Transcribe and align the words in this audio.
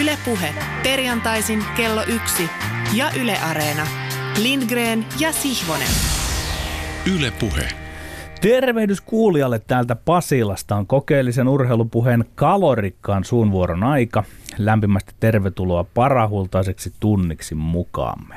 Ylepuhe 0.00 0.54
perjantaisin 0.82 1.64
kello 1.76 2.02
yksi 2.02 2.50
ja 2.94 3.10
Yle 3.20 3.36
Areena. 3.38 3.86
Lindgren 4.42 5.06
ja 5.20 5.32
Sihvonen. 5.32 5.88
Ylepuhe. 7.16 7.68
Tervehdys 8.40 9.00
kuulijalle 9.00 9.58
täältä 9.58 9.96
Pasilasta 9.96 10.76
on 10.76 10.86
kokeellisen 10.86 11.48
urheilupuheen 11.48 12.24
kalorikkaan 12.34 13.24
suunvuoron 13.24 13.84
aika. 13.84 14.24
Lämpimästi 14.58 15.14
tervetuloa 15.20 15.84
parahultaiseksi 15.94 16.92
tunniksi 17.00 17.54
mukaamme. 17.54 18.34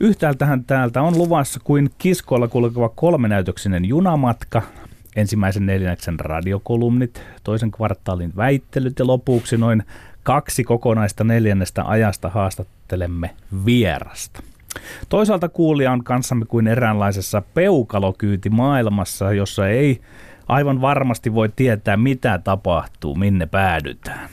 Yhtäältähän 0.00 0.64
täältä 0.64 1.02
on 1.02 1.18
luvassa 1.18 1.60
kuin 1.64 1.90
kiskoilla 1.98 2.48
kulkeva 2.48 2.88
kolmenäytöksinen 2.88 3.84
junamatka, 3.84 4.62
ensimmäisen 5.16 5.66
neljänneksen 5.66 6.20
radiokolumnit, 6.20 7.22
toisen 7.44 7.70
kvartaalin 7.70 8.32
väittelyt 8.36 8.98
ja 8.98 9.06
lopuksi 9.06 9.56
noin 9.56 9.82
kaksi 10.26 10.64
kokonaista 10.64 11.24
neljännestä 11.24 11.84
ajasta 11.84 12.28
haastattelemme 12.28 13.30
vierasta. 13.66 14.42
Toisaalta 15.08 15.48
kuulija 15.48 15.92
on 15.92 16.04
kanssamme 16.04 16.44
kuin 16.44 16.66
eräänlaisessa 16.68 17.42
peukalokyyti 17.54 18.50
maailmassa, 18.50 19.32
jossa 19.32 19.68
ei 19.68 20.00
aivan 20.48 20.80
varmasti 20.80 21.34
voi 21.34 21.48
tietää, 21.56 21.96
mitä 21.96 22.40
tapahtuu, 22.44 23.14
minne 23.14 23.46
päädytään. 23.46 24.28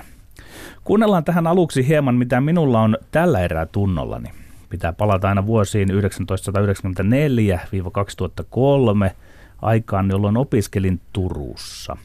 Kuunnellaan 0.84 1.24
tähän 1.24 1.48
aluksi 1.48 1.88
hieman, 1.88 2.16
mitä 2.16 2.42
minulla 2.42 2.82
on 2.82 2.98
tällä 3.12 3.40
erää 3.40 3.66
tunnollani. 3.66 4.30
Pitää 4.70 4.94
palata 4.94 5.30
aina 5.30 5.46
vuosiin 5.46 5.90
1994-2003 5.90 5.94
aikaan, 9.62 10.10
jolloin 10.10 10.38
opiskelin 10.38 11.02
Turussa. 11.14 11.98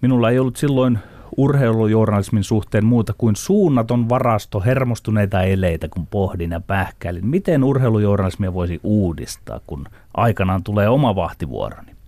Minulla 0.00 0.30
ei 0.30 0.38
ollut 0.38 0.56
silloin 0.56 0.98
urheilujournalismin 1.36 2.44
suhteen 2.44 2.84
muuta 2.84 3.14
kuin 3.18 3.36
suunnaton 3.36 4.08
varasto 4.08 4.60
hermostuneita 4.60 5.42
eleitä, 5.42 5.88
kun 5.88 6.06
pohdin 6.06 6.50
ja 6.50 6.60
pähkäilin, 6.60 7.26
miten 7.26 7.64
urheilujournalismia 7.64 8.54
voisi 8.54 8.80
uudistaa, 8.82 9.60
kun 9.66 9.86
aikanaan 10.14 10.62
tulee 10.62 10.88
oma 10.88 11.14
vahtivuoroni. 11.14 11.98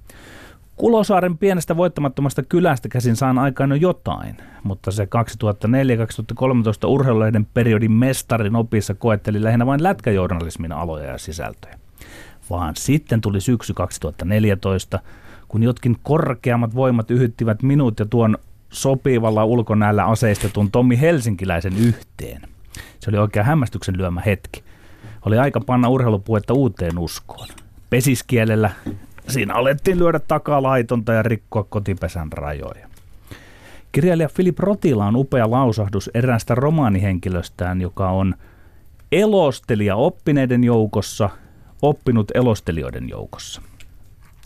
Kulosaaren 0.77 1.39
pienestä 1.39 1.77
voittamattomasta 1.77 2.43
kylästä 2.43 2.89
käsin 2.89 3.17
saan 3.17 3.39
aikaan 3.39 3.71
jo 3.71 3.77
jotain, 3.77 4.37
mutta 4.63 4.91
se 4.91 5.05
2004-2013 5.05 5.09
urheilulehden 6.87 7.47
periodin 7.55 7.93
mestarin 7.93 8.57
opissa 8.57 8.95
koetteli 8.95 9.43
lähinnä 9.43 9.67
vain 9.67 9.83
lätkäjournalismin 9.83 10.73
aloja 10.73 11.05
ja 11.05 11.19
sisältöjä. 11.19 11.79
Vaan 12.51 12.77
sitten 12.77 13.21
tuli 13.21 13.41
syksy 13.41 13.75
2014, 13.75 14.99
kun 15.49 15.63
jotkin 15.63 15.97
korkeammat 16.03 16.75
voimat 16.75 17.11
yhyttivät 17.11 17.63
minut 17.63 17.99
ja 17.99 18.07
tuon 18.07 18.39
sopivalla 18.71 19.45
ulkonäöllä 19.45 20.05
aseistetun 20.05 20.71
Tommi 20.71 21.01
Helsinkiläisen 21.01 21.77
yhteen. 21.77 22.43
Se 23.01 23.11
oli 23.11 23.19
oikein 23.19 23.47
hämmästyksen 23.47 23.99
lyömä 23.99 24.23
hetki. 24.27 24.65
Oli 25.27 25.39
aika 25.39 25.61
panna 25.61 25.89
urheilupuetta 25.89 26.55
uuteen 26.55 26.99
uskoon. 26.99 27.49
Pesiskielellä 27.91 28.71
siinä 29.29 29.55
alettiin 29.55 29.99
lyödä 29.99 30.19
takalaitonta 30.19 31.13
ja 31.13 31.23
rikkoa 31.23 31.65
kotipesän 31.65 32.33
rajoja. 32.33 32.89
Kirjailija 33.93 34.29
Filip 34.29 34.59
Rotila 34.59 35.07
on 35.07 35.17
upea 35.17 35.51
lausahdus 35.51 36.11
eräästä 36.15 36.55
romaanihenkilöstään, 36.55 37.81
joka 37.81 38.11
on 38.11 38.35
elostelija 39.13 39.97
oppineiden 39.97 40.65
joukossa, 40.65 41.31
oppinut 41.83 42.31
elostelijoiden 42.35 43.09
joukossa. 43.09 43.63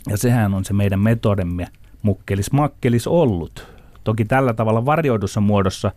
Ja 0.08 0.17
sehän 0.17 0.55
on 0.55 0.64
se 0.64 0.72
meidän 0.72 1.00
metodemme 1.00 1.69
mukkelis 2.02 2.52
makkelis 2.52 3.06
ollut. 3.06 3.73
Toki 4.05 4.24
tällä 4.24 4.55
tavalla 4.55 4.86
varjoidussa 4.86 5.41
muodossa 5.41 5.92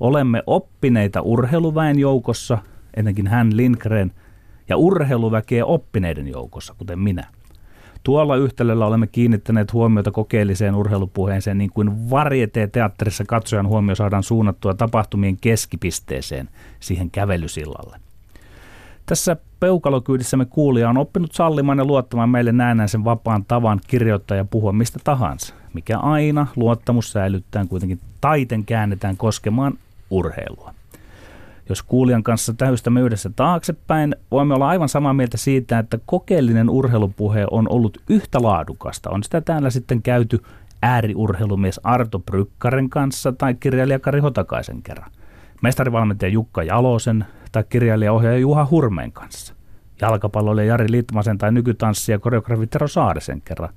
olemme 0.00 0.42
oppineita 0.46 1.20
urheiluväen 1.20 1.98
joukossa, 1.98 2.58
ennenkin 2.96 3.26
hän 3.26 3.56
Lindgren, 3.56 4.12
ja 4.68 4.76
urheiluväkeä 4.76 5.66
oppineiden 5.66 6.28
joukossa, 6.28 6.74
kuten 6.78 6.98
minä. 6.98 7.26
Tuolla 8.02 8.36
yhtälöllä 8.36 8.86
olemme 8.86 9.06
kiinnittäneet 9.06 9.72
huomiota 9.72 10.10
kokeelliseen 10.10 10.74
urheilupuheeseen 10.74 11.58
niin 11.58 11.70
kuin 11.70 12.10
varieteatterissa 12.10 13.24
katsojan 13.24 13.68
huomio 13.68 13.94
saadaan 13.94 14.22
suunnattua 14.22 14.74
tapahtumien 14.74 15.36
keskipisteeseen, 15.36 16.48
siihen 16.80 17.10
kävelysillalle. 17.10 18.00
Tässä 19.06 19.36
peukalokyydissämme 19.60 20.44
kuulija 20.44 20.90
on 20.90 20.98
oppinut 20.98 21.32
sallimaan 21.32 21.78
ja 21.78 21.84
luottamaan 21.84 22.30
meille 22.30 22.52
näennäisen 22.52 23.04
vapaan 23.04 23.44
tavan 23.44 23.80
kirjoittaa 23.86 24.36
ja 24.36 24.44
puhua 24.44 24.72
mistä 24.72 24.98
tahansa, 25.04 25.54
mikä 25.78 25.98
aina 25.98 26.46
luottamus 26.56 27.12
säilyttää 27.12 27.66
kuitenkin 27.66 28.00
taiten 28.20 28.64
käännetään 28.64 29.16
koskemaan 29.16 29.78
urheilua. 30.10 30.74
Jos 31.68 31.82
kuulijan 31.82 32.22
kanssa 32.22 32.54
tähystämme 32.54 33.00
yhdessä 33.00 33.30
taaksepäin, 33.36 34.16
voimme 34.30 34.54
olla 34.54 34.68
aivan 34.68 34.88
samaa 34.88 35.12
mieltä 35.12 35.36
siitä, 35.36 35.78
että 35.78 35.98
kokeellinen 36.06 36.70
urheilupuhe 36.70 37.46
on 37.50 37.66
ollut 37.70 37.98
yhtä 38.08 38.42
laadukasta. 38.42 39.10
On 39.10 39.22
sitä 39.22 39.40
täällä 39.40 39.70
sitten 39.70 40.02
käyty 40.02 40.42
ääriurheilumies 40.82 41.80
Arto 41.84 42.18
Brykkaren 42.18 42.90
kanssa 42.90 43.32
tai 43.32 43.54
kirjailija 43.54 43.98
Kari 43.98 44.20
Hotakaisen 44.20 44.82
kerran. 44.82 45.10
Mestarivalmentaja 45.62 46.32
Jukka 46.32 46.62
Jalosen 46.62 47.24
tai 47.52 47.64
kirjailijaohjaaja 47.68 48.38
Juha 48.38 48.66
Hurmeen 48.70 49.12
kanssa. 49.12 49.54
Jalkapalloilija 50.00 50.66
Jari 50.66 50.90
Litmasen 50.90 51.38
tai 51.38 51.52
nykytanssija 51.52 52.18
koreografi 52.18 52.66
Tero 52.66 52.88
Saarisen 52.88 53.42
kerran. 53.44 53.74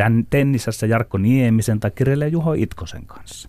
Tän 0.00 0.26
tennisessä 0.30 0.86
Jarkko 0.86 1.18
Niemisen 1.18 1.80
tai 1.80 1.90
kirjailija 1.90 2.28
Juho 2.28 2.52
Itkosen 2.52 3.06
kanssa. 3.06 3.48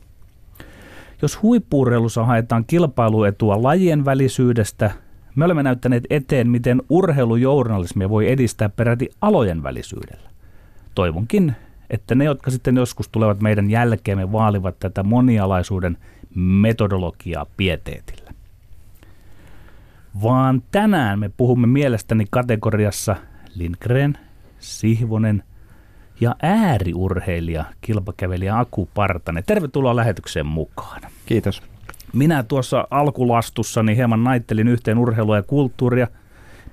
Jos 1.22 1.42
huippuurheilussa 1.42 2.26
haetaan 2.26 2.66
kilpailuetua 2.66 3.64
lajien 3.64 4.06
välisyydestä, 4.06 4.92
me 5.36 5.46
olemme 5.46 5.64
näyttäneet 5.64 6.04
eteen, 6.10 6.50
miten 6.50 6.82
urheilujournalismia 6.90 8.10
voi 8.10 8.32
edistää 8.32 8.70
peräti 8.70 9.10
alojen 9.22 9.64
välisyydellä. 9.64 10.30
Toivonkin, 10.96 11.56
että 11.90 12.16
ne, 12.16 12.26
jotka 12.26 12.52
sitten 12.52 12.76
joskus 12.76 13.10
tulevat 13.10 13.42
meidän 13.42 13.70
jälkeemme, 13.70 14.32
vaalivat 14.32 14.80
tätä 14.80 15.04
monialaisuuden 15.04 15.98
metodologiaa 16.36 17.46
pieteetillä. 17.58 18.32
Vaan 20.24 20.64
tänään 20.72 21.20
me 21.20 21.32
puhumme 21.38 21.68
mielestäni 21.68 22.26
kategoriassa 22.30 23.16
Lindgren, 23.56 24.18
Sihvonen 24.60 25.44
ja 26.22 26.36
ääriurheilija, 26.42 27.66
kilpakävelijä 27.82 28.60
Aku 28.60 28.90
Partanen. 28.94 29.44
Tervetuloa 29.48 29.96
lähetykseen 29.96 30.46
mukaan. 30.46 31.02
Kiitos. 31.26 31.64
Minä 32.14 32.44
tuossa 32.44 32.88
alkulastussani 32.90 33.96
hieman 33.96 34.24
naittelin 34.24 34.68
yhteen 34.68 34.98
urheilua 34.98 35.36
ja 35.36 35.44
kulttuuria. 35.44 36.08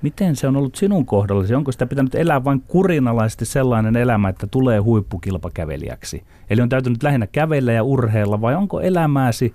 Miten 0.03 0.37
se 0.37 0.49
on 0.49 0.57
ollut 0.57 0.75
sinun 0.75 1.07
kohdallasi? 1.07 1.55
Onko 1.55 1.73
sitä 1.73 1.87
pitänyt 1.87 2.15
elää 2.15 2.45
vain 2.45 2.61
kurinalaisesti 2.61 3.45
sellainen 3.45 3.97
elämä, 3.97 4.29
että 4.29 4.47
tulee 4.47 4.79
huippukilpakävelijäksi? 4.79 6.25
Eli 6.51 6.61
on 6.61 6.69
täytynyt 6.69 7.03
lähinnä 7.03 7.27
kävellä 7.27 7.73
ja 7.73 7.83
urheilla 7.83 8.41
vai 8.41 8.55
onko 8.55 8.81
elämääsi, 8.81 9.55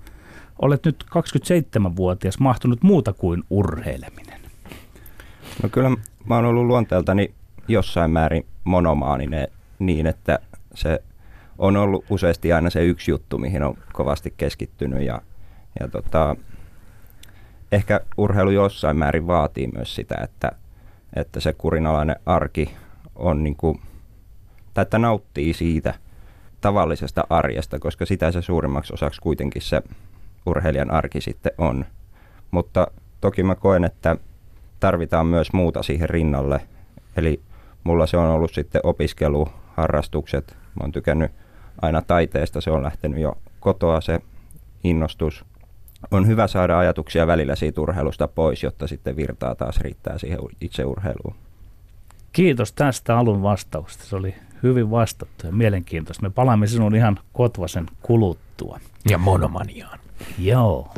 olet 0.62 0.84
nyt 0.84 1.04
27-vuotias, 1.10 2.38
mahtunut 2.38 2.82
muuta 2.82 3.12
kuin 3.12 3.42
urheileminen? 3.50 4.40
No 5.62 5.68
kyllä 5.68 5.90
mä 6.24 6.34
oon 6.34 6.44
ollut 6.44 6.66
luonteeltani 6.66 7.34
jossain 7.68 8.10
määrin 8.10 8.46
monomaaninen 8.64 9.48
niin, 9.78 10.06
että 10.06 10.38
se 10.74 11.02
on 11.58 11.76
ollut 11.76 12.04
useasti 12.10 12.52
aina 12.52 12.70
se 12.70 12.84
yksi 12.84 13.10
juttu, 13.10 13.38
mihin 13.38 13.62
on 13.62 13.74
kovasti 13.92 14.34
keskittynyt 14.36 15.02
ja, 15.02 15.22
ja 15.80 15.88
tota, 15.88 16.36
ehkä 17.72 18.00
urheilu 18.16 18.50
jossain 18.50 18.96
määrin 18.96 19.26
vaatii 19.26 19.66
myös 19.66 19.94
sitä, 19.94 20.14
että, 20.22 20.52
että 21.16 21.40
se 21.40 21.52
kurinalainen 21.52 22.16
arki 22.26 22.76
on 23.14 23.44
niin 23.44 23.56
kuin, 23.56 23.80
tai 24.74 24.82
että 24.82 24.98
nauttii 24.98 25.54
siitä 25.54 25.94
tavallisesta 26.60 27.24
arjesta, 27.30 27.78
koska 27.78 28.06
sitä 28.06 28.32
se 28.32 28.42
suurimmaksi 28.42 28.94
osaksi 28.94 29.20
kuitenkin 29.20 29.62
se 29.62 29.82
urheilijan 30.46 30.90
arki 30.90 31.20
sitten 31.20 31.52
on. 31.58 31.84
Mutta 32.50 32.86
toki 33.20 33.42
mä 33.42 33.54
koen, 33.54 33.84
että 33.84 34.16
tarvitaan 34.80 35.26
myös 35.26 35.52
muuta 35.52 35.82
siihen 35.82 36.10
rinnalle. 36.10 36.60
Eli 37.16 37.40
mulla 37.84 38.06
se 38.06 38.16
on 38.16 38.30
ollut 38.30 38.54
sitten 38.54 38.80
opiskelu, 38.84 39.48
harrastukset. 39.76 40.56
Mä 40.56 40.80
oon 40.80 40.92
tykännyt 40.92 41.30
aina 41.82 42.02
taiteesta, 42.02 42.60
se 42.60 42.70
on 42.70 42.82
lähtenyt 42.82 43.20
jo 43.20 43.38
kotoa 43.60 44.00
se 44.00 44.20
innostus. 44.84 45.44
On 46.10 46.26
hyvä 46.26 46.46
saada 46.46 46.78
ajatuksia 46.78 47.26
välillä 47.26 47.56
siitä 47.56 47.80
urheilusta 47.80 48.28
pois, 48.28 48.62
jotta 48.62 48.86
sitten 48.86 49.16
virtaa 49.16 49.54
taas 49.54 49.80
riittää 49.80 50.18
siihen 50.18 50.38
itse 50.60 50.84
urheiluun. 50.84 51.34
Kiitos 52.32 52.72
tästä 52.72 53.18
alun 53.18 53.42
vastauksesta. 53.42 54.04
Se 54.04 54.16
oli 54.16 54.34
hyvin 54.62 54.90
vastattu 54.90 55.46
ja 55.46 55.52
mielenkiintoista. 55.52 56.22
Me 56.22 56.30
palaamme 56.30 56.66
sinun 56.66 56.94
ihan 56.94 57.18
kotvasen 57.32 57.86
kuluttua. 58.02 58.80
Ja 59.10 59.18
monomaniaan. 59.18 59.98
Joo. 60.38 60.94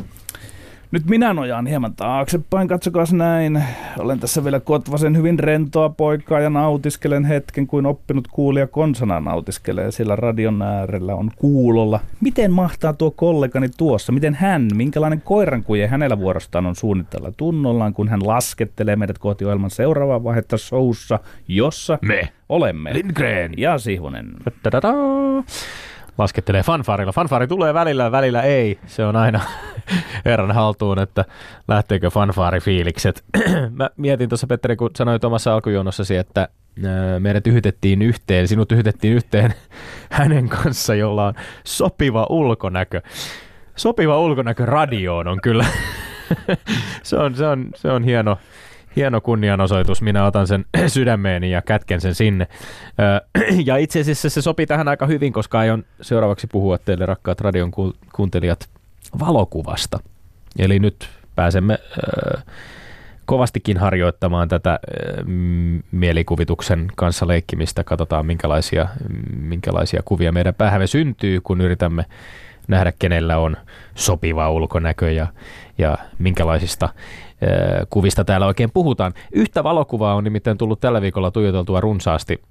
Nyt 0.90 1.06
minä 1.06 1.32
nojaan 1.34 1.66
hieman 1.66 1.94
taaksepäin, 1.94 2.68
katsokaa 2.68 3.04
näin. 3.12 3.64
Olen 3.98 4.20
tässä 4.20 4.44
vielä 4.44 4.60
kotvasen 4.60 5.16
hyvin 5.16 5.38
rentoa 5.38 5.88
poikaa 5.88 6.40
ja 6.40 6.50
nautiskelen 6.50 7.24
hetken 7.24 7.66
kuin 7.66 7.86
oppinut 7.86 8.28
kuulija 8.28 8.66
konsana 8.66 9.20
nautiskelee, 9.20 9.90
sillä 9.90 10.16
radion 10.16 10.62
äärellä 10.62 11.14
on 11.14 11.30
kuulolla. 11.36 12.00
Miten 12.20 12.52
mahtaa 12.52 12.92
tuo 12.92 13.10
kollegani 13.10 13.68
tuossa? 13.76 14.12
Miten 14.12 14.34
hän, 14.34 14.68
minkälainen 14.74 15.20
koirankuje 15.20 15.86
hänellä 15.86 16.18
vuorostaan 16.18 16.66
on 16.66 16.76
suunnitella 16.76 17.32
tunnollaan, 17.36 17.94
kun 17.94 18.08
hän 18.08 18.26
laskettelee 18.26 18.96
meidät 18.96 19.18
kohti 19.18 19.44
ohjelman 19.44 19.70
seuraavaa 19.70 20.24
vaihetta 20.24 20.58
showssa, 20.58 21.18
jossa 21.48 21.98
Me. 22.02 22.28
olemme 22.48 22.94
Lindgren. 22.94 23.52
ja 23.56 23.78
Sihvonen. 23.78 24.32
Tadada. 24.62 24.92
Laskettelee 26.18 26.62
fanfaarilla. 26.62 27.12
Fanfaari 27.12 27.46
tulee 27.46 27.74
välillä, 27.74 28.12
välillä 28.12 28.42
ei. 28.42 28.78
Se 28.86 29.04
on 29.04 29.16
aina 29.16 29.40
herran 30.24 30.52
haltuun, 30.52 30.98
että 30.98 31.24
lähteekö 31.68 32.10
fanfaarifiilikset. 32.10 33.24
Mä 33.70 33.90
mietin 33.96 34.28
tuossa, 34.28 34.46
Petteri, 34.46 34.76
kun 34.76 34.90
sanoit 34.96 35.24
omassa 35.24 35.54
alkujonossasi, 35.54 36.16
että 36.16 36.48
meidät 37.18 37.46
yhytettiin 37.46 38.02
yhteen, 38.02 38.48
sinut 38.48 38.72
yhytettiin 38.72 39.14
yhteen 39.14 39.54
hänen 40.10 40.48
kanssa, 40.48 40.94
jolla 40.94 41.26
on 41.26 41.34
sopiva 41.64 42.26
ulkonäkö. 42.30 43.02
Sopiva 43.76 44.20
ulkonäkö 44.20 44.66
radioon 44.66 45.28
on 45.28 45.40
kyllä. 45.42 45.66
se, 47.02 47.16
on, 47.16 47.34
se, 47.34 47.46
on, 47.46 47.68
se 47.74 47.90
on 47.90 48.04
hieno, 48.04 48.38
hieno 48.96 49.20
kunnianosoitus. 49.20 50.02
Minä 50.02 50.24
otan 50.24 50.46
sen 50.46 50.64
sydämeeni 50.86 51.50
ja 51.50 51.62
kätken 51.62 52.00
sen 52.00 52.14
sinne. 52.14 52.46
Ja 53.66 53.76
itse 53.76 54.00
asiassa 54.00 54.30
se 54.30 54.42
sopii 54.42 54.66
tähän 54.66 54.88
aika 54.88 55.06
hyvin, 55.06 55.32
koska 55.32 55.58
aion 55.58 55.84
seuraavaksi 56.00 56.46
puhua 56.46 56.78
teille 56.78 57.06
rakkaat 57.06 57.40
radion 57.40 57.70
ku- 57.70 57.94
kuuntelijat 58.12 58.68
valokuvasta. 59.18 59.98
Eli 60.58 60.78
nyt 60.78 61.08
pääsemme 61.34 61.78
kovastikin 63.24 63.76
harjoittamaan 63.76 64.48
tätä 64.48 64.78
mielikuvituksen 65.92 66.88
kanssa 66.96 67.28
leikkimistä. 67.28 67.84
Katsotaan 67.84 68.26
minkälaisia, 68.26 68.88
minkälaisia 69.36 70.02
kuvia 70.04 70.32
meidän 70.32 70.54
päähämme 70.54 70.86
syntyy, 70.86 71.40
kun 71.40 71.60
yritämme 71.60 72.04
nähdä, 72.68 72.92
kenellä 72.98 73.38
on 73.38 73.56
sopiva 73.94 74.50
ulkonäkö 74.50 75.10
ja, 75.10 75.26
ja 75.78 75.98
minkälaisista 76.18 76.88
kuvista 77.90 78.24
täällä 78.24 78.46
oikein 78.46 78.70
puhutaan. 78.70 79.14
Yhtä 79.32 79.64
valokuvaa 79.64 80.14
on 80.14 80.24
nimittäin 80.24 80.58
tullut 80.58 80.80
tällä 80.80 81.00
viikolla 81.00 81.30
tuijoteltua 81.30 81.80
runsaasti. 81.80 82.42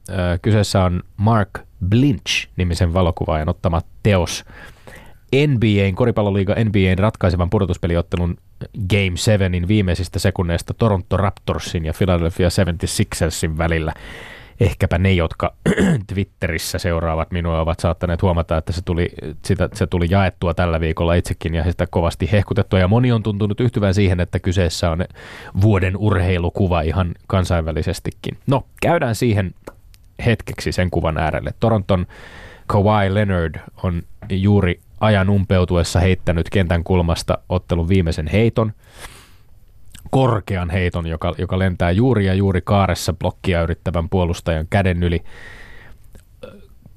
Kyseessä 0.41 0.83
on 0.83 1.03
Mark 1.17 1.49
Blinch-nimisen 1.89 2.93
valokuvaajan 2.93 3.49
ottama 3.49 3.81
teos. 4.03 4.45
NBAn, 5.47 5.95
koripalloliiga 5.95 6.55
NBAn 6.63 6.99
ratkaisevan 6.99 7.49
pudotuspeliottelun 7.49 8.37
Game 8.89 9.15
7in 9.63 9.67
viimeisistä 9.67 10.19
sekunneista 10.19 10.73
Toronto 10.73 11.17
Raptorsin 11.17 11.85
ja 11.85 11.93
Philadelphia 11.97 12.47
76ersin 12.49 13.57
välillä. 13.57 13.93
Ehkäpä 14.59 14.97
ne, 14.97 15.13
jotka 15.13 15.53
Twitterissä 16.13 16.77
seuraavat 16.77 17.31
minua, 17.31 17.59
ovat 17.59 17.79
saattaneet 17.79 18.21
huomata, 18.21 18.57
että 18.57 18.71
se 18.71 18.81
tuli, 18.81 19.09
sitä, 19.45 19.69
se 19.73 19.87
tuli 19.87 20.07
jaettua 20.09 20.53
tällä 20.53 20.79
viikolla 20.79 21.13
itsekin 21.13 21.55
ja 21.55 21.63
sitä 21.63 21.87
kovasti 21.87 22.29
hehkutettua. 22.31 22.79
Ja 22.79 22.87
moni 22.87 23.11
on 23.11 23.23
tuntunut 23.23 23.59
yhtyvän 23.59 23.93
siihen, 23.93 24.19
että 24.19 24.39
kyseessä 24.39 24.91
on 24.91 25.05
vuoden 25.61 25.97
urheilukuva 25.97 26.81
ihan 26.81 27.15
kansainvälisestikin. 27.27 28.37
No, 28.47 28.65
käydään 28.81 29.15
siihen 29.15 29.53
hetkeksi 30.25 30.71
sen 30.71 30.89
kuvan 30.89 31.17
äärelle. 31.17 31.53
Toronton 31.59 32.07
Kawhi 32.67 33.13
Leonard 33.13 33.55
on 33.83 34.01
juuri 34.29 34.79
ajan 34.99 35.29
umpeutuessa 35.29 35.99
heittänyt 35.99 36.49
kentän 36.49 36.83
kulmasta 36.83 37.37
ottelun 37.49 37.89
viimeisen 37.89 38.27
heiton, 38.27 38.73
korkean 40.15 40.69
heiton, 40.69 41.07
joka, 41.07 41.33
joka 41.37 41.59
lentää 41.59 41.91
juuri 41.91 42.25
ja 42.25 42.33
juuri 42.33 42.61
kaaressa 42.61 43.13
blokkia 43.13 43.61
yrittävän 43.61 44.09
puolustajan 44.09 44.67
käden 44.69 45.03
yli. 45.03 45.23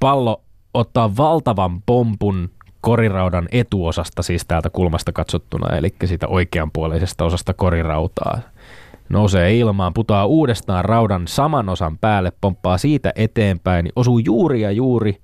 Pallo 0.01 0.43
ottaa 0.75 1.17
valtavan 1.17 1.83
pompun 1.83 2.51
koriraudan 2.81 3.49
etuosasta, 3.53 4.23
siis 4.23 4.45
täältä 4.49 4.71
kulmasta 4.71 5.13
katsottuna, 5.13 5.77
eli 5.77 5.95
siitä 6.05 6.29
oikeanpuoleisesta 6.29 7.25
osasta 7.25 7.55
korirautaa. 7.55 8.39
Nousee 9.09 9.59
ilmaan, 9.59 9.95
putaa 9.95 10.27
uudestaan 10.27 10.85
raudan 10.85 11.29
saman 11.29 11.69
osan 11.69 11.99
päälle, 11.99 12.33
pomppaa 12.41 12.79
siitä 12.79 13.13
eteenpäin, 13.17 13.93
osuu 13.97 14.19
juuri 14.19 14.61
ja 14.61 14.71
juuri 14.71 15.21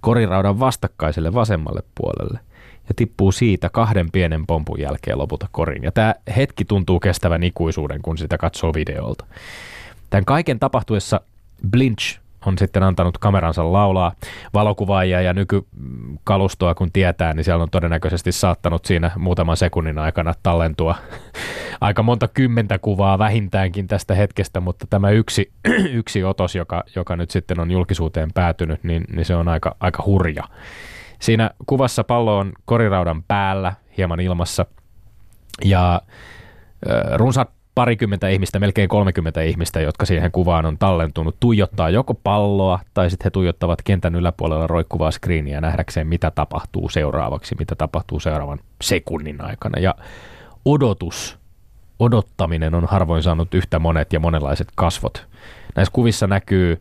koriraudan 0.00 0.60
vastakkaiselle 0.60 1.34
vasemmalle 1.34 1.82
puolelle 1.94 2.40
ja 2.90 2.94
tippuu 2.94 3.32
siitä 3.32 3.68
kahden 3.68 4.10
pienen 4.10 4.46
pompun 4.46 4.80
jälkeen 4.80 5.18
lopulta 5.18 5.48
korin. 5.52 5.82
Ja 5.82 5.92
tämä 5.92 6.14
hetki 6.36 6.64
tuntuu 6.64 7.00
kestävän 7.00 7.42
ikuisuuden, 7.42 8.02
kun 8.02 8.18
sitä 8.18 8.38
katsoo 8.38 8.74
videolta. 8.74 9.24
Tämän 10.10 10.24
kaiken 10.24 10.58
tapahtuessa 10.58 11.20
Blinch 11.70 12.18
on 12.46 12.58
sitten 12.58 12.82
antanut 12.82 13.18
kameransa 13.18 13.72
laulaa 13.72 14.12
valokuvaajia 14.54 15.20
ja 15.20 15.32
nykykalustoa 15.32 16.74
kun 16.74 16.92
tietää, 16.92 17.34
niin 17.34 17.44
siellä 17.44 17.62
on 17.62 17.70
todennäköisesti 17.70 18.32
saattanut 18.32 18.84
siinä 18.84 19.10
muutaman 19.16 19.56
sekunnin 19.56 19.98
aikana 19.98 20.34
tallentua 20.42 20.94
aika 21.80 22.02
monta 22.02 22.28
kymmentä 22.28 22.78
kuvaa 22.78 23.18
vähintäänkin 23.18 23.86
tästä 23.86 24.14
hetkestä, 24.14 24.60
mutta 24.60 24.86
tämä 24.90 25.10
yksi, 25.10 25.52
yksi 26.00 26.24
otos, 26.24 26.54
joka, 26.54 26.84
joka 26.96 27.16
nyt 27.16 27.30
sitten 27.30 27.60
on 27.60 27.70
julkisuuteen 27.70 28.32
päätynyt, 28.34 28.84
niin, 28.84 29.04
niin 29.12 29.24
se 29.24 29.34
on 29.34 29.48
aika, 29.48 29.76
aika 29.80 30.02
hurja. 30.06 30.44
Siinä 31.20 31.50
kuvassa 31.66 32.04
pallo 32.04 32.38
on 32.38 32.52
koriraudan 32.64 33.22
päällä, 33.22 33.72
hieman 33.96 34.20
ilmassa, 34.20 34.66
ja 35.64 36.02
runsaat 37.14 37.50
parikymmentä 37.74 38.28
ihmistä, 38.28 38.58
melkein 38.58 38.88
30 38.88 39.42
ihmistä, 39.42 39.80
jotka 39.80 40.06
siihen 40.06 40.32
kuvaan 40.32 40.66
on 40.66 40.78
tallentunut, 40.78 41.36
tuijottaa 41.40 41.90
joko 41.90 42.14
palloa 42.14 42.80
tai 42.94 43.10
sitten 43.10 43.24
he 43.24 43.30
tuijottavat 43.30 43.82
kentän 43.82 44.14
yläpuolella 44.14 44.66
roikkuvaa 44.66 45.10
screeniä 45.10 45.60
nähdäkseen, 45.60 46.06
mitä 46.06 46.30
tapahtuu 46.30 46.88
seuraavaksi, 46.88 47.56
mitä 47.58 47.74
tapahtuu 47.74 48.20
seuraavan 48.20 48.58
sekunnin 48.82 49.40
aikana. 49.40 49.80
Ja 49.80 49.94
odotus, 50.64 51.38
odottaminen 51.98 52.74
on 52.74 52.84
harvoin 52.84 53.22
saanut 53.22 53.54
yhtä 53.54 53.78
monet 53.78 54.12
ja 54.12 54.20
monenlaiset 54.20 54.68
kasvot. 54.74 55.26
Näissä 55.76 55.92
kuvissa 55.92 56.26
näkyy 56.26 56.80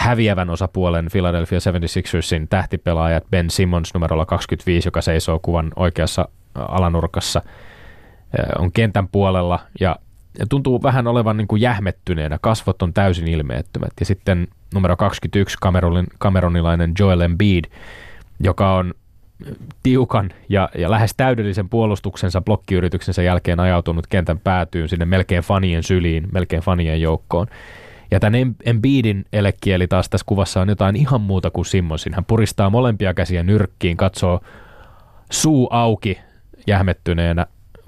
häviävän 0.00 0.50
osapuolen 0.50 1.08
Philadelphia 1.12 1.58
76ersin 1.58 2.46
tähtipelaajat 2.50 3.24
Ben 3.30 3.50
Simmons 3.50 3.94
numerolla 3.94 4.26
25, 4.26 4.86
joka 4.88 5.00
seisoo 5.00 5.38
kuvan 5.42 5.72
oikeassa 5.76 6.28
alanurkassa, 6.54 7.42
on 8.58 8.72
kentän 8.72 9.08
puolella 9.08 9.58
ja, 9.80 9.96
tuntuu 10.48 10.82
vähän 10.82 11.06
olevan 11.06 11.36
niin 11.36 11.48
kuin 11.48 11.62
jähmettyneenä. 11.62 12.38
Kasvot 12.40 12.82
on 12.82 12.92
täysin 12.92 13.28
ilmeettömät. 13.28 13.92
Ja 14.00 14.06
sitten 14.06 14.48
numero 14.74 14.96
21 14.96 15.56
kameronin, 15.60 16.06
kameronilainen 16.18 16.92
Joel 16.98 17.20
Embiid, 17.20 17.64
joka 18.40 18.74
on 18.74 18.94
tiukan 19.82 20.30
ja, 20.48 20.68
ja 20.78 20.90
lähes 20.90 21.14
täydellisen 21.16 21.68
puolustuksensa 21.68 22.40
blokkiyrityksensä 22.40 23.22
jälkeen 23.22 23.60
ajautunut 23.60 24.06
kentän 24.06 24.38
päätyyn 24.38 24.88
sinne 24.88 25.04
melkein 25.04 25.42
fanien 25.42 25.82
syliin, 25.82 26.28
melkein 26.32 26.62
fanien 26.62 27.00
joukkoon. 27.00 27.46
Ja 28.10 28.20
tämän 28.20 28.56
Embiidin 28.64 29.24
elekieli 29.32 29.86
taas 29.86 30.08
tässä 30.08 30.24
kuvassa 30.26 30.60
on 30.60 30.68
jotain 30.68 30.96
ihan 30.96 31.20
muuta 31.20 31.50
kuin 31.50 31.66
Simmonsin. 31.66 32.14
Hän 32.14 32.24
puristaa 32.24 32.70
molempia 32.70 33.14
käsiä 33.14 33.42
nyrkkiin, 33.42 33.96
katsoo 33.96 34.40
suu 35.30 35.68
auki 35.70 36.18
jähmettyneenä 36.66 37.46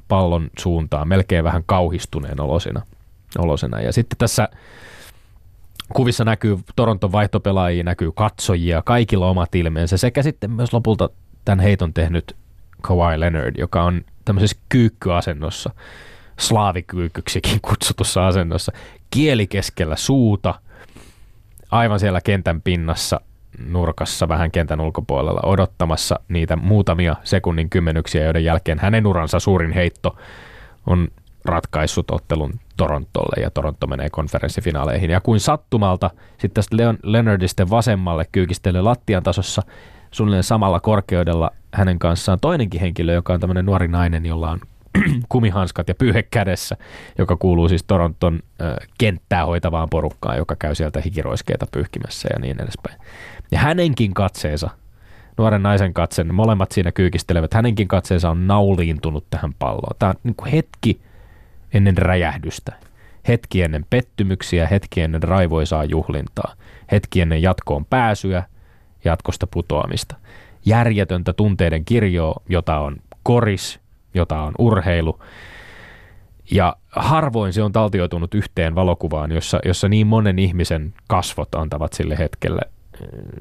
pallon 0.09 0.51
suuntaan, 0.59 1.09
melkein 1.09 1.45
vähän 1.45 1.63
kauhistuneen 1.67 2.41
olosena. 2.41 2.83
olosena. 3.39 3.81
Ja 3.81 3.93
sitten 3.93 4.19
tässä 4.19 4.49
kuvissa 5.95 6.25
näkyy 6.25 6.59
Toronton 6.77 7.13
vaihtopelaajia, 7.13 7.85
näkyy 7.85 8.13
katsojia, 8.13 8.83
kaikilla 8.83 9.31
omat 9.31 9.55
ilmeensä, 9.55 9.97
sekä 9.97 10.23
sitten 10.23 10.51
myös 10.51 10.73
lopulta 10.73 11.11
tämän 11.45 11.61
heiton 11.61 11.95
tehnyt 11.95 12.37
Kawhi 12.83 13.21
Leonard, 13.21 13.55
joka 13.59 13.83
on 13.83 14.03
tämmöisessä 14.25 14.57
kyykkyasennossa, 14.69 15.71
slaavikyykyksikin 16.43 17.61
kutsutussa 17.69 18.27
asennossa, 18.27 18.73
kieli 19.11 19.47
keskellä 19.47 19.97
suuta, 19.97 20.55
aivan 21.71 22.01
siellä 22.01 22.21
kentän 22.21 22.63
pinnassa, 22.63 23.21
nurkassa 23.69 24.29
vähän 24.29 24.51
kentän 24.51 24.81
ulkopuolella 24.81 25.41
odottamassa 25.43 26.21
niitä 26.29 26.57
muutamia 26.57 27.17
sekunnin 27.25 27.71
kymmenyksiä, 27.71 28.25
joiden 28.25 28.45
jälkeen 28.45 28.79
hänen 28.79 29.07
uransa 29.07 29.41
suurin 29.41 29.73
heitto 29.73 30.17
on 30.87 31.09
ratkaissut 31.45 32.11
ottelun 32.11 32.53
Torontolle 32.77 33.43
ja 33.43 33.51
Toronto 33.51 33.87
menee 33.87 34.11
konferenssifinaaleihin. 34.11 35.11
Ja 35.11 35.21
kuin 35.21 35.41
sattumalta 35.41 36.11
sitten 36.31 36.55
tästä 36.55 36.77
Leon 36.77 36.99
Leonardisten 37.03 37.71
vasemmalle 37.71 38.27
kyykistelee 38.33 38.83
lattian 38.83 39.23
tasossa 39.23 39.63
suunnilleen 40.11 40.45
samalla 40.45 40.81
korkeudella 40.81 41.51
hänen 41.75 41.99
kanssaan 41.99 42.41
toinenkin 42.41 42.81
henkilö, 42.81 43.13
joka 43.13 43.33
on 43.33 43.41
tämmöinen 43.41 43.67
nuori 43.67 43.89
nainen, 43.89 44.27
jolla 44.27 44.51
on 44.51 44.61
kumihanskat 45.29 45.89
ja 45.89 45.95
pyyhe 45.95 46.23
kädessä, 46.23 46.77
joka 47.19 47.37
kuuluu 47.37 47.69
siis 47.69 47.85
Toronton 47.85 48.41
kenttää 48.99 49.47
hoitavaan 49.47 49.89
porukkaan, 49.91 50.39
joka 50.39 50.57
käy 50.57 50.75
sieltä 50.75 51.01
hikiroiskeita 51.01 51.67
pyyhkimässä 51.73 52.29
ja 52.33 52.41
niin 52.41 52.63
edespäin. 52.63 52.99
Ja 53.51 53.59
hänenkin 53.59 54.15
katseensa 54.15 54.71
nuoren 55.39 55.63
naisen 55.63 55.95
katsen, 55.95 56.35
molemmat 56.35 56.73
siinä 56.73 56.93
kyykistelevät. 56.93 57.55
Hänenkin 57.55 57.89
katseensa 57.89 58.31
on 58.31 58.47
nauliintunut 58.47 59.27
tähän 59.31 59.55
palloon. 59.59 59.97
Tämä 59.99 60.11
on 60.11 60.17
niin 60.25 60.35
kuin 60.35 60.51
hetki 60.51 61.01
ennen 61.75 61.99
räjähdystä. 61.99 62.73
Hetki 63.29 63.63
ennen 63.63 63.87
pettymyksiä, 63.91 64.67
hetki 64.67 65.01
ennen 65.01 65.23
raivoisaa 65.23 65.85
juhlintaa. 65.85 66.55
Hetki 66.93 67.21
ennen 67.21 67.43
jatkoon 67.43 67.85
pääsyä, 67.85 68.43
jatkosta 69.05 69.47
putoamista. 69.47 70.17
Järjetöntä 70.65 71.33
tunteiden 71.33 71.85
kirjoa, 71.85 72.43
jota 72.49 72.79
on 72.79 72.97
koris, 73.23 73.81
jota 74.15 74.41
on 74.41 74.53
urheilu. 74.59 75.19
Ja 76.51 76.77
harvoin 76.91 77.53
se 77.53 77.63
on 77.63 77.73
taltioitunut 77.73 78.35
yhteen 78.35 78.75
valokuvaan, 78.75 79.33
jossa, 79.33 79.61
jossa 79.65 79.89
niin 79.89 80.07
monen 80.07 80.39
ihmisen 80.39 80.95
kasvot 81.09 81.55
antavat 81.55 81.93
sille 81.93 82.19
hetkelle 82.19 82.61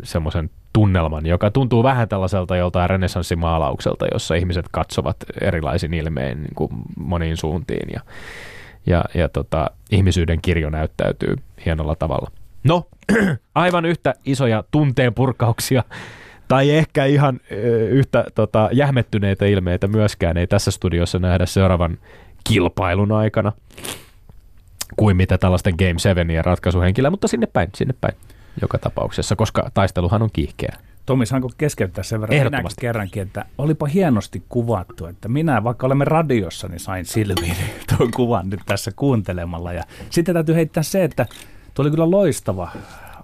semmoisen 0.03 0.49
tunnelman, 0.73 1.25
joka 1.25 1.51
tuntuu 1.51 1.83
vähän 1.83 2.09
tällaiselta 2.09 2.57
joltain 2.57 2.89
renessanssimaalaukselta, 2.89 4.05
jossa 4.13 4.35
ihmiset 4.35 4.65
katsovat 4.71 5.17
erilaisin 5.41 5.93
ilmein 5.93 6.41
niin 6.41 6.55
kuin 6.55 6.71
moniin 6.97 7.37
suuntiin 7.37 7.89
ja, 7.93 8.01
ja, 8.85 9.03
ja 9.13 9.29
tota, 9.29 9.71
ihmisyyden 9.91 10.41
kirjo 10.41 10.69
näyttäytyy 10.69 11.35
hienolla 11.65 11.95
tavalla. 11.95 12.31
No, 12.63 12.87
aivan 13.55 13.85
yhtä 13.85 14.13
isoja 14.25 14.63
tunteen 14.71 15.13
purkauksia 15.13 15.83
tai 16.51 16.71
ehkä 16.71 17.05
ihan 17.05 17.39
yhtä 17.89 18.25
tota, 18.35 18.69
jähmettyneitä 18.71 19.45
ilmeitä 19.45 19.87
myöskään 19.87 20.37
ei 20.37 20.47
tässä 20.47 20.71
studiossa 20.71 21.19
nähdä 21.19 21.45
seuraavan 21.45 21.97
kilpailun 22.43 23.11
aikana 23.11 23.51
kuin 24.97 25.17
mitä 25.17 25.37
tällaisten 25.37 25.73
Game 25.77 25.99
7 25.99 26.29
ja 26.29 26.41
ratkaisuhenkilöä, 26.41 27.09
mutta 27.09 27.27
sinne 27.27 27.47
päin, 27.47 27.69
sinne 27.75 27.93
päin 28.01 28.15
joka 28.61 28.77
tapauksessa, 28.77 29.35
koska 29.35 29.71
taisteluhan 29.73 30.21
on 30.21 30.29
kiihkeä. 30.33 30.77
Tomi, 31.05 31.25
saanko 31.25 31.51
keskeyttää 31.57 32.03
sen 32.03 32.21
verran 32.21 32.37
Ehdottomasti. 32.37 32.81
kerrankin, 32.81 33.21
että 33.21 33.45
olipa 33.57 33.85
hienosti 33.85 34.43
kuvattu, 34.49 35.05
että 35.05 35.27
minä, 35.29 35.63
vaikka 35.63 35.85
olemme 35.85 36.05
radiossa, 36.05 36.67
niin 36.67 36.79
sain 36.79 37.05
silmiin 37.05 37.55
tuon 37.97 38.11
kuvan 38.11 38.49
nyt 38.49 38.59
tässä 38.65 38.91
kuuntelemalla. 38.95 39.73
Ja 39.73 39.83
sitten 40.09 40.33
täytyy 40.33 40.55
heittää 40.55 40.83
se, 40.83 41.03
että 41.03 41.25
tuo 41.73 41.83
oli 41.83 41.91
kyllä 41.91 42.11
loistava 42.11 42.71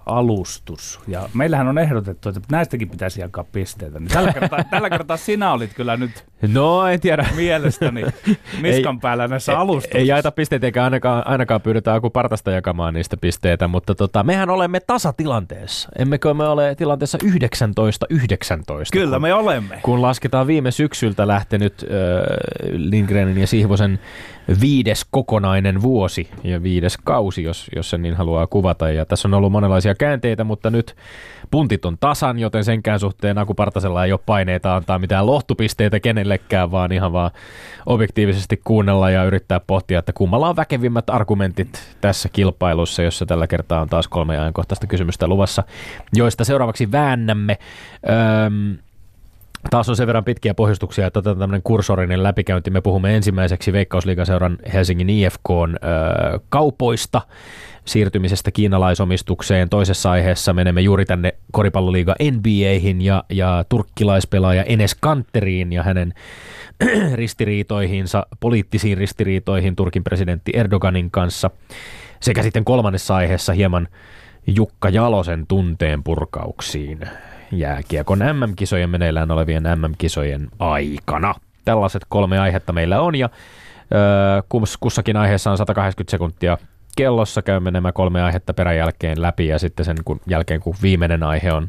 alustus. 0.08 1.00
Ja 1.08 1.28
meillähän 1.34 1.68
on 1.68 1.78
ehdotettu, 1.78 2.28
että 2.28 2.40
näistäkin 2.50 2.88
pitäisi 2.88 3.20
jakaa 3.20 3.44
pisteitä. 3.52 4.00
Niin 4.00 4.08
tällä, 4.08 4.32
kertaa, 4.32 4.64
tällä 4.70 4.90
kertaa 4.90 5.16
sinä 5.16 5.52
olit 5.52 5.74
kyllä 5.74 5.96
nyt 5.96 6.24
No, 6.52 6.86
en 6.86 7.00
tiedä. 7.00 7.26
mielestäni 7.36 8.02
niskan 8.62 8.94
ei, 8.94 9.00
päällä 9.02 9.28
näissä 9.28 9.58
alustuksissa. 9.58 9.98
Ei 9.98 10.06
jaeta 10.06 10.30
pisteitä 10.32 10.66
eikä 10.66 10.84
ainakaan, 10.84 11.26
ainakaan 11.26 11.60
pyydetä 11.60 11.94
Aku 11.94 12.10
Partasta 12.10 12.50
jakamaan 12.50 12.94
niistä 12.94 13.16
pisteitä, 13.16 13.68
mutta 13.68 13.94
tota, 13.94 14.22
mehän 14.22 14.50
olemme 14.50 14.80
tasatilanteessa. 14.80 15.88
Emmekö 15.98 16.34
me 16.34 16.48
ole 16.48 16.74
tilanteessa 16.74 17.18
19-19? 17.24 17.28
Kyllä 18.92 19.14
kun, 19.14 19.22
me 19.22 19.34
olemme. 19.34 19.80
Kun 19.82 20.02
lasketaan 20.02 20.46
viime 20.46 20.70
syksyltä 20.70 21.28
lähtenyt 21.28 21.84
äh, 21.84 21.88
Lindgrenin 22.72 23.38
ja 23.38 23.46
Sihvosen 23.46 23.98
viides 24.60 25.06
kokonainen 25.10 25.82
vuosi 25.82 26.30
ja 26.44 26.62
viides 26.62 26.96
kausi, 27.04 27.42
jos, 27.42 27.70
jos 27.76 27.90
sen 27.90 28.02
niin 28.02 28.14
haluaa 28.14 28.46
kuvata. 28.46 28.90
Ja 28.90 29.06
tässä 29.06 29.28
on 29.28 29.34
ollut 29.34 29.52
monenlaisia 29.52 29.94
käänteitä, 29.98 30.44
mutta 30.44 30.70
nyt 30.70 30.96
puntit 31.50 31.84
on 31.84 31.96
tasan, 32.00 32.38
joten 32.38 32.64
senkään 32.64 33.00
suhteen 33.00 33.38
Aku 33.38 33.54
Partasella 33.54 34.04
ei 34.04 34.12
ole 34.12 34.20
paineita 34.26 34.76
antaa 34.76 34.98
mitään 34.98 35.26
lohtupisteitä 35.26 36.00
kenellekään, 36.00 36.70
vaan 36.70 36.92
ihan 36.92 37.12
vaan 37.12 37.30
objektiivisesti 37.86 38.60
kuunnella 38.64 39.10
ja 39.10 39.24
yrittää 39.24 39.60
pohtia, 39.60 39.98
että 39.98 40.12
kummalla 40.12 40.48
on 40.48 40.56
väkevimmät 40.56 41.10
argumentit 41.10 41.96
tässä 42.00 42.28
kilpailussa, 42.28 43.02
jossa 43.02 43.26
tällä 43.26 43.46
kertaa 43.46 43.80
on 43.80 43.88
taas 43.88 44.08
kolme 44.08 44.38
ajankohtaista 44.38 44.86
kysymystä 44.86 45.26
luvassa, 45.26 45.62
joista 46.14 46.44
seuraavaksi 46.44 46.92
väännämme. 46.92 47.58
Öm, 48.46 48.78
Taas 49.70 49.88
on 49.88 49.96
sen 49.96 50.06
verran 50.06 50.24
pitkiä 50.24 50.54
pohjustuksia, 50.54 51.06
että 51.06 51.18
otetaan 51.18 51.38
tämmöinen 51.38 51.62
kursorinen 51.62 52.22
läpikäynti. 52.22 52.70
Me 52.70 52.80
puhumme 52.80 53.16
ensimmäiseksi 53.16 53.72
Veikkausliigaseuran 53.72 54.58
Helsingin 54.72 55.10
IFK 55.10 55.48
kaupoista, 56.48 57.20
siirtymisestä 57.88 58.50
kiinalaisomistukseen. 58.50 59.68
Toisessa 59.68 60.10
aiheessa 60.10 60.52
menemme 60.52 60.80
juuri 60.80 61.04
tänne 61.04 61.34
koripalloliiga 61.52 62.14
NBAihin 62.32 63.02
ja, 63.02 63.24
ja 63.30 63.64
turkkilaispelaaja 63.68 64.62
Enes 64.62 64.94
Kanteriin 64.94 65.72
ja 65.72 65.82
hänen 65.82 66.14
ristiriitoihinsa, 67.14 68.26
poliittisiin 68.40 68.98
ristiriitoihin 68.98 69.76
Turkin 69.76 70.04
presidentti 70.04 70.52
Erdoganin 70.54 71.10
kanssa. 71.10 71.50
Sekä 72.20 72.42
sitten 72.42 72.64
kolmannessa 72.64 73.16
aiheessa 73.16 73.52
hieman 73.52 73.88
Jukka 74.46 74.88
Jalosen 74.88 75.46
tunteen 75.46 76.02
purkauksiin 76.02 77.00
jääkiekon 77.52 78.18
MM-kisojen 78.18 78.90
meneillään 78.90 79.30
olevien 79.30 79.62
MM-kisojen 79.62 80.48
aikana. 80.58 81.34
Tällaiset 81.64 82.02
kolme 82.08 82.38
aihetta 82.38 82.72
meillä 82.72 83.00
on 83.00 83.14
ja 83.14 83.28
ö, 83.28 84.58
kussakin 84.80 85.16
aiheessa 85.16 85.50
on 85.50 85.58
180 85.58 86.10
sekuntia 86.10 86.58
kellossa. 86.98 87.42
Käymme 87.42 87.70
nämä 87.70 87.92
kolme 87.92 88.22
aihetta 88.22 88.54
peräjälkeen 88.54 89.22
läpi 89.22 89.46
ja 89.46 89.58
sitten 89.58 89.84
sen 89.84 89.96
kun, 90.04 90.20
jälkeen 90.26 90.60
kun 90.60 90.74
viimeinen 90.82 91.22
aihe 91.22 91.52
on 91.52 91.68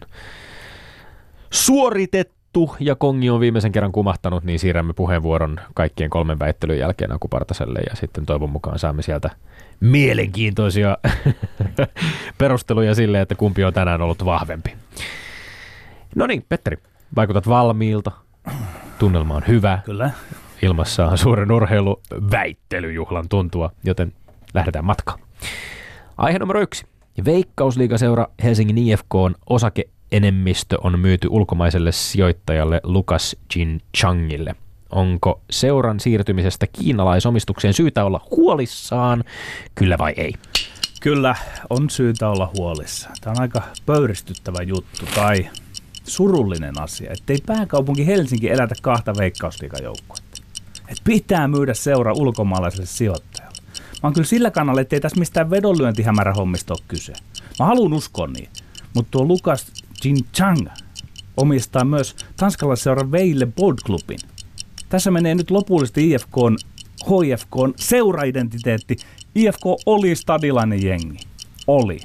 suoritettu 1.50 2.75
ja 2.79 2.95
kongi 2.95 3.29
on 3.29 3.39
viimeisen 3.39 3.71
kerran 3.71 3.91
kumahtanut, 3.91 4.43
niin 4.43 4.59
siirrämme 4.59 4.93
puheenvuoron 4.93 5.59
kaikkien 5.74 6.09
kolmen 6.09 6.39
väittelyn 6.39 6.79
jälkeen 6.79 7.12
Akupartaselle 7.12 7.79
ja 7.89 7.95
sitten 7.95 8.25
toivon 8.25 8.50
mukaan 8.50 8.79
saamme 8.79 9.01
sieltä 9.01 9.29
mielenkiintoisia 9.79 10.98
perusteluja 12.38 12.95
sille, 12.95 13.21
että 13.21 13.36
kumpi 13.36 13.63
on 13.63 13.74
tänään 13.74 14.01
ollut 14.01 14.25
vahvempi. 14.25 14.75
No 16.15 16.27
niin, 16.27 16.45
Petteri, 16.50 16.77
vaikutat 17.15 17.48
valmiilta. 17.48 18.12
Tunnelma 19.00 19.36
on 19.36 19.43
hyvä. 19.48 19.79
Kyllä. 19.86 20.12
Ilmassa 20.62 21.07
on 21.07 21.17
suuren 21.17 21.51
urheiluväittelyjuhlan 21.51 23.29
tuntua, 23.29 23.71
joten 23.83 24.13
lähdetään 24.53 24.86
matkaan. 24.86 25.20
Aihe 26.18 26.39
numero 26.39 26.62
yksi. 26.62 26.86
Veikkausliigaseura 27.25 28.27
Helsingin 28.44 28.77
IFK 28.77 29.15
on 29.15 29.36
osakeenemmistö 29.50 30.77
on 30.84 31.00
myyty 31.00 31.27
ulkomaiselle 31.32 31.91
sijoittajalle 31.91 32.82
Lukas 32.84 33.36
Jin 33.56 33.82
Changille. 33.98 34.56
Onko 34.89 35.41
seuran 35.50 36.00
siirtymisestä 36.00 36.68
kiinalaisomistukseen 36.68 37.74
syytä 37.74 38.06
olla 38.06 38.22
huolissaan, 38.32 39.24
kyllä 39.75 39.98
vai 39.98 40.13
ei? 40.18 40.34
Kyllä, 41.01 41.36
on 41.70 41.89
syytä 41.89 42.29
olla 42.29 42.51
huolissa. 42.58 43.10
Tämä 43.22 43.32
on 43.32 43.41
aika 43.41 43.62
pöyristyttävä 43.86 44.62
juttu 44.62 45.06
tai 45.15 45.50
surullinen 46.03 46.82
asia, 46.82 47.12
ettei 47.12 47.38
pääkaupunki 47.46 48.08
Helsinki 48.08 48.50
elätä 48.50 48.75
kahta 48.82 49.13
veikkausliikajoukkuetta. 49.18 50.41
Et 50.88 50.98
pitää 51.03 51.48
myydä 51.48 51.74
seura 51.74 52.13
ulkomaalaiselle 52.13 52.86
sijoittajalle. 52.86 53.49
Mä 54.03 54.08
oon 54.08 54.13
kyllä 54.13 54.27
sillä 54.27 54.51
kannalla, 54.51 54.82
ettei 54.82 55.00
tässä 55.00 55.20
mistään 55.20 55.50
vedonlyöntihämärähommista 55.50 56.74
ole 56.74 56.84
kyse. 56.88 57.13
Mä 57.60 57.65
haluan 57.65 57.94
uskoa 57.94 58.27
niin. 58.27 58.50
Mutta 58.94 59.12
tuo 59.12 59.25
Lukas 59.25 59.72
Chang 60.36 60.68
omistaa 61.38 61.86
myös 61.86 62.15
tanskalaisseuran 62.38 63.12
Veille 63.12 63.46
Board-klubin. 63.46 64.20
Tässä 64.89 65.12
menee 65.12 65.36
nyt 65.36 65.51
lopullisesti 65.51 66.12
IFK 66.12 66.38
on 67.56 67.74
seuraidentiteetti. 67.75 68.98
IFK 69.36 69.62
oli 69.86 70.15
stadilainen 70.15 70.84
jengi. 70.84 71.18
Oli. 71.68 72.00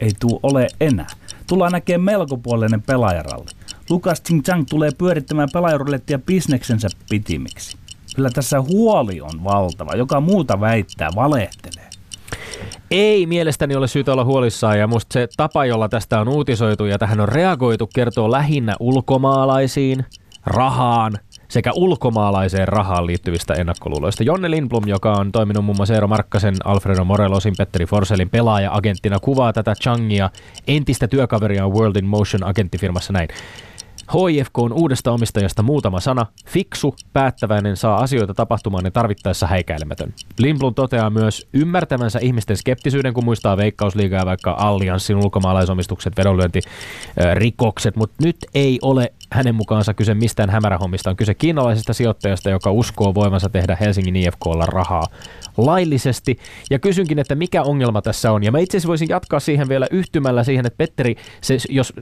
Ei 0.00 0.12
tuu 0.20 0.40
ole 0.42 0.66
enää. 0.80 1.10
Tullaan 1.46 1.72
näkemään 1.72 2.04
melkopuolinen 2.04 2.82
pelaajaralli. 2.82 3.50
Lukas 3.90 4.22
Chang 4.44 4.64
tulee 4.70 4.90
pyörittämään 4.98 5.48
pelaajarulettia 5.52 6.18
bisneksensä 6.18 6.88
pitimiksi. 7.10 7.76
Kyllä 8.16 8.30
tässä 8.30 8.60
huoli 8.60 9.20
on 9.20 9.44
valtava. 9.44 9.92
Joka 9.96 10.20
muuta 10.20 10.60
väittää, 10.60 11.08
valehtelee. 11.16 11.90
Ei 12.90 13.26
mielestäni 13.26 13.76
ole 13.76 13.88
syytä 13.88 14.12
olla 14.12 14.24
huolissaan 14.24 14.78
ja 14.78 14.86
musta 14.86 15.12
se 15.12 15.28
tapa, 15.36 15.64
jolla 15.64 15.88
tästä 15.88 16.20
on 16.20 16.28
uutisoitu 16.28 16.84
ja 16.84 16.98
tähän 16.98 17.20
on 17.20 17.28
reagoitu, 17.28 17.90
kertoo 17.94 18.30
lähinnä 18.30 18.76
ulkomaalaisiin, 18.80 20.04
rahaan 20.46 21.12
sekä 21.48 21.72
ulkomaalaiseen 21.74 22.68
rahaan 22.68 23.06
liittyvistä 23.06 23.54
ennakkoluuloista. 23.54 24.22
Jonne 24.22 24.50
Lindblom, 24.50 24.88
joka 24.88 25.12
on 25.12 25.32
toiminut 25.32 25.64
muun 25.64 25.76
muassa 25.76 25.94
Eero 25.94 26.08
Markkasen, 26.08 26.54
Alfredo 26.64 27.04
Morelosin, 27.04 27.54
Petteri 27.58 27.86
Forselin 27.86 28.30
pelaaja-agenttina, 28.30 29.18
kuvaa 29.20 29.52
tätä 29.52 29.74
Changia 29.74 30.30
entistä 30.68 31.08
työkaveria 31.08 31.68
World 31.68 31.96
in 31.96 32.06
Motion 32.06 32.44
agenttifirmassa 32.44 33.12
näin. 33.12 33.28
HIFK 34.14 34.58
on 34.58 34.72
uudesta 34.72 35.12
omistajasta 35.12 35.62
muutama 35.62 36.00
sana. 36.00 36.26
Fiksu, 36.46 36.94
päättäväinen, 37.12 37.76
saa 37.76 37.96
asioita 37.96 38.34
tapahtumaan 38.34 38.84
ja 38.84 38.90
tarvittaessa 38.90 39.46
häikäilemätön. 39.46 40.14
Lindblom 40.38 40.74
toteaa 40.74 41.10
myös 41.10 41.48
ymmärtävänsä 41.52 42.18
ihmisten 42.22 42.56
skeptisyyden, 42.56 43.14
kun 43.14 43.24
muistaa 43.24 43.56
veikkausliigaa 43.56 44.26
vaikka 44.26 44.56
allianssin 44.58 45.16
ulkomaalaisomistukset, 45.16 46.16
vedonlyönti, 46.16 46.60
rikokset, 47.34 47.96
mutta 47.96 48.16
nyt 48.24 48.36
ei 48.54 48.78
ole 48.82 49.12
hänen 49.32 49.54
mukaansa 49.54 49.94
kyse 49.94 50.14
mistään 50.14 50.50
hämärähommista. 50.50 51.10
On 51.10 51.16
kyse 51.16 51.34
kiinalaisesta 51.34 51.92
sijoittajasta, 51.92 52.50
joka 52.50 52.70
uskoo 52.70 53.14
voimansa 53.14 53.48
tehdä 53.48 53.76
Helsingin 53.80 54.16
IFKlla 54.16 54.66
rahaa 54.66 55.06
laillisesti. 55.56 56.38
Ja 56.70 56.78
kysynkin, 56.78 57.18
että 57.18 57.34
mikä 57.34 57.62
ongelma 57.62 58.02
tässä 58.02 58.32
on. 58.32 58.44
Ja 58.44 58.52
mä 58.52 58.58
itse 58.58 58.76
asiassa 58.76 58.88
voisin 58.88 59.08
jatkaa 59.08 59.40
siihen 59.40 59.68
vielä 59.68 59.86
yhtymällä 59.90 60.44
siihen, 60.44 60.66
että 60.66 60.76
Petteri, 60.76 61.16
se, 61.40 61.56
jos 61.68 61.92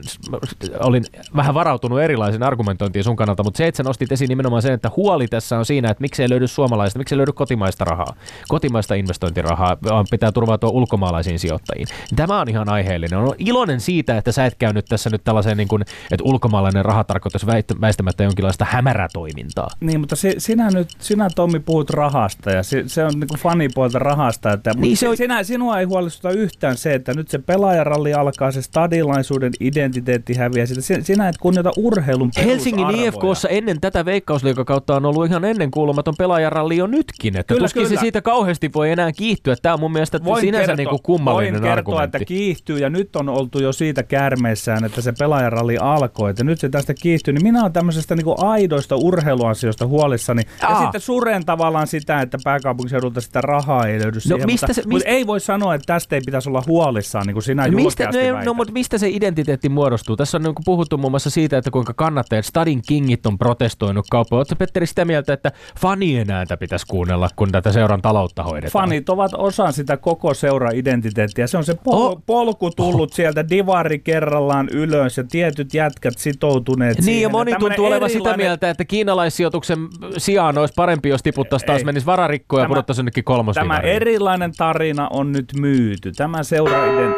olin 0.79 1.05
vähän 1.35 1.53
varautunut 1.53 1.99
erilaisen 1.99 2.43
argumentointiin 2.43 3.03
sun 3.03 3.15
kannalta, 3.15 3.43
mutta 3.43 3.57
se, 3.57 3.67
että 3.67 3.77
sä 3.77 3.83
nostit 3.83 4.11
esiin 4.11 4.29
nimenomaan 4.29 4.61
sen, 4.61 4.73
että 4.73 4.91
huoli 4.95 5.27
tässä 5.27 5.57
on 5.57 5.65
siinä, 5.65 5.89
että 5.89 6.01
miksei 6.01 6.29
löydy 6.29 6.47
suomalaista, 6.47 6.99
miksei 6.99 7.17
löydy 7.17 7.31
kotimaista 7.31 7.85
rahaa, 7.85 8.15
kotimaista 8.47 8.95
investointirahaa, 8.95 9.77
vaan 9.83 10.05
pitää 10.11 10.31
turvautua 10.31 10.69
ulkomaalaisiin 10.69 11.39
sijoittajiin. 11.39 11.87
Tämä 12.15 12.41
on 12.41 12.49
ihan 12.49 12.69
aiheellinen. 12.69 13.19
On 13.19 13.35
iloinen 13.37 13.81
siitä, 13.81 14.17
että 14.17 14.31
sä 14.31 14.45
et 14.45 14.55
käynyt 14.55 14.85
tässä 14.85 15.09
nyt 15.09 15.23
tällaiseen, 15.23 15.57
niin 15.57 15.67
kuin, 15.67 15.81
että 16.11 16.23
ulkomaalainen 16.23 16.85
raha 16.85 17.03
tarkoittaisi 17.15 17.47
väistämättä 17.81 18.23
jonkinlaista 18.23 18.65
hämärätoimintaa. 18.69 19.69
Niin, 19.79 19.99
mutta 19.99 20.15
se, 20.15 20.35
sinä 20.37 20.69
nyt, 20.69 20.87
sinä 20.99 21.27
Tommi 21.35 21.59
puhut 21.59 21.89
rahasta 21.89 22.51
ja 22.51 22.63
se, 22.63 22.83
se 22.87 23.03
on 23.03 23.11
niin 23.19 23.27
kuin 23.27 23.39
fanipuolta 23.39 23.99
rahasta. 23.99 24.53
Että, 24.53 24.71
niin 24.75 24.97
se 24.97 25.09
on... 25.09 25.17
sinä, 25.17 25.43
sinua 25.43 25.79
ei 25.79 25.85
huolestuta 25.85 26.29
yhtään 26.29 26.77
se, 26.77 26.93
että 26.93 27.13
nyt 27.13 27.27
se 27.27 27.39
pelaajaralli 27.39 28.13
alkaa, 28.13 28.51
se 28.51 28.61
stadilaisuuden 28.61 29.51
identiteetti 29.59 30.33
häviää. 30.33 30.65
Sitä. 30.65 31.03
Sinä 31.03 31.29
et 31.29 31.37
kunnioita 31.37 31.71
urheilun 31.77 32.31
Helsingin 32.45 32.87
IFKssa 32.91 33.49
ennen 33.49 33.81
tätä 33.81 34.05
veikkausliikakautta 34.05 34.95
on 34.95 35.05
ollut 35.05 35.25
ihan 35.25 35.45
ennen 35.45 35.71
kuulumaton 35.71 36.13
pelaajaralli 36.17 36.77
jo 36.77 36.87
nytkin. 36.87 37.37
Että 37.37 37.53
kyllä, 37.53 37.65
tuskin 37.65 37.83
kyllä. 37.83 37.95
se 37.95 38.01
siitä 38.01 38.21
kauheasti 38.21 38.71
voi 38.73 38.91
enää 38.91 39.11
kiihtyä. 39.11 39.55
Tämä 39.61 39.73
on 39.73 39.79
mun 39.79 39.91
mielestä 39.91 40.23
voin 40.23 40.41
sinänsä 40.41 40.65
kertoa, 40.67 40.75
niin 40.75 40.89
kuin 40.89 41.03
kummallinen 41.03 41.53
voin 41.53 41.63
kertoa, 41.63 41.77
argumentti. 41.77 42.17
että 42.17 42.25
kiihtyy 42.25 42.77
ja 42.77 42.89
nyt 42.89 43.15
on 43.15 43.29
oltu 43.29 43.59
jo 43.59 43.73
siitä 43.73 44.03
kärmeissään, 44.03 44.85
että 44.85 45.01
se 45.01 45.13
pelaajaralli 45.19 45.77
alkoi. 45.77 46.29
Että 46.29 46.43
nyt 46.43 46.59
se 46.59 46.69
tästä 46.69 46.93
kiihtyy. 47.05 47.33
Niin 47.33 47.43
minä 47.43 47.61
olen 47.61 47.73
tämmöisestä 47.73 48.15
niin 48.15 48.25
kuin 48.25 48.35
aidoista 48.39 48.95
urheiluasioista 48.95 49.87
huolissani. 49.87 50.41
Aa. 50.61 50.71
Ja 50.71 50.79
sitten 50.79 51.01
suren 51.01 51.45
tavallaan 51.45 51.87
sitä, 51.87 52.21
että 52.21 52.37
pääkaupunkiseudulta 52.43 53.21
sitä 53.21 53.41
rahaa 53.41 53.87
ei 53.87 53.99
löydy 53.99 54.15
no, 54.15 54.19
siihen. 54.19 54.45
Mistä 54.45 54.67
mutta, 54.67 54.81
se, 54.81 54.89
mutta 54.89 55.09
ei 55.09 55.27
voi 55.27 55.39
sanoa, 55.39 55.75
että 55.75 55.85
tästä 55.85 56.15
ei 56.15 56.21
pitäisi 56.25 56.49
olla 56.49 56.63
huolissaan, 56.67 57.27
niin 57.27 57.33
kuin 57.33 57.43
sinä 57.43 57.67
no, 57.67 57.71
mistä, 57.71 58.03
no, 58.03 58.43
no, 58.45 58.53
mutta 58.53 58.73
mistä 58.73 58.97
se 58.97 59.09
identiteetti 59.09 59.69
muodostuu? 59.69 60.15
Tässä 60.15 60.37
on 60.37 60.43
niin 60.43 60.55
kuin 60.55 60.65
puhuttu 60.65 60.97
muun 60.97 61.11
muassa 61.11 61.29
siitä, 61.29 61.57
että 61.57 61.71
kuinka 61.71 61.93
kannattajat, 61.93 62.45
Stadin 62.45 62.81
kingit 62.87 63.25
on 63.25 63.37
protestoinut 63.37 64.05
kauppaa. 64.11 64.37
Oletko 64.37 64.55
Petteri 64.55 64.85
sitä 64.85 65.05
mieltä, 65.05 65.33
että 65.33 65.51
fanien 65.79 66.31
ääntä 66.31 66.57
pitäisi 66.57 66.85
kuunnella, 66.87 67.29
kun 67.35 67.51
tätä 67.51 67.71
seuran 67.71 68.01
taloutta 68.01 68.43
hoidetaan? 68.43 68.83
Fanit 68.83 69.09
ovat 69.09 69.31
osa 69.37 69.71
sitä 69.71 69.97
koko 69.97 70.33
seura-identiteettiä. 70.33 71.47
Se 71.47 71.57
on 71.57 71.65
se 71.65 71.73
pol- 71.73 71.93
oh. 71.93 72.23
polku 72.25 72.71
tullut 72.71 73.11
oh. 73.11 73.15
sieltä 73.15 73.49
divari 73.49 73.99
kerrallaan 73.99 74.69
ylös 74.71 75.17
ja 75.17 75.23
tietyt 75.23 75.73
jätkät 75.73 76.17
sitoutuneet 76.17 76.94
Niin 76.95 77.03
siihen. 77.03 77.21
ja 77.21 77.29
moni 77.29 77.51
tuntuu 77.59 77.85
olevan 77.85 78.09
erilainen... 78.09 78.33
sitä 78.33 78.37
mieltä, 78.37 78.69
että 78.69 78.85
kiinalaissijoituksen 78.85 79.79
sijaan 80.17 80.57
olisi 80.57 80.73
parempi, 80.77 81.09
jos 81.09 81.23
tiputtaisiin 81.23 81.67
taas 81.67 81.83
menisi 81.83 82.05
vararikkoja 82.05 82.63
ja 82.63 82.67
pudottaisiin 82.67 83.03
jonnekin 83.03 83.23
kolmos. 83.23 83.55
Tämä 83.55 83.79
erilainen 83.79 84.51
tarina 84.57 85.07
on 85.11 85.31
nyt 85.31 85.53
myyty. 85.59 86.11
Tämä 86.11 86.43
seuraiden... 86.43 87.15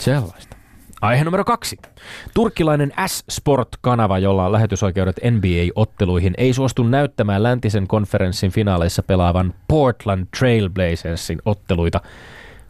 Sellaista. 0.00 0.56
Aihe 1.00 1.24
numero 1.24 1.44
kaksi. 1.44 1.76
Turkkilainen 2.34 2.92
S-Sport-kanava, 3.06 4.18
jolla 4.18 4.46
on 4.46 4.52
lähetysoikeudet 4.52 5.16
NBA-otteluihin, 5.16 6.34
ei 6.38 6.52
suostu 6.52 6.82
näyttämään 6.82 7.42
läntisen 7.42 7.86
konferenssin 7.86 8.50
finaaleissa 8.50 9.02
pelaavan 9.02 9.54
Portland 9.68 10.26
Trailblazersin 10.38 11.38
otteluita, 11.44 12.00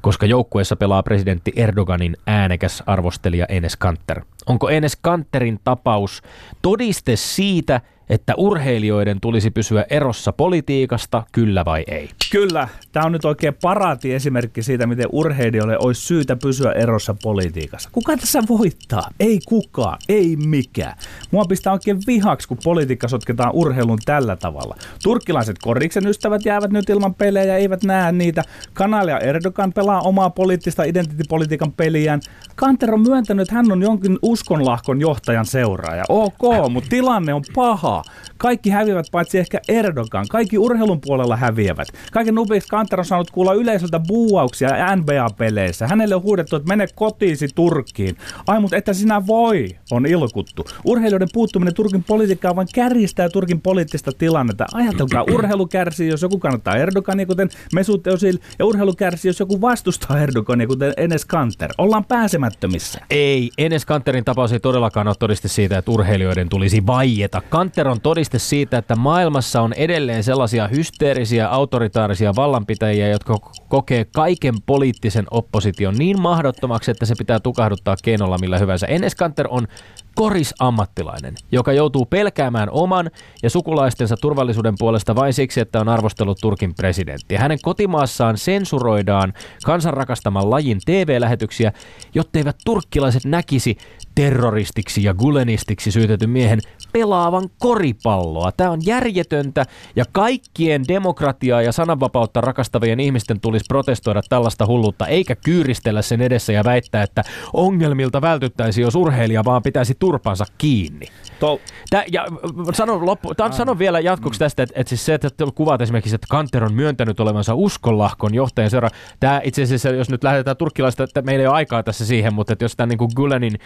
koska 0.06 0.26
joukkueessa 0.26 0.76
pelaa 0.76 1.02
presidentti 1.02 1.52
Erdoganin 1.56 2.16
äänekäs 2.26 2.82
arvostelija 2.86 3.46
Enes 3.48 3.76
Kanter. 3.76 4.24
Onko 4.46 4.68
Enes 4.68 4.96
Kanterin 4.96 5.60
tapaus 5.64 6.22
todiste 6.62 7.16
siitä, 7.16 7.80
että 8.10 8.34
urheilijoiden 8.36 9.20
tulisi 9.20 9.50
pysyä 9.50 9.84
erossa 9.90 10.32
politiikasta, 10.32 11.22
kyllä 11.32 11.64
vai 11.64 11.84
ei? 11.86 12.08
Kyllä. 12.32 12.68
Tämä 12.92 13.06
on 13.06 13.12
nyt 13.12 13.24
oikein 13.24 13.54
paraati 13.62 14.14
esimerkki 14.14 14.62
siitä, 14.62 14.86
miten 14.86 15.06
urheilijoille 15.12 15.78
olisi 15.78 16.00
syytä 16.00 16.36
pysyä 16.36 16.72
erossa 16.72 17.16
politiikassa. 17.22 17.88
Kuka 17.92 18.16
tässä 18.16 18.42
voittaa? 18.48 19.08
Ei 19.20 19.40
kukaan, 19.46 19.98
ei 20.08 20.36
mikään. 20.36 20.96
Mua 21.30 21.44
pistää 21.44 21.72
oikein 21.72 22.00
vihaksi, 22.06 22.48
kun 22.48 22.58
politiikka 22.64 23.08
sotketaan 23.08 23.50
urheilun 23.54 23.98
tällä 24.04 24.36
tavalla. 24.36 24.76
Turkkilaiset 25.02 25.56
koriksen 25.62 26.06
ystävät 26.06 26.44
jäävät 26.44 26.70
nyt 26.70 26.90
ilman 26.90 27.14
pelejä, 27.14 27.56
eivät 27.56 27.82
näe 27.84 28.12
niitä. 28.12 28.42
Kanalia 28.74 29.18
Erdogan 29.18 29.72
pelaa 29.72 30.00
omaa 30.00 30.30
poliittista 30.30 30.84
identiteettipolitiikan 30.84 31.72
peliään. 31.72 32.20
Kanter 32.54 32.94
on 32.94 33.00
myöntänyt, 33.00 33.42
että 33.42 33.54
hän 33.54 33.72
on 33.72 33.82
jonkin 33.82 34.18
uskonlahkon 34.22 35.00
johtajan 35.00 35.46
seuraaja. 35.46 36.04
Ok, 36.08 36.70
mutta 36.70 36.90
tilanne 36.90 37.34
on 37.34 37.42
paha. 37.54 37.95
Kaikki 38.38 38.70
häviävät 38.70 39.06
paitsi 39.12 39.38
ehkä 39.38 39.60
Erdogan. 39.68 40.26
Kaikki 40.30 40.58
urheilun 40.58 41.00
puolella 41.00 41.36
häviävät. 41.36 41.88
Kaiken 42.12 42.34
nopeasti 42.34 42.68
Kanter 42.68 43.00
on 43.00 43.04
saanut 43.04 43.30
kuulla 43.30 43.52
yleisöltä 43.52 44.00
buuauksia 44.00 44.96
NBA-peleissä. 44.96 45.86
Hänelle 45.88 46.14
on 46.14 46.22
huudettu, 46.22 46.56
että 46.56 46.68
mene 46.68 46.86
kotiisi 46.94 47.48
Turkkiin. 47.54 48.16
Ai, 48.46 48.60
mutta 48.60 48.76
että 48.76 48.92
sinä 48.92 49.26
voi, 49.26 49.68
on 49.90 50.06
ilkuttu. 50.06 50.66
Urheilijoiden 50.84 51.28
puuttuminen 51.32 51.74
Turkin 51.74 52.04
politiikkaan 52.04 52.56
vain 52.56 52.68
kärjistää 52.74 53.28
Turkin 53.28 53.60
poliittista 53.60 54.10
tilannetta. 54.18 54.66
Ajatelkaa, 54.72 55.24
urheilu 55.34 55.66
kärsii, 55.66 56.08
jos 56.08 56.22
joku 56.22 56.38
kannattaa 56.38 56.76
Erdogania, 56.76 57.26
kuten 57.26 57.48
Mesut 57.74 58.06
Özil, 58.06 58.38
ja 58.58 58.64
urheilu 58.64 58.92
kärsii, 58.92 59.28
jos 59.28 59.40
joku 59.40 59.60
vastustaa 59.60 60.20
Erdogania, 60.20 60.66
kuten 60.66 60.92
Enes 60.96 61.24
Kanter. 61.24 61.70
Ollaan 61.78 62.04
pääsemättömissä. 62.04 63.00
Ei, 63.10 63.50
Enes 63.58 63.84
Kanterin 63.84 64.24
tapaus 64.24 64.52
ei 64.52 64.60
todellakaan 64.60 65.08
ole 65.08 65.16
todiste 65.18 65.48
siitä, 65.48 65.78
että 65.78 65.90
urheilijoiden 65.90 66.48
tulisi 66.48 66.86
vaieta. 66.86 67.42
Kanter 67.48 67.85
on 67.90 68.00
todiste 68.00 68.38
siitä, 68.38 68.78
että 68.78 68.96
maailmassa 68.96 69.60
on 69.60 69.72
edelleen 69.72 70.24
sellaisia 70.24 70.68
hysteerisiä, 70.68 71.48
autoritaarisia 71.48 72.32
vallanpitäjiä, 72.36 73.08
jotka 73.08 73.38
kokee 73.68 74.04
kaiken 74.04 74.54
poliittisen 74.66 75.26
opposition 75.30 75.94
niin 75.98 76.20
mahdottomaksi, 76.20 76.90
että 76.90 77.06
se 77.06 77.14
pitää 77.18 77.40
tukahduttaa 77.40 77.96
keinolla 78.02 78.38
millä 78.38 78.58
hyvänsä. 78.58 78.86
Enes 78.86 79.14
Kanter 79.14 79.46
on 79.50 79.68
korisammattilainen, 80.16 81.34
joka 81.52 81.72
joutuu 81.72 82.06
pelkäämään 82.06 82.68
oman 82.70 83.10
ja 83.42 83.50
sukulaistensa 83.50 84.16
turvallisuuden 84.16 84.74
puolesta 84.78 85.14
vain 85.14 85.32
siksi, 85.32 85.60
että 85.60 85.80
on 85.80 85.88
arvostellut 85.88 86.38
Turkin 86.40 86.74
presidentti. 86.74 87.36
Hänen 87.36 87.58
kotimaassaan 87.62 88.38
sensuroidaan 88.38 89.32
kansanrakastaman 89.64 90.50
lajin 90.50 90.78
TV-lähetyksiä, 90.84 91.72
jotteivät 92.14 92.56
turkkilaiset 92.64 93.24
näkisi 93.24 93.76
terroristiksi 94.14 95.02
ja 95.02 95.14
gulenistiksi 95.14 95.90
syytetyn 95.90 96.30
miehen 96.30 96.60
pelaavan 96.92 97.48
koripalloa. 97.58 98.52
Tämä 98.52 98.70
on 98.70 98.80
järjetöntä 98.86 99.66
ja 99.96 100.04
kaikkien 100.12 100.82
demokratiaa 100.88 101.62
ja 101.62 101.72
sananvapautta 101.72 102.40
rakastavien 102.40 103.00
ihmisten 103.00 103.40
tulisi 103.40 103.64
protestoida 103.68 104.22
tällaista 104.28 104.66
hulluutta, 104.66 105.06
eikä 105.06 105.36
kyyristellä 105.36 106.02
sen 106.02 106.20
edessä 106.20 106.52
ja 106.52 106.64
väittää, 106.64 107.02
että 107.02 107.22
ongelmilta 107.52 108.20
vältyttäisiin, 108.20 108.82
jos 108.82 108.94
urheilija 108.94 109.44
vaan 109.44 109.62
pitäisi 109.62 109.94
turpansa 110.06 110.44
kiinni. 110.58 111.06
To... 111.40 111.60
Tää, 111.90 112.04
ja 112.12 112.26
sanon, 112.72 113.06
loppu, 113.06 113.34
tämän, 113.34 113.52
sanon 113.52 113.78
vielä 113.78 114.00
jatkoksi 114.00 114.38
tästä, 114.38 114.62
että, 114.62 114.80
että 114.80 114.88
siis 114.88 115.06
se, 115.06 115.14
että 115.14 115.30
kuvat 115.54 115.80
esimerkiksi, 115.80 116.14
että 116.14 116.26
Kanter 116.30 116.64
on 116.64 116.74
myöntänyt 116.74 117.20
olevansa 117.20 117.54
uskonlahkon 117.54 118.34
johtajan 118.34 118.70
seura. 118.70 118.88
Tämä 119.20 119.40
itse 119.44 119.62
asiassa, 119.62 119.88
jos 119.88 120.10
nyt 120.10 120.24
lähdetään 120.24 120.56
turkkilaista, 120.56 121.04
että 121.04 121.22
meillä 121.22 121.42
ei 121.42 121.46
ole 121.46 121.56
aikaa 121.56 121.82
tässä 121.82 122.06
siihen, 122.06 122.34
mutta 122.34 122.52
että 122.52 122.64
jos 122.64 122.76
tämä 122.76 122.86
niin 122.86 123.08
Gulenin 123.16 123.58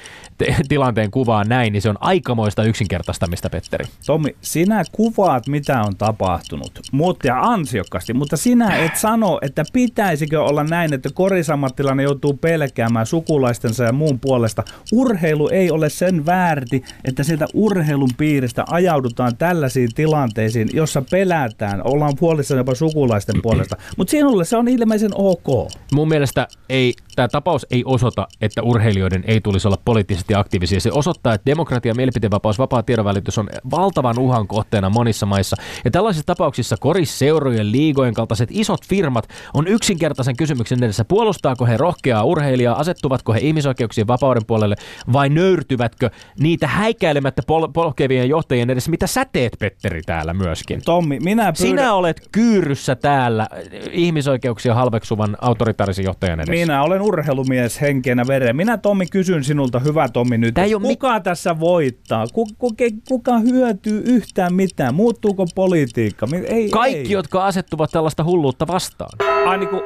tilanteen 0.69 1.11
kuvaa 1.11 1.45
näin, 1.45 1.73
niin 1.73 1.83
se 1.83 1.91
on 1.91 1.99
aikamoista 2.01 2.65
yksinkertaistamista, 2.65 3.51
Petteri. 3.51 3.85
Tommi, 4.07 4.37
sinä 4.41 4.83
kuvaat, 4.93 5.47
mitä 5.47 5.83
on 5.83 5.97
tapahtunut, 5.97 6.81
mutta 6.93 7.27
ja 7.27 7.41
ansiokkaasti, 7.41 8.15
mutta 8.15 8.37
sinä 8.37 8.77
et 8.77 8.97
sano, 8.97 9.39
että 9.43 9.65
pitäisikö 9.73 10.43
olla 10.43 10.65
näin, 10.65 10.95
että 10.95 11.09
korisammattilainen 11.15 12.05
joutuu 12.05 12.35
pelkäämään 12.35 13.07
sukulaistensa 13.07 13.85
ja 13.85 13.93
muun 13.93 14.21
puolesta. 14.21 14.63
Urheilu 14.93 15.49
ei 15.49 15.71
ole 15.71 15.89
sen 15.89 16.27
väärti, 16.31 16.83
että 17.05 17.23
sieltä 17.23 17.47
urheilun 17.55 18.11
piiristä 18.17 18.65
ajaudutaan 18.71 19.37
tällaisiin 19.37 19.89
tilanteisiin, 19.95 20.69
jossa 20.73 21.03
pelätään, 21.11 21.81
ollaan 21.85 22.13
huolissaan 22.21 22.59
jopa 22.59 22.75
sukulaisten 22.75 23.43
puolesta. 23.43 23.77
Mutta 23.97 24.11
sinulle 24.11 24.45
se 24.45 24.57
on 24.57 24.69
ilmeisen 24.69 25.11
ok. 25.15 25.71
Mun 25.93 26.09
mielestä 26.09 26.49
ei, 26.69 26.95
tämä 27.17 27.29
tapaus 27.29 27.67
ei 27.71 27.83
osoita, 27.85 28.29
että 28.41 28.63
urheilijoiden 28.63 29.25
ei 29.27 29.41
tulisi 29.41 29.69
olla 29.69 29.79
poliittisesti 29.85 30.35
aktiivisia. 30.35 30.81
Se 30.81 30.93
osoittaa, 30.93 31.35
että 31.35 31.47
demokratia, 31.47 31.95
mielipiteenvapaus, 31.95 32.59
vapaa 32.59 32.83
tiedonvälitys 32.83 33.39
on 33.39 33.49
valtavan 33.71 34.19
uhan 34.19 34.47
kohteena 34.47 34.91
monissa 34.91 35.27
maissa. 35.27 35.57
Ja 35.85 35.91
tällaisissa 35.91 36.27
tapauksissa 36.27 36.77
korisseurojen, 36.81 37.73
liigojen 37.73 38.15
kaltaiset 38.15 38.49
isot 38.53 38.87
firmat 38.87 39.29
on 39.55 39.67
yksinkertaisen 39.67 40.37
kysymyksen 40.37 40.85
edessä. 40.85 41.05
Puolustaako 41.05 41.67
he 41.67 41.77
rohkeaa 41.77 42.25
urheilijaa, 42.25 42.79
asettuvatko 42.79 43.33
he 43.33 43.39
ihmisoikeuksien 43.39 44.07
vapauden 44.07 44.47
puolelle 44.47 44.77
vai 45.13 45.29
nöyrtyvätkö 45.29 46.11
niitä 46.41 46.67
häikäilemättä 46.67 47.43
pol- 47.47 47.71
polkevien 47.73 48.29
johtajien 48.29 48.71
edessä, 48.71 48.91
mitä 48.91 49.07
sä 49.07 49.25
teet, 49.33 49.53
Petteri, 49.59 50.03
täällä 50.03 50.35
myöskin. 50.35 50.83
Tommi, 50.85 51.19
minä 51.21 51.43
pyydän... 51.43 51.57
Sinä 51.57 51.95
olet 51.95 52.29
kyyryssä 52.33 52.95
täällä 52.95 53.49
ihmisoikeuksia 53.93 54.75
halveksuvan 54.75 55.37
autoritaarisen 55.41 56.05
johtajan 56.05 56.41
edessä. 56.41 56.53
Minä 56.53 56.83
olen 56.83 57.03
urheilumies 57.03 57.81
henkenä 57.81 58.27
veren. 58.27 58.57
Minä 58.57 58.79
Tommi 58.79 59.07
kysyn 59.07 59.45
sinulta, 59.45 59.79
hyvä 59.79 60.09
Tommi 60.09 60.39
nyt, 60.39 60.55
Tää 60.55 60.65
kuka 60.83 61.15
mi- 61.15 61.21
tässä 61.21 61.61
voittaa? 61.61 62.27
Kuka, 62.33 62.85
kuka 63.09 63.39
hyötyy 63.39 64.03
yhtään 64.07 64.55
mitään? 64.55 64.95
Muuttuuko 64.95 65.47
politiikka? 65.55 66.27
Ei, 66.47 66.69
Kaikki, 66.71 66.99
ei. 66.99 67.11
jotka 67.11 67.47
asettuvat 67.47 67.91
tällaista 67.91 68.25
hulluutta 68.25 68.67
vastaan. 68.67 69.11
Ai, 69.47 69.59
niin 69.59 69.69
kuin, 69.69 69.83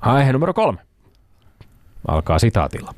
Aihe 0.00 0.32
numero 0.32 0.54
kolme. 0.54 0.78
Alkaa 2.08 2.38
sitaatilla. 2.38 2.94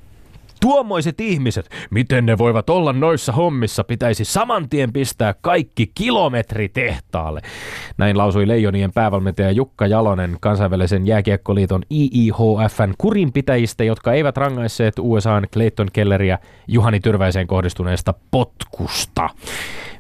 Tuommoiset 0.61 1.21
ihmiset, 1.21 1.71
miten 1.91 2.27
ne 2.27 2.39
voivat 2.39 2.71
olla 2.71 2.93
noissa 2.93 3.33
hommissa, 3.33 3.85
pitäisi 3.85 4.25
saman 4.25 4.69
tien 4.69 4.93
pistää 4.93 5.35
kaikki 5.41 5.91
kilometri 5.95 6.69
tehtaalle. 6.69 7.41
Näin 7.99 8.19
lausui 8.19 8.49
Leijonien 8.49 8.93
päävalmentaja 8.93 9.51
Jukka 9.51 9.87
Jalonen 9.87 10.37
kansainvälisen 10.41 11.07
jääkiekkoliiton 11.07 11.83
IIHFn 11.91 12.95
kurinpitäjistä, 12.99 13.85
jotka 13.85 14.13
eivät 14.13 14.37
rangaisseet 14.37 14.95
USAn 14.99 15.47
Clayton 15.53 15.89
Kelleriä 15.93 16.39
Juhani 16.69 17.01
Tyrväiseen 17.01 17.47
kohdistuneesta 17.47 18.15
potkusta. 18.31 19.29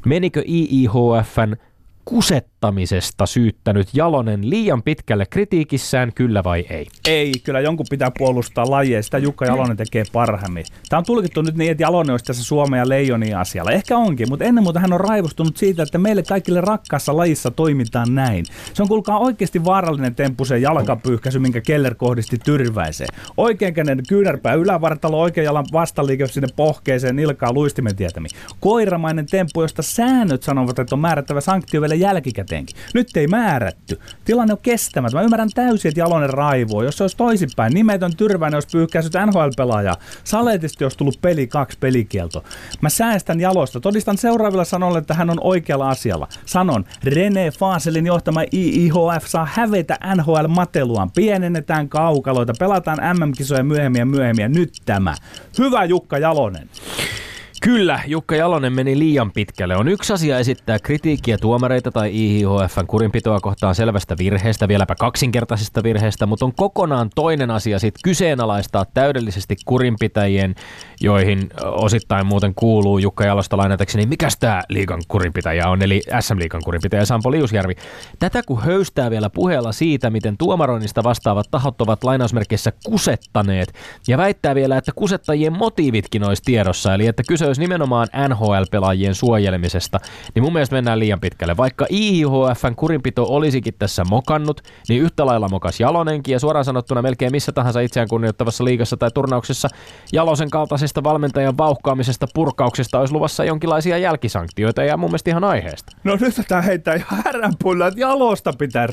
Menikö 0.06 0.42
IIHFn 0.48 1.56
kusettamisesta 2.04 3.26
syyttänyt 3.26 3.88
Jalonen 3.94 4.50
liian 4.50 4.82
pitkälle 4.82 5.26
kritiikissään, 5.26 6.12
kyllä 6.14 6.44
vai 6.44 6.66
ei? 6.70 6.86
ei, 7.08 7.32
kyllä 7.44 7.60
jonkun 7.60 7.86
pitää 7.90 8.10
puolustaa 8.18 8.70
lajeja. 8.70 9.02
Sitä 9.02 9.18
Jukka 9.18 9.46
Jalonen 9.46 9.76
tekee 9.76 10.04
parhaimmin. 10.12 10.64
Tämä 10.88 10.98
on 10.98 11.04
tulkittu 11.04 11.42
nyt 11.42 11.54
niin, 11.54 11.70
että 11.70 11.82
Jalonen 11.82 12.10
olisi 12.10 12.24
tässä 12.24 12.44
Suomen 12.44 12.78
ja 12.78 12.88
Leijonin 12.88 13.36
asialla. 13.36 13.70
Ehkä 13.70 13.96
onkin, 13.96 14.28
mutta 14.28 14.44
ennen 14.44 14.64
muuta 14.64 14.80
hän 14.80 14.92
on 14.92 15.00
raivostunut 15.00 15.56
siitä, 15.56 15.82
että 15.82 15.98
meille 15.98 16.22
kaikille 16.22 16.60
rakkaassa 16.60 17.16
lajissa 17.16 17.50
toimitaan 17.50 18.14
näin. 18.14 18.44
Se 18.74 18.82
on 18.82 18.88
kuulkaa 18.88 19.18
oikeasti 19.18 19.64
vaarallinen 19.64 20.14
temppu 20.14 20.44
se 20.44 20.58
jalkapyyhkäisy, 20.58 21.38
minkä 21.38 21.60
Keller 21.60 21.94
kohdisti 21.94 22.38
tyrväiseen. 22.38 23.08
Oikeinkäinen 23.36 24.02
kyynärpää 24.08 24.54
ylävartalo, 24.54 25.20
oikean 25.20 25.44
jalan 25.44 25.66
vastaliike 25.72 26.26
sinne 26.26 26.48
pohkeeseen, 26.56 27.16
nilkaa 27.16 27.52
luistimen 27.52 27.96
tietämiin. 27.96 28.30
Koiramainen 28.60 29.26
temppu, 29.26 29.62
josta 29.62 29.82
säännöt 29.82 30.42
sanovat, 30.42 30.78
että 30.78 30.94
on 30.94 30.98
määrättävä 30.98 31.40
sanktio 31.40 31.82
jälkikäteenkin. 31.94 32.76
Nyt 32.94 33.16
ei 33.16 33.26
määrätty. 33.26 34.00
Tilanne 34.24 34.52
on 34.52 34.58
kestämätön. 34.62 35.18
Mä 35.18 35.22
ymmärrän 35.22 35.50
täysin, 35.54 35.88
että 35.88 36.00
Jalonen 36.00 36.30
raivoo. 36.30 36.82
Jos 36.82 36.96
se 36.96 37.04
olisi 37.04 37.16
toisinpäin, 37.16 37.74
nimetön 37.74 38.16
tyrväinen 38.16 38.56
olisi 38.56 38.68
pyyhkäisyt 38.72 39.12
NHL-pelaajaa. 39.26 39.96
Saletisti 40.24 40.84
olisi 40.84 40.98
tullut 40.98 41.18
peli 41.20 41.46
kaksi 41.46 41.78
pelikielto. 41.78 42.44
Mä 42.80 42.88
säästän 42.88 43.40
jalosta. 43.40 43.80
Todistan 43.80 44.18
seuraavilla 44.18 44.64
sanoilla, 44.64 44.98
että 44.98 45.14
hän 45.14 45.30
on 45.30 45.38
oikealla 45.40 45.88
asialla. 45.88 46.28
Sanon, 46.46 46.84
René 47.04 47.58
Faaselin 47.58 48.06
johtama 48.06 48.40
IIHF 48.52 49.26
saa 49.26 49.48
hävetä 49.52 49.98
NHL-mateluaan. 50.14 51.10
Pienennetään 51.10 51.88
kaukaloita, 51.88 52.52
pelataan 52.58 52.98
MM-kisoja 53.18 53.64
myöhemmin 53.64 53.98
ja 53.98 54.06
myöhemmin. 54.06 54.42
Ja 54.42 54.48
nyt 54.48 54.72
tämä. 54.84 55.14
Hyvä 55.58 55.84
Jukka 55.84 56.18
Jalonen. 56.18 56.68
Kyllä, 57.64 58.00
Jukka 58.06 58.36
Jalonen 58.36 58.72
meni 58.72 58.98
liian 58.98 59.32
pitkälle. 59.32 59.76
On 59.76 59.88
yksi 59.88 60.12
asia 60.12 60.38
esittää 60.38 60.78
kritiikkiä 60.78 61.38
tuomareita 61.38 61.92
tai 61.92 62.10
IIHFn 62.14 62.86
kurinpitoa 62.86 63.40
kohtaan 63.40 63.74
selvästä 63.74 64.16
virheestä, 64.18 64.68
vieläpä 64.68 64.94
kaksinkertaisesta 64.94 65.82
virheestä, 65.82 66.26
mutta 66.26 66.44
on 66.44 66.54
kokonaan 66.56 67.10
toinen 67.14 67.50
asia 67.50 67.78
sit 67.78 67.94
kyseenalaistaa 68.04 68.84
täydellisesti 68.94 69.56
kurinpitäjien, 69.64 70.54
joihin 71.00 71.50
osittain 71.64 72.26
muuten 72.26 72.54
kuuluu 72.54 72.98
Jukka 72.98 73.24
Jalosta 73.24 73.56
lainatakseni, 73.56 74.06
mikäs 74.06 74.36
tämä 74.36 74.62
liigan 74.68 75.02
kurinpitäjä 75.08 75.68
on, 75.68 75.82
eli 75.82 76.02
SM-liigan 76.20 76.62
kurinpitäjä 76.64 77.04
Sampo 77.04 77.30
Liusjärvi. 77.30 77.74
Tätä 78.18 78.42
kun 78.46 78.62
höystää 78.62 79.10
vielä 79.10 79.30
puheella 79.30 79.72
siitä, 79.72 80.10
miten 80.10 80.36
tuomaroinnista 80.38 81.04
vastaavat 81.04 81.46
tahot 81.50 81.80
ovat 81.80 82.04
lainausmerkeissä 82.04 82.72
kusettaneet, 82.84 83.72
ja 84.08 84.18
väittää 84.18 84.54
vielä, 84.54 84.76
että 84.76 84.92
kusettajien 84.94 85.58
motiivitkin 85.58 86.24
olisi 86.24 86.42
tiedossa, 86.42 86.94
eli 86.94 87.06
että 87.06 87.22
kyse 87.28 87.51
olisi 87.52 87.60
nimenomaan 87.60 88.08
NHL-pelaajien 88.28 89.14
suojelemisesta, 89.14 90.00
niin 90.34 90.42
mun 90.42 90.52
mielestä 90.52 90.76
mennään 90.76 90.98
liian 90.98 91.20
pitkälle. 91.20 91.56
Vaikka 91.56 91.86
IIHFn 91.90 92.74
kurinpito 92.76 93.26
olisikin 93.28 93.74
tässä 93.78 94.04
mokannut, 94.10 94.60
niin 94.88 95.02
yhtä 95.02 95.26
lailla 95.26 95.48
mokas 95.48 95.80
Jalonenkin, 95.80 96.32
ja 96.32 96.38
suoraan 96.38 96.64
sanottuna 96.64 97.02
melkein 97.02 97.32
missä 97.32 97.52
tahansa 97.52 97.80
itseään 97.80 98.08
kunnioittavassa 98.08 98.64
liigassa 98.64 98.96
tai 98.96 99.10
turnauksessa 99.14 99.68
Jalosen 100.12 100.50
kaltaisesta 100.50 101.04
valmentajan 101.04 101.58
vauhkaamisesta, 101.58 102.26
purkauksesta 102.34 103.00
olisi 103.00 103.14
luvassa 103.14 103.44
jonkinlaisia 103.44 103.98
jälkisanktioita, 103.98 104.82
ja 104.82 104.96
mun 104.96 105.10
mielestä 105.10 105.30
ihan 105.30 105.44
aiheesta. 105.44 105.92
No 106.04 106.16
nyt 106.20 106.34
tämä 106.48 106.62
heittää 106.62 106.94
ihan 106.94 107.22
häränpuilla, 107.24 107.86
että 107.86 108.00
jalosta 108.00 108.52
pitää 108.58 108.86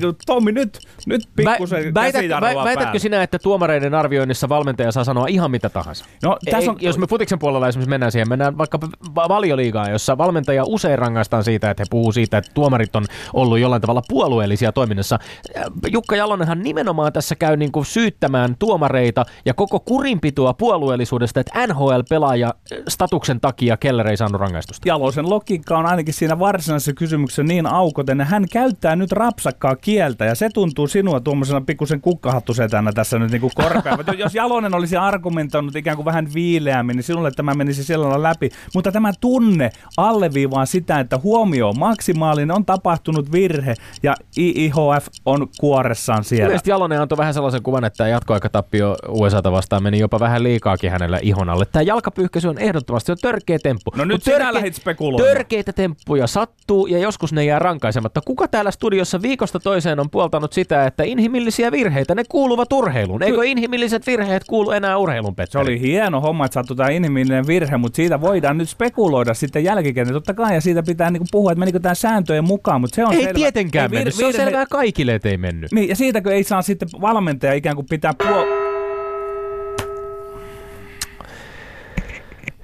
kuin, 0.00 0.16
Tommi, 0.26 0.52
nyt, 0.52 0.78
nyt 1.06 1.22
pikkusen 1.36 1.84
Vä- 1.84 1.94
väität, 1.94 2.30
väitätkö 2.40 2.74
päällä. 2.74 2.98
sinä, 2.98 3.22
että 3.22 3.38
tuomareiden 3.38 3.94
arvioinnissa 3.94 4.48
valmentaja 4.48 4.92
saa 4.92 5.04
sanoa 5.04 5.26
ihan 5.26 5.50
mitä 5.50 5.68
tahansa? 5.68 6.04
No, 6.22 6.38
tässä 6.50 6.70
on, 6.70 6.76
Ei, 6.80 6.86
jos 6.86 6.98
me 6.98 7.06
futiksen 7.06 7.38
puolella 7.38 7.68
esimerkiksi 7.68 7.90
mennään 7.92 8.12
siihen, 8.12 8.28
mennään 8.28 8.58
vaikka 8.58 8.80
va- 9.14 9.28
valioliigaan, 9.28 9.90
jossa 9.90 10.18
valmentaja 10.18 10.64
usein 10.66 10.98
rangaistaan 10.98 11.44
siitä, 11.44 11.70
että 11.70 11.82
he 11.82 11.86
puhuu 11.90 12.12
siitä, 12.12 12.38
että 12.38 12.50
tuomarit 12.54 12.96
on 12.96 13.04
ollut 13.34 13.58
jollain 13.58 13.82
tavalla 13.82 14.02
puolueellisia 14.08 14.72
toiminnassa. 14.72 15.18
Äh, 15.56 15.64
Jukka 15.92 16.16
Jalonenhan 16.16 16.62
nimenomaan 16.62 17.12
tässä 17.12 17.34
käy 17.34 17.56
niin 17.56 17.72
kuin 17.72 17.86
syyttämään 17.86 18.56
tuomareita 18.58 19.24
ja 19.44 19.54
koko 19.54 19.80
kurinpitoa 19.80 20.54
puolueellisuudesta, 20.54 21.40
että 21.40 21.66
NHL-pelaaja 21.66 22.46
äh, 22.46 22.78
statuksen 22.88 23.40
takia 23.40 23.76
Keller 23.76 24.08
ei 24.08 24.16
saanut 24.16 24.40
rangaistusta. 24.40 24.88
Jalosen 24.88 25.30
logiikka 25.30 25.78
on 25.78 25.86
ainakin 25.86 26.14
siinä 26.14 26.38
varsinaisessa 26.38 26.92
kysymyksessä 26.92 27.42
niin 27.42 27.66
aukoten. 27.66 28.18
ja 28.18 28.24
Hän 28.24 28.46
käyttää 28.52 28.96
nyt 28.96 29.12
rapsakkaa 29.12 29.76
kieltä 29.76 30.24
ja 30.24 30.34
se 30.34 30.48
tuntuu 30.54 30.86
sinua 30.86 31.20
tuommoisena 31.20 31.60
pikkusen 31.60 32.00
kukkahattusetänä 32.00 32.92
tässä 32.92 33.18
nyt 33.18 33.30
niin 33.30 33.40
kuin 33.40 33.52
korpea. 33.54 33.96
Mutta 33.96 34.12
jos 34.12 34.34
Jalonen 34.34 34.74
olisi 34.74 34.96
argumentoinut 34.96 35.76
ikään 35.76 35.96
kuin 35.96 36.04
vähän 36.04 36.28
viileämmin, 36.34 36.96
niin 36.96 37.04
sinulle 37.04 37.30
tämä 37.30 37.54
menisi 37.54 37.81
sillä 37.82 38.08
lailla 38.08 38.22
läpi. 38.22 38.50
Mutta 38.74 38.92
tämä 38.92 39.12
tunne 39.20 39.70
alleviivaa 39.96 40.66
sitä, 40.66 41.00
että 41.00 41.18
huomio 41.22 41.68
on 41.68 41.78
maksimaalinen, 41.78 42.56
on 42.56 42.64
tapahtunut 42.64 43.32
virhe 43.32 43.74
ja 44.02 44.14
IIHF 44.38 45.06
on 45.26 45.48
kuoressaan 45.60 46.24
siellä. 46.24 46.46
Mielestäni 46.46 46.72
Jalonen 46.72 47.00
antoi 47.00 47.18
vähän 47.18 47.34
sellaisen 47.34 47.62
kuvan, 47.62 47.84
että 47.84 48.08
jatkoaikatappio 48.08 48.96
USAta 49.08 49.52
vastaan 49.52 49.82
meni 49.82 49.98
jopa 49.98 50.20
vähän 50.20 50.42
liikaakin 50.42 50.90
hänellä 50.90 51.18
ihon 51.22 51.50
alle. 51.50 51.64
Tämä 51.64 51.82
jalkapyyhkäisy 51.82 52.48
on 52.48 52.58
ehdottomasti 52.58 53.06
se 53.06 53.12
on 53.12 53.18
törkeä 53.22 53.58
temppu. 53.62 53.90
No 53.96 54.04
nyt 54.04 54.14
Mut 54.14 54.22
sinä 54.22 54.54
lähdit 54.54 54.74
spekuloimaan. 54.74 55.34
Törkeitä 55.34 55.72
temppuja 55.72 56.26
sattuu 56.26 56.86
ja 56.86 56.98
joskus 56.98 57.32
ne 57.32 57.44
jää 57.44 57.58
rankaisematta. 57.58 58.20
Kuka 58.26 58.48
täällä 58.48 58.70
studiossa 58.70 59.22
viikosta 59.22 59.60
toiseen 59.60 60.00
on 60.00 60.10
puoltanut 60.10 60.52
sitä, 60.52 60.86
että 60.86 61.02
inhimillisiä 61.02 61.72
virheitä, 61.72 62.14
ne 62.14 62.24
kuuluvat 62.28 62.72
urheiluun? 62.72 63.22
Eikö 63.22 63.44
inhimilliset 63.44 64.06
virheet 64.06 64.44
kuulu 64.44 64.70
enää 64.70 64.98
urheiluun, 64.98 65.32
Se 65.32 65.36
Petteri? 65.36 65.62
oli 65.62 65.80
hieno 65.80 66.20
homma, 66.20 66.44
että 66.44 66.54
sattui 66.54 66.76
tämä 66.76 66.88
inhimillinen 66.88 67.46
virhe, 67.46 67.61
mutta 67.78 67.96
siitä 67.96 68.20
voidaan 68.20 68.58
nyt 68.58 68.68
spekuloida 68.68 69.34
sitten 69.34 69.64
jälkikäteen. 69.64 70.14
Totta 70.14 70.34
kai, 70.34 70.54
ja 70.54 70.60
siitä 70.60 70.82
pitää 70.82 71.10
niinku 71.10 71.26
puhua, 71.30 71.52
että 71.52 71.58
menikö 71.58 71.80
tämä 71.80 71.94
sääntöjen 71.94 72.44
mukaan, 72.44 72.80
mutta 72.80 72.94
se 72.94 73.04
on 73.04 73.12
Ei 73.12 73.18
selvä. 73.22 73.34
tietenkään 73.34 73.84
Ei 73.84 73.88
vir- 73.88 73.94
mennyt. 74.00 74.14
Se 74.14 74.24
on 74.26 74.32
virhe- 74.32 74.36
selvää 74.36 74.66
kaikille, 74.66 75.14
että 75.14 75.28
ei 75.28 75.36
mennyt. 75.36 75.72
Niin, 75.72 75.88
ja 75.88 75.96
siitäkö 75.96 76.34
ei 76.34 76.44
saa 76.44 76.62
sitten 76.62 76.88
valmentaja 77.00 77.52
ikään 77.52 77.76
kuin 77.76 77.86
pitää 77.90 78.12
puo... 78.18 78.46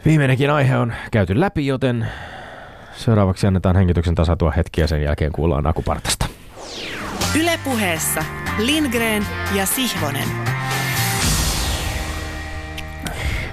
Viimeinenkin 0.04 0.50
aihe 0.50 0.76
on 0.76 0.92
käyty 1.10 1.40
läpi, 1.40 1.66
joten 1.66 2.06
seuraavaksi 2.96 3.46
annetaan 3.46 3.76
hengityksen 3.76 4.14
tasatua 4.14 4.50
hetki 4.50 4.80
ja 4.80 4.86
sen 4.86 5.02
jälkeen 5.02 5.32
kuullaan 5.32 5.66
akupartasta. 5.66 6.26
Ylepuheessa 7.40 8.24
Lindgren 8.58 9.26
ja 9.54 9.66
Sihvonen. 9.66 10.57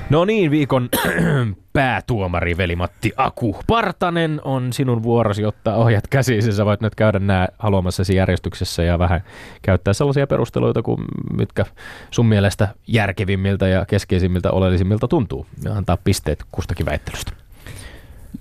No 0.10 0.26
niin, 0.26 0.52
viikon 0.52 0.89
päätuomari 1.74 2.58
veli-Matti 2.58 3.12
Aku 3.18 3.58
Partanen 3.68 4.41
on 4.44 4.74
sinun 4.74 5.04
vuorosi 5.04 5.46
ottaa 5.46 5.76
ohjat 5.76 6.08
käsiin. 6.08 6.54
Sä 6.54 6.65
voit 6.65 6.82
nyt 6.82 6.96
käydä 6.96 7.20
nämä 7.20 7.48
haluamassasi 7.60 8.15
järjestyksessä 8.15 8.84
ja 8.84 9.00
vähän 9.00 9.22
käyttää 9.62 9.94
sellaisia 9.94 10.28
perusteluita, 10.28 10.82
kuin 10.82 11.02
mitkä 11.38 11.65
sun 12.12 12.26
mielestä 12.26 12.68
järkevimmiltä 12.88 13.68
ja 13.68 13.86
keskeisimmiltä 13.86 14.52
oleellisimmilta 14.52 15.08
tuntuu. 15.08 15.46
Ja 15.63 15.74
antaa 15.74 15.98
pisteet 15.98 16.44
kustakin 16.52 16.86
väittelystä. 16.86 17.32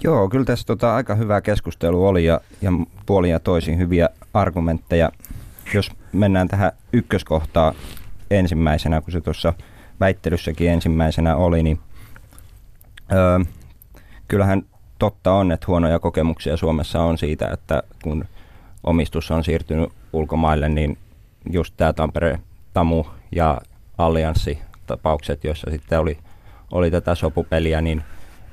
Joo, 0.02 0.28
kyllä 0.28 0.44
tässä 0.44 0.66
tota, 0.66 0.94
aika 0.94 1.14
hyvää 1.14 1.40
keskustelua 1.40 2.08
oli 2.08 2.24
ja, 2.24 2.40
ja 2.62 2.70
puolin 3.06 3.30
ja 3.30 3.40
toisin 3.40 3.78
hyviä 3.78 4.08
argumentteja. 4.34 5.10
Jos 5.74 5.90
mennään 6.12 6.48
tähän 6.48 6.72
ykköskohtaan 6.92 7.74
ensimmäisenä, 8.30 9.00
kun 9.00 9.12
se 9.12 9.20
tuossa 9.20 9.52
väittelyssäkin 10.00 10.70
ensimmäisenä 10.70 11.36
oli, 11.36 11.62
niin 11.62 11.80
öö, 13.12 13.38
kyllähän 14.28 14.62
totta 14.98 15.32
on, 15.32 15.52
että 15.52 15.66
huonoja 15.66 15.98
kokemuksia 15.98 16.56
Suomessa 16.56 17.02
on 17.02 17.18
siitä, 17.18 17.48
että 17.48 17.82
kun 18.02 18.24
omistus 18.84 19.30
on 19.30 19.44
siirtynyt 19.44 19.92
ulkomaille, 20.12 20.68
niin 20.68 20.98
just 21.50 21.74
tämä 21.76 21.92
Tampere 21.92 22.38
Tamu 22.72 23.04
ja 23.32 23.60
Allianssi 23.98 24.58
tapaukset, 24.86 25.44
joissa 25.44 25.70
sitten 25.70 26.00
oli, 26.00 26.18
oli 26.72 26.90
tätä 26.90 27.14
sopupeliä, 27.14 27.80
niin 27.80 28.02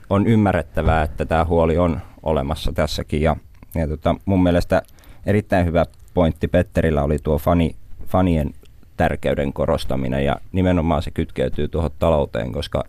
on 0.09 0.27
ymmärrettävää, 0.27 1.03
että 1.03 1.25
tämä 1.25 1.45
huoli 1.45 1.77
on 1.77 2.01
olemassa 2.23 2.71
tässäkin. 2.71 3.21
Ja, 3.21 3.35
ja 3.75 3.87
tota, 3.87 4.15
mun 4.25 4.43
mielestä 4.43 4.81
erittäin 5.25 5.65
hyvä 5.65 5.85
pointti 6.13 6.47
Petterillä 6.47 7.03
oli 7.03 7.17
tuo 7.23 7.37
fani, 7.37 7.75
fanien 8.07 8.53
tärkeyden 8.97 9.53
korostaminen 9.53 10.25
ja 10.25 10.35
nimenomaan 10.51 11.03
se 11.03 11.11
kytkeytyy 11.11 11.67
tuohon 11.67 11.91
talouteen, 11.99 12.51
koska 12.51 12.83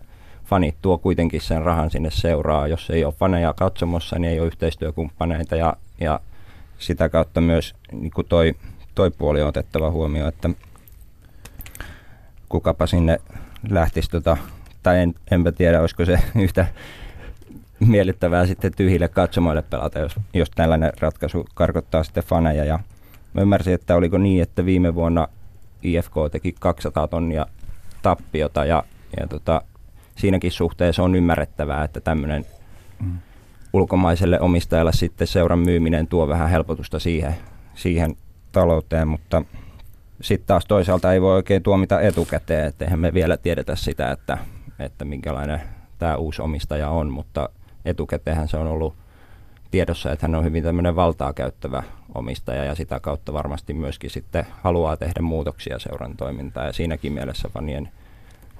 fanit 0.45 0.75
tuo 0.81 0.97
kuitenkin 0.97 1.41
sen 1.41 1.61
rahan 1.61 1.91
sinne 1.91 2.11
seuraa. 2.11 2.67
Jos 2.67 2.89
ei 2.89 3.05
ole 3.05 3.13
faneja 3.13 3.53
katsomossa, 3.53 4.19
niin 4.19 4.31
ei 4.31 4.39
ole 4.39 4.47
yhteistyökumppaneita 4.47 5.55
ja, 5.55 5.73
ja 5.99 6.19
sitä 6.77 7.09
kautta 7.09 7.41
myös 7.41 7.75
niin 7.91 8.11
kuin 8.11 8.27
toi, 8.27 8.53
toi 8.95 9.11
puoli 9.11 9.41
on 9.41 9.47
otettava 9.47 9.91
huomioon, 9.91 10.29
että 10.29 10.49
kukapa 12.49 12.87
sinne 12.87 13.19
lähtisi, 13.69 14.09
tota, 14.09 14.37
tai 14.83 14.99
en, 14.99 15.15
enpä 15.31 15.51
tiedä, 15.51 15.81
olisiko 15.81 16.05
se 16.05 16.19
yhtä 16.43 16.67
miellyttävää 17.79 18.45
sitten 18.45 18.71
tyhjille 18.75 19.07
katsomoille 19.07 19.61
pelata, 19.61 19.99
jos, 19.99 20.15
jos 20.33 20.49
tällainen 20.49 20.91
ratkaisu 20.99 21.45
karkottaa 21.53 22.03
sitten 22.03 22.23
faneja. 22.23 22.65
Ja 22.65 22.79
mä 23.33 23.41
ymmärsin, 23.41 23.73
että 23.73 23.95
oliko 23.95 24.17
niin, 24.17 24.41
että 24.41 24.65
viime 24.65 24.95
vuonna 24.95 25.27
IFK 25.83 26.13
teki 26.31 26.55
200 26.59 27.07
tonnia 27.07 27.45
tappiota 28.01 28.65
ja, 28.65 28.83
ja 29.19 29.27
tota, 29.27 29.61
siinäkin 30.15 30.51
suhteessa 30.51 31.03
on 31.03 31.15
ymmärrettävää, 31.15 31.83
että 31.83 32.01
tämmöinen 32.01 32.45
mm. 32.99 33.17
ulkomaiselle 33.73 34.39
omistajalle 34.39 34.93
sitten 34.93 35.27
seuran 35.27 35.59
myyminen 35.59 36.07
tuo 36.07 36.27
vähän 36.27 36.49
helpotusta 36.49 36.99
siihen, 36.99 37.35
siihen 37.73 38.15
talouteen, 38.51 39.07
mutta 39.07 39.41
sitten 40.21 40.47
taas 40.47 40.65
toisaalta 40.65 41.13
ei 41.13 41.21
voi 41.21 41.35
oikein 41.35 41.63
tuomita 41.63 42.01
etukäteen, 42.01 42.67
että 42.67 42.85
eihän 42.85 42.99
me 42.99 43.13
vielä 43.13 43.37
tiedetä 43.37 43.75
sitä, 43.75 44.11
että, 44.11 44.37
että 44.79 45.05
minkälainen 45.05 45.61
tämä 45.99 46.15
uusi 46.15 46.41
omistaja 46.41 46.89
on, 46.89 47.09
mutta 47.09 47.49
etukäteenhän 47.85 48.47
se 48.47 48.57
on 48.57 48.67
ollut 48.67 48.95
tiedossa, 49.73 50.11
että 50.11 50.27
hän 50.27 50.35
on 50.35 50.43
hyvin 50.43 50.63
tämmöinen 50.63 50.95
valtaa 50.95 51.33
käyttävä 51.33 51.83
omistaja 52.15 52.63
ja 52.63 52.75
sitä 52.75 52.99
kautta 52.99 53.33
varmasti 53.33 53.73
myöskin 53.73 54.09
sitten 54.09 54.45
haluaa 54.61 54.97
tehdä 54.97 55.21
muutoksia 55.21 55.79
seuran 55.79 56.17
toimintaan 56.17 56.67
ja 56.67 56.73
siinäkin 56.73 57.13
mielessä 57.13 57.49
fanien 57.53 57.89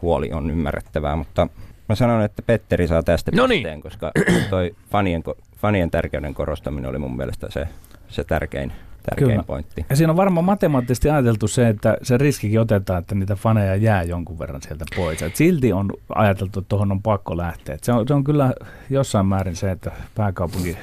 huoli 0.02 0.32
on 0.32 0.52
ymmärrettävää, 0.52 1.16
mutta 1.16 1.48
mä 1.90 1.96
sanon, 1.96 2.22
että 2.24 2.42
Petteri 2.42 2.88
saa 2.88 3.04
tästä 3.04 3.32
no 3.36 3.48
niin. 3.48 3.60
pisteen, 3.60 3.82
koska 3.82 4.12
toi 4.50 4.76
fanien, 4.92 5.24
fanien 5.58 5.92
tärkeyden 5.92 6.34
korostaminen 6.34 6.90
oli 6.90 6.98
mun 7.00 7.18
mielestä 7.18 7.48
se, 7.50 7.68
se 8.08 8.24
tärkein 8.24 8.72
tärkein 9.04 9.32
Kyllä. 9.32 9.44
pointti. 9.44 9.86
Ja 9.90 9.96
siinä 9.96 10.12
on 10.12 10.18
varmaan 10.18 10.46
matemaattisesti 10.46 11.10
ajateltu 11.10 11.48
se, 11.48 11.70
että 11.70 11.98
se 12.02 12.18
riskikin 12.18 12.60
otetaan, 12.60 13.00
että 13.00 13.16
niitä 13.16 13.36
faneja 13.36 13.76
jää 13.76 14.04
jonkun 14.04 14.40
verran 14.40 14.62
sieltä 14.62 14.86
pois. 14.96 15.22
Et 15.22 15.36
silti 15.36 15.74
on 15.74 15.90
ajateltu, 16.16 16.60
että 16.60 16.70
tuohon 16.70 16.92
on 16.92 17.02
pakko 17.02 17.38
lähteä. 17.38 17.76
Et 17.76 17.84
se, 17.84 17.92
on, 17.92 18.08
se 18.08 18.14
on 18.14 18.24
kyllä 18.24 18.54
jossain 18.90 19.26
määrin 19.26 19.56
se, 19.56 19.72
että 19.72 19.92
pääkaupunki 20.16 20.78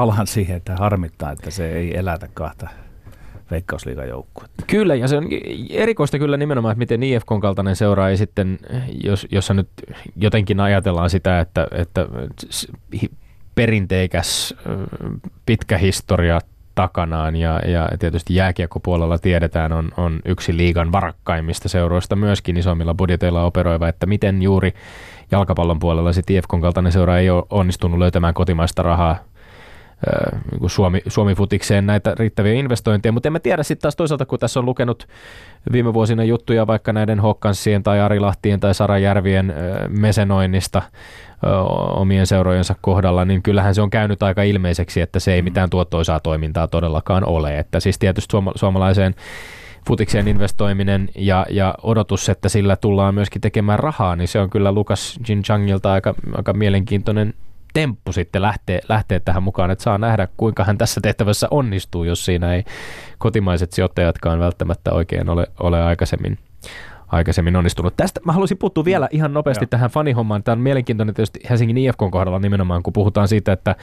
palaan 0.00 0.26
siihen, 0.26 0.56
että 0.56 0.76
harmittaa, 0.76 1.32
että 1.32 1.50
se 1.50 1.72
ei 1.72 1.98
elätä 1.98 2.28
kahta 2.34 2.68
veikkausliigajoukkuetta. 3.50 4.64
Kyllä, 4.66 4.94
ja 4.94 5.08
se 5.08 5.16
on 5.16 5.24
erikoista 5.70 6.18
kyllä 6.18 6.36
nimenomaan, 6.36 6.72
että 6.72 6.78
miten 6.78 7.02
IFK 7.02 7.26
kaltainen 7.40 7.76
seura 7.76 8.08
ei 8.08 8.16
sitten, 8.16 8.58
jos, 9.04 9.26
jossa 9.30 9.54
nyt 9.54 9.68
jotenkin 10.16 10.60
ajatellaan 10.60 11.10
sitä, 11.10 11.40
että, 11.40 11.66
että 11.72 12.06
perinteikäs 13.54 14.54
pitkä 15.46 15.78
historia 15.78 16.40
takanaan 16.74 17.36
ja, 17.36 17.60
ja 17.66 17.88
tietysti 17.98 18.34
jääkiekkopuolella 18.34 19.18
tiedetään 19.18 19.72
on, 19.72 19.90
on 19.96 20.20
yksi 20.24 20.56
liigan 20.56 20.92
varakkaimmista 20.92 21.68
seuroista 21.68 22.16
myöskin 22.16 22.56
isommilla 22.56 22.94
budjeteilla 22.94 23.44
operoiva, 23.44 23.88
että 23.88 24.06
miten 24.06 24.42
juuri 24.42 24.74
jalkapallon 25.30 25.78
puolella 25.78 26.12
sitten 26.12 26.36
IFKn 26.36 26.60
kaltainen 26.60 26.92
seura 26.92 27.18
ei 27.18 27.30
ole 27.30 27.44
onnistunut 27.50 27.98
löytämään 27.98 28.34
kotimaista 28.34 28.82
rahaa 28.82 29.29
niin 30.50 30.70
Suomi, 30.70 31.00
Suomi-futikseen 31.06 31.86
näitä 31.86 32.14
riittäviä 32.18 32.52
investointeja, 32.52 33.12
mutta 33.12 33.28
en 33.28 33.32
mä 33.32 33.38
tiedä 33.38 33.62
sitten 33.62 33.82
taas 33.82 33.96
toisaalta, 33.96 34.26
kun 34.26 34.38
tässä 34.38 34.60
on 34.60 34.66
lukenut 34.66 35.08
viime 35.72 35.94
vuosina 35.94 36.24
juttuja 36.24 36.66
vaikka 36.66 36.92
näiden 36.92 37.20
Hokkansien 37.20 37.82
tai 37.82 38.00
Arilahtien 38.00 38.60
tai 38.60 38.74
Sarajärvien 38.74 39.54
mesenoinnista 39.88 40.82
omien 41.94 42.26
seurojensa 42.26 42.74
kohdalla, 42.80 43.24
niin 43.24 43.42
kyllähän 43.42 43.74
se 43.74 43.82
on 43.82 43.90
käynyt 43.90 44.22
aika 44.22 44.42
ilmeiseksi, 44.42 45.00
että 45.00 45.20
se 45.20 45.32
ei 45.32 45.42
mm. 45.42 45.44
mitään 45.44 45.70
tuottoisaa 45.70 46.20
toimintaa 46.20 46.68
todellakaan 46.68 47.24
ole. 47.24 47.58
Että 47.58 47.80
siis 47.80 47.98
tietysti 47.98 48.32
suoma- 48.32 48.52
suomalaiseen 48.54 49.14
futikseen 49.86 50.28
investoiminen 50.28 51.08
ja, 51.14 51.46
ja 51.50 51.74
odotus, 51.82 52.28
että 52.28 52.48
sillä 52.48 52.76
tullaan 52.76 53.14
myöskin 53.14 53.40
tekemään 53.40 53.78
rahaa, 53.78 54.16
niin 54.16 54.28
se 54.28 54.40
on 54.40 54.50
kyllä 54.50 54.72
Lukas 54.72 55.18
Jinchangilta 55.28 55.92
aika, 55.92 56.14
aika 56.34 56.52
mielenkiintoinen 56.52 57.34
temppu 57.72 58.12
sitten 58.12 58.42
lähtee, 58.42 58.80
lähtee 58.88 59.20
tähän 59.20 59.42
mukaan, 59.42 59.70
että 59.70 59.84
saa 59.84 59.98
nähdä, 59.98 60.28
kuinka 60.36 60.64
hän 60.64 60.78
tässä 60.78 61.00
tehtävässä 61.00 61.48
onnistuu, 61.50 62.04
jos 62.04 62.24
siinä 62.24 62.54
ei 62.54 62.64
kotimaiset 63.18 63.72
sijoittajatkaan 63.72 64.38
välttämättä 64.38 64.92
oikein 64.92 65.28
ole, 65.28 65.46
ole 65.60 65.82
aikaisemmin 65.82 66.38
aikaisemmin 67.08 67.56
onnistunut. 67.56 67.96
Tästä 67.96 68.20
mä 68.24 68.32
haluaisin 68.32 68.58
puuttua 68.58 68.84
vielä 68.84 69.08
ihan 69.10 69.34
nopeasti 69.34 69.64
Joo. 69.64 69.68
tähän 69.70 69.90
fanihommaan. 69.90 70.42
Tämä 70.42 70.52
on 70.52 70.60
mielenkiintoinen 70.60 71.14
tietysti 71.14 71.40
Helsingin 71.50 71.78
IFK 71.78 71.98
kohdalla 72.10 72.38
nimenomaan, 72.38 72.82
kun 72.82 72.92
puhutaan 72.92 73.28
siitä, 73.28 73.52
että 73.52 73.76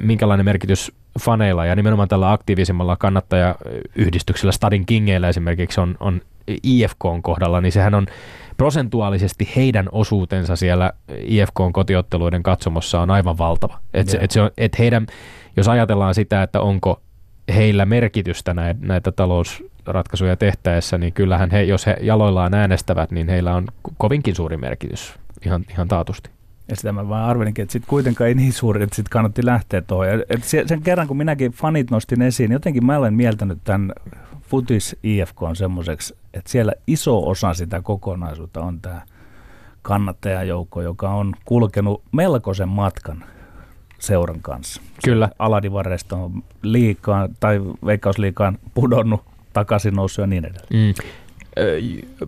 minkälainen 0.00 0.44
merkitys 0.44 0.92
faneilla 1.20 1.66
ja 1.66 1.76
nimenomaan 1.76 2.08
tällä 2.08 2.32
aktiivisimmalla 2.32 2.96
kannattajayhdistyksellä 2.96 4.52
Stadin 4.52 4.86
Kingeillä 4.86 5.28
esimerkiksi 5.28 5.80
on, 5.80 5.96
on 6.00 6.20
IFK 6.62 6.98
kohdalla, 7.22 7.60
niin 7.60 7.72
sehän 7.72 7.94
on 7.94 8.06
prosentuaalisesti 8.56 9.48
heidän 9.56 9.88
osuutensa 9.92 10.56
siellä 10.56 10.92
IFK 11.22 11.54
kotiotteluiden 11.72 12.42
katsomossa 12.42 13.00
on 13.00 13.10
aivan 13.10 13.38
valtava. 13.38 13.78
Et 13.94 14.08
se, 14.08 14.18
et 14.20 14.30
se 14.30 14.40
on, 14.40 14.50
et 14.58 14.78
heidän, 14.78 15.06
jos 15.56 15.68
ajatellaan 15.68 16.14
sitä, 16.14 16.42
että 16.42 16.60
onko 16.60 17.02
heillä 17.54 17.86
merkitystä 17.86 18.54
näitä, 18.54 18.86
näitä 18.86 19.12
talousratkaisuja 19.12 20.36
tehtäessä, 20.36 20.98
niin 20.98 21.12
kyllähän 21.12 21.50
he, 21.50 21.62
jos 21.62 21.86
he 21.86 21.96
jaloillaan 22.00 22.54
äänestävät, 22.54 23.10
niin 23.10 23.28
heillä 23.28 23.54
on 23.54 23.66
kovinkin 23.98 24.34
suuri 24.34 24.56
merkitys 24.56 25.14
ihan, 25.46 25.64
ihan 25.70 25.88
taatusti. 25.88 26.30
Ja 26.68 26.76
sitä 26.76 26.92
mä 26.92 27.08
vaan 27.08 27.28
arvelinkin, 27.28 27.62
että 27.62 27.72
sitten 27.72 27.88
kuitenkaan 27.88 28.28
ei 28.28 28.34
niin 28.34 28.52
suuri, 28.52 28.82
että 28.82 28.96
sitten 28.96 29.10
kannatti 29.10 29.46
lähteä 29.46 29.80
tuohon. 29.80 30.08
Et 30.28 30.44
sen 30.44 30.82
kerran, 30.82 31.08
kun 31.08 31.16
minäkin 31.16 31.52
fanit 31.52 31.90
nostin 31.90 32.22
esiin, 32.22 32.52
jotenkin 32.52 32.86
mä 32.86 32.98
olen 32.98 33.14
mieltänyt 33.14 33.58
tämän 33.64 33.92
Futis 34.46 34.96
IFK 35.02 35.42
on 35.42 35.56
semmoiseksi, 35.56 36.16
että 36.34 36.50
siellä 36.50 36.72
iso 36.86 37.28
osa 37.28 37.54
sitä 37.54 37.82
kokonaisuutta 37.82 38.60
on 38.60 38.80
tämä 38.80 39.02
kannattajajoukko, 39.82 40.82
joka 40.82 41.10
on 41.10 41.34
kulkenut 41.44 42.02
melkoisen 42.12 42.68
matkan 42.68 43.24
seuran 43.98 44.40
kanssa. 44.42 44.82
Kyllä. 45.04 45.28
Aladivarreista 45.38 46.16
on 46.16 46.42
liikaa 46.62 47.28
tai 47.40 47.60
veikkausliikaan 47.86 48.58
pudonnut, 48.74 49.24
takaisin 49.52 49.94
noussut 49.94 50.22
ja 50.22 50.26
niin 50.26 50.44
edelleen. 50.44 50.68
Mm 50.70 50.94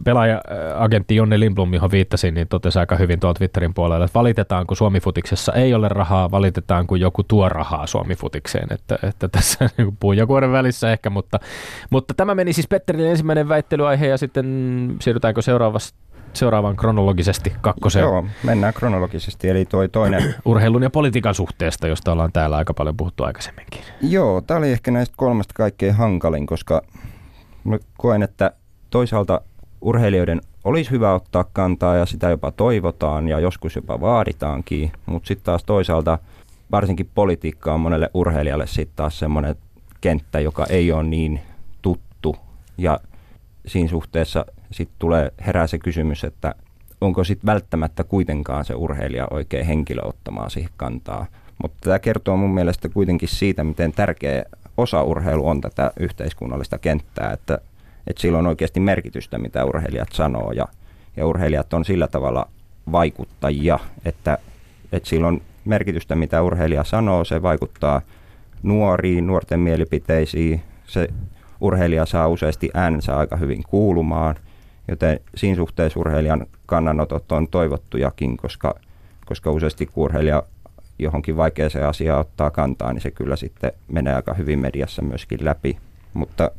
pelaaja-agentti 0.05 1.17
Jonne 1.17 1.41
Lindblom, 1.41 1.75
johon 1.75 1.91
viittasin, 1.91 2.35
niin 2.35 2.49
totesi 2.49 2.79
aika 2.79 2.97
hyvin 2.97 3.21
tuolta 3.21 3.39
Twitterin 3.39 3.75
puolella, 3.75 4.05
että 4.05 4.19
valitetaan, 4.19 4.67
kun 4.67 4.77
Suomi-futiksessa 4.77 5.53
ei 5.53 5.75
ole 5.75 5.89
rahaa, 5.89 6.31
valitetaan, 6.31 6.87
kun 6.87 7.01
joku 7.01 7.23
tuo 7.23 7.49
rahaa 7.49 7.87
Suomi-futikseen. 7.87 8.69
Että, 8.71 8.99
että 9.03 9.29
tässä 9.29 9.71
niin 9.79 9.97
puun 10.01 10.17
välissä 10.53 10.93
ehkä, 10.93 11.11
mutta, 11.11 11.41
mutta 11.91 12.15
tämä 12.15 12.35
meni 12.35 12.53
siis 12.53 12.69
Petterin 12.69 13.07
ensimmäinen 13.07 13.49
väittelyaihe 13.49 14.07
ja 14.07 14.19
sitten 14.19 14.97
siirrytäänkö 15.01 15.43
seuraavassa 15.43 15.95
seuraavaan 16.33 16.77
kronologisesti 16.77 17.53
kakkoseen. 17.61 18.03
Joo, 18.03 18.25
mennään 18.43 18.75
kronologisesti, 18.75 19.49
eli 19.49 19.65
toi 19.65 19.89
toinen. 19.89 20.35
Urheilun 20.45 20.83
ja 20.83 20.91
politiikan 20.91 21.35
suhteesta, 21.35 21.89
josta 21.89 22.13
ollaan 22.13 22.33
täällä 22.33 22.57
aika 22.57 22.75
paljon 22.75 22.97
puhuttu 22.97 23.25
aikaisemminkin. 23.25 23.81
Joo, 24.01 24.41
tämä 24.41 24.59
oli 24.59 24.73
ehkä 24.73 24.91
näistä 24.91 25.15
kolmesta 25.17 25.55
kaikkein 25.55 25.95
hankalin, 25.95 26.47
koska 26.47 26.83
koen, 27.99 28.23
että 28.23 28.53
toisaalta 28.91 29.41
urheilijoiden 29.81 30.41
olisi 30.65 30.91
hyvä 30.91 31.15
ottaa 31.15 31.45
kantaa 31.53 31.97
ja 31.97 32.07
sitä 32.07 32.31
jopa 32.31 32.51
toivotaan 32.51 33.29
ja 33.29 33.41
joskus 33.41 33.77
jopa 33.77 34.01
vaaditaankin, 34.01 34.93
mutta 35.07 35.27
sitten 35.27 35.45
taas 35.45 35.65
toisaalta 35.65 36.19
varsinkin 36.71 37.11
politiikka 37.15 37.75
on 37.75 37.81
monelle 37.81 38.11
urheilijalle 38.15 38.67
sitten 38.67 38.97
taas 38.97 39.19
semmoinen 39.19 39.57
kenttä, 40.01 40.41
joka 40.41 40.67
ei 40.67 40.93
ole 40.93 41.03
niin 41.03 41.41
tuttu 41.83 42.37
ja 42.79 43.01
siinä 43.67 43.89
suhteessa 43.89 44.47
sitten 44.73 44.97
tulee 44.99 45.33
herää 45.47 45.67
se 45.67 45.79
kysymys, 45.79 46.25
että 46.25 46.55
onko 47.01 47.25
sitten 47.25 47.47
välttämättä 47.47 48.05
kuitenkaan 48.05 48.65
se 48.65 48.75
urheilija 48.75 49.27
oikein 49.31 49.67
henkilö 49.67 50.03
ottamaan 50.03 50.51
siihen 50.51 50.71
kantaa. 50.77 51.27
Mutta 51.63 51.79
tämä 51.81 51.99
kertoo 51.99 52.37
mun 52.37 52.55
mielestä 52.55 52.89
kuitenkin 52.89 53.29
siitä, 53.29 53.65
miten 53.65 53.93
tärkeä 53.93 54.43
osa 54.77 55.03
urheilu 55.03 55.49
on 55.49 55.61
tätä 55.61 55.93
yhteiskunnallista 56.01 56.79
kenttää, 56.79 57.33
että 57.33 57.59
että 58.09 58.21
sillä 58.21 58.39
on 58.39 58.47
oikeasti 58.47 58.81
merkitystä, 58.81 59.39
mitä 59.39 59.65
urheilijat 59.65 60.09
sanoo. 60.13 60.53
Ja, 60.53 60.69
ja 61.17 61.27
urheilijat 61.27 61.75
on 61.75 61.85
sillä 61.85 62.09
tavalla 62.09 62.49
vaikuttajia, 62.93 63.79
että, 64.05 64.39
että 64.93 65.09
sillä 65.09 65.27
on 65.27 65.41
merkitystä, 65.65 66.15
mitä 66.15 66.43
urheilija 66.43 66.85
sanoo, 66.85 67.25
se 67.25 67.43
vaikuttaa 67.43 68.03
nuoriin, 68.63 69.27
nuorten 69.27 69.61
mielipiteisiin, 69.61 70.63
se 70.87 71.09
urheilija 71.61 72.07
saa 72.07 72.29
useasti 72.29 72.71
äänensä 72.75 73.17
aika 73.17 73.37
hyvin 73.37 73.63
kuulumaan, 73.63 74.37
joten 74.89 75.21
siinä 75.35 75.57
suhteessa 75.57 76.01
urheilijan 76.01 76.47
kannanotot 76.67 77.33
on 77.33 77.49
toivottujakin, 77.49 78.37
koska, 78.37 78.75
koska 79.27 79.51
useasti 79.51 79.87
kun 79.87 80.05
urheilija 80.05 80.43
johonkin 80.99 81.37
vaikeaan 81.37 81.71
asiaan 81.89 82.21
ottaa 82.21 82.51
kantaa, 82.51 82.93
niin 82.93 83.03
se 83.03 83.11
kyllä 83.11 83.37
sitten 83.37 83.73
menee 83.89 84.15
aika 84.15 84.35
hyvin 84.35 84.59
mediassa 84.59 85.03
myöskin 85.03 85.45
läpi. 85.45 85.79
Mutta 86.15 86.51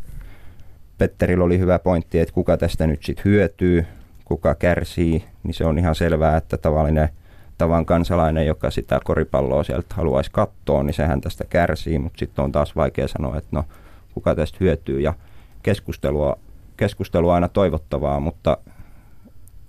Petterillä 1.00 1.44
oli 1.44 1.60
hyvä 1.60 1.80
pointti, 1.80 2.20
että 2.20 2.34
kuka 2.34 2.58
tästä 2.58 2.88
nyt 2.88 3.04
sitten 3.04 3.26
hyötyy, 3.26 3.86
kuka 4.26 4.56
kärsii, 4.56 5.24
niin 5.44 5.54
se 5.54 5.66
on 5.66 5.78
ihan 5.78 5.96
selvää, 5.96 6.38
että 6.38 6.58
tavallinen 6.58 7.10
tavan 7.58 7.86
kansalainen, 7.86 8.48
joka 8.48 8.72
sitä 8.72 9.00
koripalloa 9.04 9.64
sieltä 9.64 9.96
haluaisi 9.96 10.32
katsoa, 10.32 10.84
niin 10.84 10.94
sehän 10.94 11.22
tästä 11.22 11.44
kärsii, 11.50 12.00
mutta 12.00 12.20
sitten 12.20 12.44
on 12.44 12.52
taas 12.52 12.76
vaikea 12.76 13.08
sanoa, 13.08 13.38
että 13.38 13.50
no 13.52 13.66
kuka 14.14 14.36
tästä 14.36 14.58
hyötyy 14.62 15.02
ja 15.02 15.14
keskustelua, 15.64 16.38
keskustelua 16.78 17.36
aina 17.36 17.48
toivottavaa, 17.48 18.20
mutta 18.20 18.58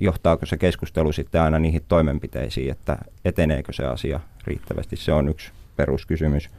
johtaako 0.01 0.47
se 0.47 0.57
keskustelu 0.57 1.12
sitten 1.12 1.43
aina 1.43 1.59
niihin 1.59 1.83
toimenpiteisiin, 1.88 2.71
että 2.71 2.99
eteneekö 3.25 3.73
se 3.73 3.85
asia 3.85 4.21
riittävästi, 4.47 4.97
se 4.97 5.12
on 5.12 5.29
yksi 5.29 5.53
peruskysymys. 5.77 6.51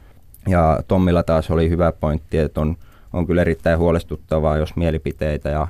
Ja 0.48 0.80
Tommilla 0.88 1.22
taas 1.22 1.50
oli 1.50 1.70
hyvä 1.70 1.92
pointti, 1.92 2.38
että 2.38 2.60
on, 2.60 2.76
on 3.12 3.26
kyllä 3.26 3.40
erittäin 3.40 3.78
huolestuttavaa, 3.78 4.56
jos 4.56 4.76
mielipiteitä 4.76 5.50
ja, 5.50 5.68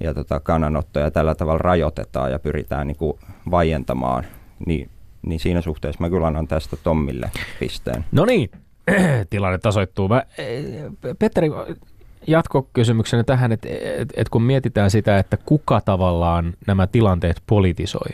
ja 0.00 0.14
tota 0.14 0.40
kannanottoja 0.40 1.10
tällä 1.10 1.34
tavalla 1.34 1.58
rajoitetaan 1.58 2.32
ja 2.32 2.38
pyritään 2.38 2.86
niin 2.86 2.96
kuin 2.96 3.18
vaientamaan, 3.50 4.24
niin, 4.66 4.90
niin 5.26 5.40
siinä 5.40 5.60
suhteessa 5.60 6.00
mä 6.00 6.10
kyllä 6.10 6.26
annan 6.26 6.48
tästä 6.48 6.76
Tommille 6.76 7.30
pisteen. 7.60 8.04
No 8.12 8.24
niin, 8.24 8.50
tilanne 9.30 9.58
tasoittuu. 9.58 10.08
Mä, 10.08 10.22
eh, 10.38 10.64
Petteri, 11.18 11.50
jatkokysymyksenä 12.26 13.24
tähän, 13.24 13.52
että 13.52 13.68
et, 13.96 14.08
et 14.16 14.28
kun 14.28 14.42
mietitään 14.42 14.90
sitä, 14.90 15.18
että 15.18 15.36
kuka 15.36 15.80
tavallaan 15.80 16.54
nämä 16.66 16.86
tilanteet 16.86 17.42
politisoi, 17.46 18.10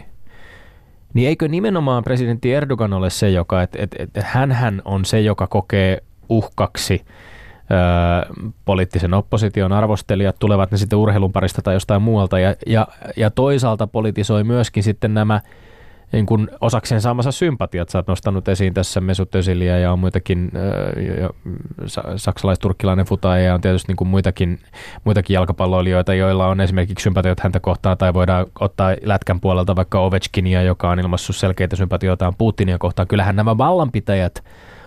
niin 1.14 1.28
eikö 1.28 1.48
nimenomaan 1.48 2.04
presidentti 2.04 2.54
Erdogan 2.54 2.92
ole 2.92 3.10
se, 3.10 3.30
joka, 3.30 3.62
että 3.62 3.78
et, 3.80 3.94
et, 3.98 4.10
hän 4.24 4.82
on 4.84 5.04
se, 5.04 5.20
joka 5.20 5.46
kokee 5.46 6.02
uhkaksi 6.28 7.04
poliittisen 8.64 9.14
opposition 9.14 9.72
arvostelijat, 9.72 10.36
tulevat 10.38 10.70
ne 10.70 10.76
sitten 10.76 10.98
urheilun 10.98 11.32
parista 11.32 11.62
tai 11.62 11.74
jostain 11.74 12.02
muualta, 12.02 12.38
ja, 12.38 12.54
ja, 12.66 12.86
ja 13.16 13.30
toisaalta 13.30 13.86
politisoi 13.86 14.44
myöskin 14.44 14.82
sitten 14.82 15.14
nämä 15.14 15.40
niin 16.12 16.26
kuin 16.26 16.48
osakseen 16.60 17.00
saamansa 17.00 17.32
sympatiat. 17.32 17.88
Sä 17.88 17.98
oot 17.98 18.06
nostanut 18.06 18.48
esiin 18.48 18.74
tässä 18.74 19.00
Mesut 19.00 19.34
Öziliä 19.34 19.78
ja 19.78 19.92
on 19.92 19.98
muitakin, 19.98 20.50
ja 21.20 21.30
saksalais-turkkilainen 22.16 23.06
futaaja 23.06 23.44
ja 23.44 23.54
on 23.54 23.60
tietysti 23.60 23.88
niin 23.88 23.96
kuin 23.96 24.08
muitakin, 24.08 24.58
muitakin 25.04 25.34
jalkapalloilijoita, 25.34 26.14
joilla 26.14 26.46
on 26.46 26.60
esimerkiksi 26.60 27.02
sympatiot 27.02 27.40
häntä 27.40 27.60
kohtaan 27.60 27.98
tai 27.98 28.14
voidaan 28.14 28.46
ottaa 28.60 28.94
lätkän 29.02 29.40
puolelta 29.40 29.76
vaikka 29.76 30.00
Ovechkinia, 30.00 30.62
joka 30.62 30.90
on 30.90 31.00
ilmassut 31.00 31.36
selkeitä 31.36 31.76
sympatioitaan 31.76 32.34
Putinia 32.38 32.78
kohtaan. 32.78 33.08
Kyllähän 33.08 33.36
nämä 33.36 33.58
vallanpitäjät 33.58 34.44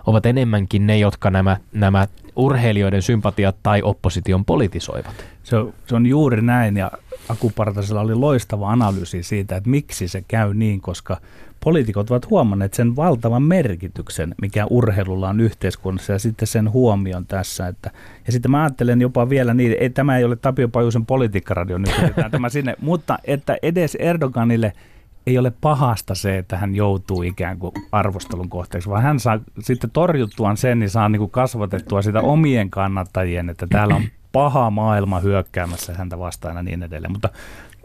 ovat 0.07 0.25
enemmänkin 0.25 0.87
ne, 0.87 0.97
jotka 0.97 1.29
nämä, 1.29 1.57
nämä 1.73 2.07
urheilijoiden 2.35 3.01
sympatiat 3.01 3.55
tai 3.63 3.81
opposition 3.81 4.45
politisoivat. 4.45 5.25
Se 5.43 5.57
on, 5.57 5.73
se 5.87 5.95
on 5.95 6.05
juuri 6.05 6.41
näin 6.41 6.77
ja 6.77 6.91
Aku 7.29 7.51
Partasella 7.55 8.01
oli 8.01 8.15
loistava 8.15 8.71
analyysi 8.71 9.23
siitä, 9.23 9.55
että 9.55 9.69
miksi 9.69 10.07
se 10.07 10.23
käy 10.27 10.53
niin, 10.53 10.81
koska 10.81 11.17
poliitikot 11.63 12.11
ovat 12.11 12.29
huomanneet 12.29 12.73
sen 12.73 12.95
valtavan 12.95 13.43
merkityksen, 13.43 14.35
mikä 14.41 14.65
urheilulla 14.69 15.29
on 15.29 15.39
yhteiskunnassa 15.39 16.13
ja 16.13 16.19
sitten 16.19 16.47
sen 16.47 16.71
huomion 16.71 17.25
tässä. 17.25 17.67
Että, 17.67 17.91
ja 18.25 18.31
sitten 18.31 18.51
mä 18.51 18.63
ajattelen 18.63 19.01
jopa 19.01 19.29
vielä 19.29 19.53
niin, 19.53 19.75
että 19.79 19.95
tämä 19.95 20.17
ei 20.17 20.23
ole 20.23 20.35
Tapio 20.35 20.67
Pajusen 20.67 21.05
politiikkaradio, 21.05 21.77
nyt 21.77 21.91
tämä 22.31 22.49
sinne, 22.49 22.75
mutta 22.81 23.19
että 23.23 23.57
edes 23.63 23.95
Erdoganille– 23.95 24.73
ei 25.27 25.37
ole 25.37 25.51
pahasta 25.61 26.15
se, 26.15 26.37
että 26.37 26.57
hän 26.57 26.75
joutuu 26.75 27.23
ikään 27.23 27.59
kuin 27.59 27.71
arvostelun 27.91 28.49
kohteeksi, 28.49 28.89
vaan 28.89 29.03
hän 29.03 29.19
saa 29.19 29.39
sitten 29.59 29.91
torjuttuaan 29.91 30.57
sen, 30.57 30.79
niin 30.79 30.89
saa 30.89 31.09
niin 31.09 31.19
kuin 31.19 31.31
kasvatettua 31.31 32.01
sitä 32.01 32.21
omien 32.21 32.69
kannattajien, 32.69 33.49
että 33.49 33.67
täällä 33.69 33.95
on 33.95 34.03
paha 34.31 34.69
maailma 34.69 35.19
hyökkäämässä 35.19 35.93
häntä 35.93 36.19
vastaan 36.19 36.55
ja 36.55 36.63
niin 36.63 36.83
edelleen. 36.83 37.11
Mutta 37.11 37.29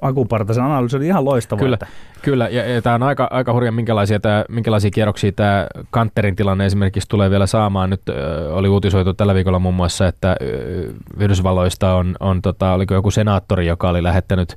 Aku 0.03 0.25
Partasen 0.25 0.65
analyysi 0.65 0.97
oli 0.97 1.07
ihan 1.07 1.25
loistava. 1.25 1.59
Kyllä, 1.61 1.75
että... 1.75 1.87
kyllä. 2.23 2.49
ja, 2.49 2.69
ja 2.69 2.83
tämä 2.83 2.95
on 2.95 3.03
aika, 3.03 3.29
aika 3.31 3.53
hurja, 3.53 3.73
minkälaisia, 3.73 4.21
tämä, 4.21 4.45
minkälaisia 4.49 4.91
kierroksia 4.91 5.33
tämä 5.33 5.67
Kanterin 5.91 6.37
tilanne 6.37 6.67
esimerkiksi 6.67 7.09
tulee 7.09 7.31
vielä 7.31 7.47
saamaan. 7.47 7.91
Nyt 7.91 8.09
ö, 8.09 8.55
oli 8.55 8.69
uutisoitu 8.69 9.15
tällä 9.15 9.35
viikolla 9.35 9.59
muun 9.59 9.75
muassa, 9.75 10.07
että 10.07 10.37
ö, 10.43 10.93
Yhdysvalloista 11.17 11.95
on, 11.95 12.17
on 12.21 12.43
tota, 12.43 12.73
oliko 12.73 12.95
joku 12.95 13.11
senaattori, 13.11 13.67
joka 13.67 13.89
oli 13.89 14.03
lähettänyt 14.03 14.57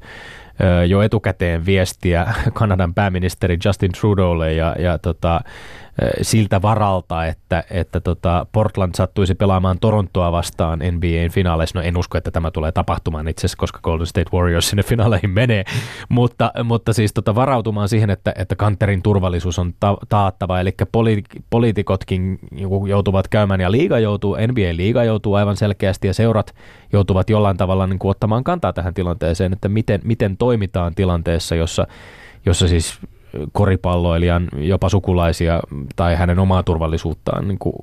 jo 0.87 1.01
etukäteen 1.01 1.65
viestiä 1.65 2.33
Kanadan 2.53 2.93
pääministeri 2.93 3.57
Justin 3.65 3.91
Trudeaulle 3.91 4.53
ja, 4.53 4.75
ja 4.79 4.97
tota, 4.97 5.41
siltä 6.21 6.61
varalta, 6.61 7.25
että, 7.25 7.63
että 7.71 7.99
tota 7.99 8.45
Portland 8.51 8.91
sattuisi 8.95 9.35
pelaamaan 9.35 9.79
Torontoa 9.79 10.31
vastaan 10.31 10.79
NBAn 10.79 11.31
finaaleissa. 11.31 11.79
No 11.79 11.85
en 11.85 11.97
usko, 11.97 12.17
että 12.17 12.31
tämä 12.31 12.51
tulee 12.51 12.71
tapahtumaan 12.71 13.27
itse 13.27 13.39
asiassa, 13.39 13.57
koska 13.57 13.79
Golden 13.83 14.07
State 14.07 14.29
Warriors 14.33 14.69
sinne 14.69 14.83
finaaleihin 14.83 15.29
menee, 15.29 15.63
mutta, 16.09 16.51
mutta 16.63 16.93
siis 16.93 17.13
tota 17.13 17.35
varautumaan 17.35 17.89
siihen, 17.89 18.09
että, 18.09 18.33
että 18.37 18.55
kanterin 18.55 19.01
turvallisuus 19.01 19.59
on 19.59 19.73
ta- 19.79 19.97
taattava, 20.09 20.59
eli 20.59 20.75
poli- 20.91 21.41
poliitikotkin 21.49 22.39
joutuvat 22.87 23.27
käymään 23.27 23.61
ja 23.61 23.71
liiga 23.71 23.99
joutuu, 23.99 24.35
NBA-liiga 24.35 25.03
joutuu 25.03 25.33
aivan 25.33 25.57
selkeästi 25.57 26.07
ja 26.07 26.13
seurat 26.13 26.55
joutuvat 26.93 27.29
jollain 27.29 27.57
tavalla 27.57 27.87
niin 27.87 27.99
kuin 27.99 28.11
ottamaan 28.11 28.43
kantaa 28.43 28.73
tähän 28.73 28.93
tilanteeseen, 28.93 29.53
että 29.53 29.69
miten, 29.69 30.01
miten 30.03 30.37
toimitaan 30.37 30.95
tilanteessa, 30.95 31.55
jossa 31.55 31.87
jossa 32.45 32.67
siis 32.67 32.99
koripalloilijan 33.51 34.47
jopa 34.57 34.89
sukulaisia 34.89 35.59
tai 35.95 36.15
hänen 36.15 36.39
omaa 36.39 36.63
turvallisuuttaan, 36.63 37.47
niin 37.47 37.59
kuin 37.59 37.73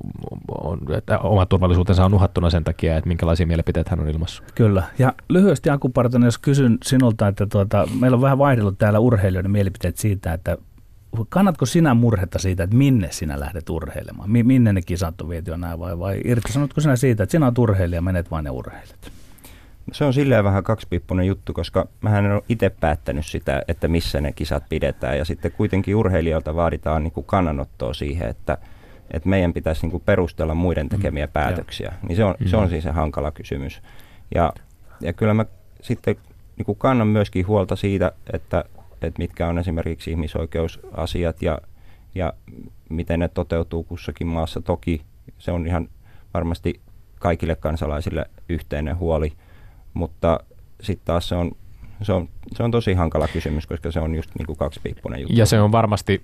on, 0.63 0.79
että 0.97 1.19
oma 1.19 1.45
turvallisuutensa 1.45 2.05
on 2.05 2.13
uhattuna 2.13 2.49
sen 2.49 2.63
takia, 2.63 2.97
että 2.97 3.07
minkälaisia 3.07 3.47
mielipiteitä 3.47 3.89
hän 3.89 3.99
on 3.99 4.09
ilmassut. 4.09 4.51
Kyllä. 4.55 4.83
Ja 4.99 5.13
lyhyesti 5.29 5.69
Aku 5.69 5.89
Partanen, 5.89 6.27
jos 6.27 6.37
kysyn 6.37 6.77
sinulta, 6.83 7.27
että 7.27 7.45
tuota, 7.45 7.87
meillä 7.99 8.15
on 8.15 8.21
vähän 8.21 8.37
vaihdellut 8.37 8.77
täällä 8.77 8.99
urheilijoiden 8.99 9.51
mielipiteet 9.51 9.97
siitä, 9.97 10.33
että 10.33 10.57
kannatko 11.29 11.65
sinä 11.65 11.93
murhetta 11.93 12.39
siitä, 12.39 12.63
että 12.63 12.75
minne 12.75 13.07
sinä 13.11 13.39
lähdet 13.39 13.69
urheilemaan? 13.69 14.31
Minne 14.31 14.73
ne 14.73 14.81
kisat 14.81 15.21
on 15.21 15.29
viety 15.29 15.57
näin 15.57 15.79
vai, 15.79 15.99
vai 15.99 16.21
irtisanotko 16.25 16.81
sinä 16.81 16.95
siitä, 16.95 17.23
että 17.23 17.31
sinä 17.31 17.45
olet 17.45 17.57
urheilija, 17.57 18.01
menet 18.01 18.31
vain 18.31 18.45
ja 18.45 18.51
urheilet? 18.51 19.11
Se 19.91 20.05
on 20.05 20.13
silleen 20.13 20.43
vähän 20.43 20.63
kaksipiippunen 20.63 21.27
juttu, 21.27 21.53
koska 21.53 21.87
mä 22.01 22.19
en 22.19 22.31
ole 22.31 22.43
itse 22.49 22.69
päättänyt 22.69 23.25
sitä, 23.25 23.63
että 23.67 23.87
missä 23.87 24.21
ne 24.21 24.31
kisat 24.31 24.63
pidetään. 24.69 25.17
Ja 25.17 25.25
sitten 25.25 25.51
kuitenkin 25.51 25.95
urheilijoilta 25.95 26.55
vaaditaan 26.55 27.03
niin 27.03 27.11
kuin 27.11 27.25
kannanottoa 27.25 27.93
siihen, 27.93 28.29
että, 28.29 28.57
että 29.11 29.29
meidän 29.29 29.53
pitäisi 29.53 29.81
niin 29.81 29.91
kuin 29.91 30.03
perustella 30.05 30.55
muiden 30.55 30.85
mm. 30.85 30.89
tekemiä 30.89 31.25
mm. 31.25 31.31
päätöksiä. 31.31 31.93
Niin 32.07 32.15
se 32.15 32.23
on, 32.23 32.35
mm. 32.39 32.47
se 32.47 32.57
on 32.57 32.69
siis 32.69 32.83
se 32.83 32.91
hankala 32.91 33.31
kysymys. 33.31 33.81
Ja, 34.35 34.53
ja 35.01 35.13
kyllä 35.13 35.33
mä 35.33 35.45
sitten 35.81 36.15
niin 36.57 36.65
kuin 36.65 36.77
kannan 36.77 37.07
myöskin 37.07 37.47
huolta 37.47 37.75
siitä, 37.75 38.11
että, 38.33 38.65
että 39.01 39.17
mitkä 39.19 39.47
on 39.47 39.59
esimerkiksi 39.59 40.11
ihmisoikeusasiat 40.11 41.41
ja, 41.41 41.57
ja 42.15 42.33
miten 42.89 43.19
ne 43.19 43.27
toteutuu 43.27 43.83
kussakin 43.83 44.27
maassa. 44.27 44.61
Toki 44.61 45.01
se 45.37 45.51
on 45.51 45.67
ihan 45.67 45.89
varmasti 46.33 46.79
kaikille 47.19 47.55
kansalaisille 47.55 48.25
yhteinen 48.49 48.97
huoli– 48.97 49.33
mutta 49.93 50.39
sitten 50.81 51.05
taas 51.05 51.29
se 51.29 51.35
on, 51.35 51.51
se, 52.01 52.13
on, 52.13 52.29
se 52.55 52.63
on 52.63 52.71
tosi 52.71 52.93
hankala 52.93 53.27
kysymys, 53.27 53.67
koska 53.67 53.91
se 53.91 53.99
on 53.99 54.15
just 54.15 54.29
niin 54.37 54.45
kuin 54.45 54.57
kaksipiippunen 54.57 55.19
juttu. 55.19 55.35
Ja 55.37 55.45
se 55.45 55.61
on 55.61 55.71
varmasti 55.71 56.23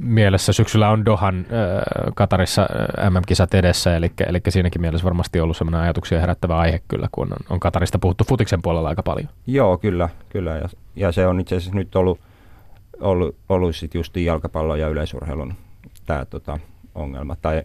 mielessä. 0.00 0.52
Syksyllä 0.52 0.90
on 0.90 1.04
Dohan 1.04 1.38
äh, 1.38 2.12
Katarissa 2.14 2.62
äh, 2.62 3.10
MM-kisat 3.10 3.54
edessä, 3.54 3.96
eli, 3.96 4.12
eli 4.26 4.40
siinäkin 4.48 4.80
mielessä 4.80 5.04
varmasti 5.04 5.40
ollut 5.40 5.56
sellainen 5.56 5.80
ajatuksia 5.80 6.20
herättävä 6.20 6.58
aihe 6.58 6.80
kyllä, 6.88 7.08
kun 7.12 7.32
on, 7.32 7.38
on 7.50 7.60
Katarista 7.60 7.98
puhuttu 7.98 8.24
futiksen 8.24 8.62
puolella 8.62 8.88
aika 8.88 9.02
paljon. 9.02 9.28
Joo, 9.46 9.78
kyllä. 9.78 10.08
kyllä. 10.28 10.50
Ja, 10.56 10.68
ja 10.96 11.12
se 11.12 11.26
on 11.26 11.40
itse 11.40 11.56
asiassa 11.56 11.76
nyt 11.76 11.96
ollut, 11.96 12.20
ollut, 13.00 13.36
ollut 13.48 13.76
sit 13.76 13.94
just 13.94 14.16
jalkapallon 14.16 14.80
ja 14.80 14.88
yleisurheilun 14.88 15.54
tämä 16.06 16.24
tota, 16.24 16.58
ongelma, 16.94 17.36
tai 17.36 17.62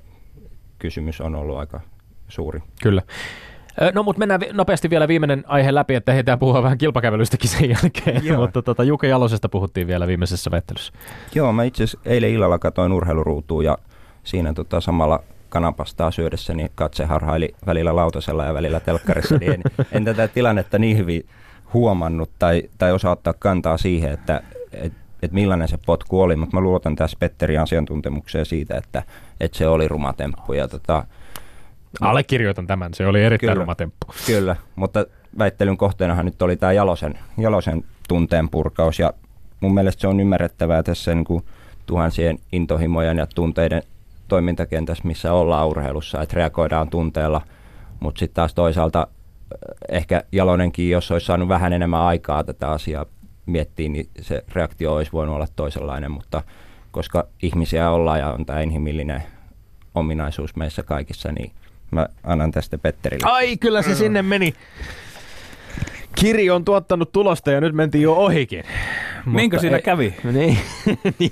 kysymys 0.80 1.22
on 1.22 1.36
ollut 1.36 1.58
aika 1.58 1.82
suuri. 2.28 2.60
Kyllä. 2.82 3.02
No 3.94 4.04
mutta 4.04 4.20
mennään 4.20 4.42
nopeasti 4.54 4.90
vielä 4.90 5.08
viimeinen 5.08 5.44
aihe 5.48 5.74
läpi, 5.74 5.96
että 5.96 6.14
heitä 6.14 6.38
puhua 6.38 6.64
vähän 6.64 6.78
kilpakävelystäkin 6.78 7.50
sen 7.50 7.70
jälkeen, 7.70 8.26
Joo. 8.26 8.40
mutta 8.42 8.62
tota, 8.62 8.84
Jukka 8.84 9.08
Jalosesta 9.08 9.50
puhuttiin 9.50 9.88
vielä 9.88 10.08
viimeisessä 10.08 10.52
vettelyssä. 10.52 10.94
Joo, 11.36 11.54
mä 11.54 11.64
itse 11.64 11.84
asiassa 11.84 12.00
eilen 12.06 12.30
illalla 12.30 12.60
katoin 12.60 12.92
urheiluruutuun 12.92 13.66
ja 13.66 13.78
siinä 14.24 14.54
tota, 14.54 14.82
samalla 14.82 15.24
kanapastaa 15.50 16.12
syödessä, 16.12 16.54
niin 16.54 16.70
katse 16.76 17.06
harhaili 17.06 17.56
välillä 17.66 17.96
lautasella 17.96 18.46
ja 18.46 18.54
välillä 18.54 18.80
telkkarissa, 18.80 19.38
niin 19.38 19.54
en, 19.54 19.62
en 19.92 20.06
tätä 20.06 20.28
tilannetta 20.28 20.80
niin 20.80 20.98
hyvin 20.98 21.26
huomannut 21.74 22.30
tai, 22.40 22.64
tai 22.78 22.92
osaa 22.92 23.12
ottaa 23.12 23.34
kantaa 23.40 23.78
siihen, 23.78 24.12
että 24.12 24.42
et, 24.74 24.94
et 25.22 25.32
millainen 25.32 25.68
se 25.68 25.78
potku 25.86 26.22
oli, 26.22 26.36
mutta 26.36 26.58
mä 26.58 26.62
luotan 26.62 26.96
tässä 26.96 27.18
Petterin 27.20 27.62
asiantuntemukseen 27.62 28.46
siitä, 28.46 28.78
että, 28.78 29.04
että 29.40 29.58
se 29.58 29.68
oli 29.68 29.88
rumatemppu 29.88 30.54
ja 30.54 30.68
tota, 30.68 31.06
Allekirjoitan 32.02 32.68
tämän, 32.68 32.94
se 32.94 33.08
oli 33.08 33.24
erittäin 33.24 33.54
Kyllä. 33.54 33.64
ruma 33.64 33.76
temppu. 33.76 34.08
Kyllä, 34.26 34.56
mutta 34.76 35.06
väittelyn 35.38 35.78
kohteenahan 35.78 36.26
nyt 36.26 36.42
oli 36.42 36.58
tämä 36.58 36.72
Jalosen, 36.72 37.20
Jalosen 37.38 37.84
tunteen 38.08 38.50
purkaus 38.50 39.00
ja 39.00 39.14
mun 39.60 39.74
mielestä 39.74 40.02
se 40.02 40.08
on 40.08 40.20
ymmärrettävää 40.20 40.84
tässä 40.84 41.16
niin 41.16 41.26
kuin 41.26 41.44
tuhansien 41.86 42.40
intohimojen 42.52 43.18
ja 43.18 43.28
tunteiden 43.36 43.84
toimintakentässä, 44.28 45.08
missä 45.08 45.34
ollaan 45.34 45.68
urheilussa, 45.68 46.22
että 46.22 46.36
reagoidaan 46.36 46.90
tunteella, 46.90 47.42
mutta 48.00 48.20
sitten 48.20 48.36
taas 48.36 48.54
toisaalta 48.54 49.08
eh, 49.10 49.96
ehkä 49.98 50.24
Jalonenkin, 50.32 50.90
jos 50.90 51.12
olisi 51.12 51.26
saanut 51.26 51.50
vähän 51.50 51.74
enemmän 51.74 52.02
aikaa 52.02 52.44
tätä 52.44 52.72
asiaa 52.72 53.06
miettiä, 53.46 53.90
niin 53.90 54.10
se 54.22 54.44
reaktio 54.54 54.94
olisi 54.96 55.12
voinut 55.12 55.36
olla 55.36 55.48
toisenlainen, 55.56 56.12
mutta 56.12 56.44
koska 56.92 57.28
ihmisiä 57.42 57.90
ollaan 57.90 58.20
ja 58.20 58.32
on 58.34 58.46
tämä 58.46 58.62
inhimillinen 58.62 59.24
ominaisuus 59.96 60.56
meissä 60.56 60.84
kaikissa, 60.84 61.32
niin 61.32 61.52
mä 61.92 62.08
annan 62.24 62.52
tästä 62.52 62.78
Petterille. 62.78 63.32
Ai, 63.32 63.58
kyllä 63.58 63.82
se 63.82 63.96
sinne 63.96 64.22
meni. 64.22 64.54
Kiri 66.16 66.50
on 66.50 66.66
tuottanut 66.66 67.12
tulosta 67.12 67.52
ja 67.52 67.62
nyt 67.62 67.76
mentiin 67.76 68.02
jo 68.02 68.14
ohikin. 68.14 68.64
Niinkö 69.26 69.56
Mutta 69.56 69.62
siinä 69.62 69.76
ei- 69.76 69.82
kävi? 69.82 70.14
Niin, 70.34 70.58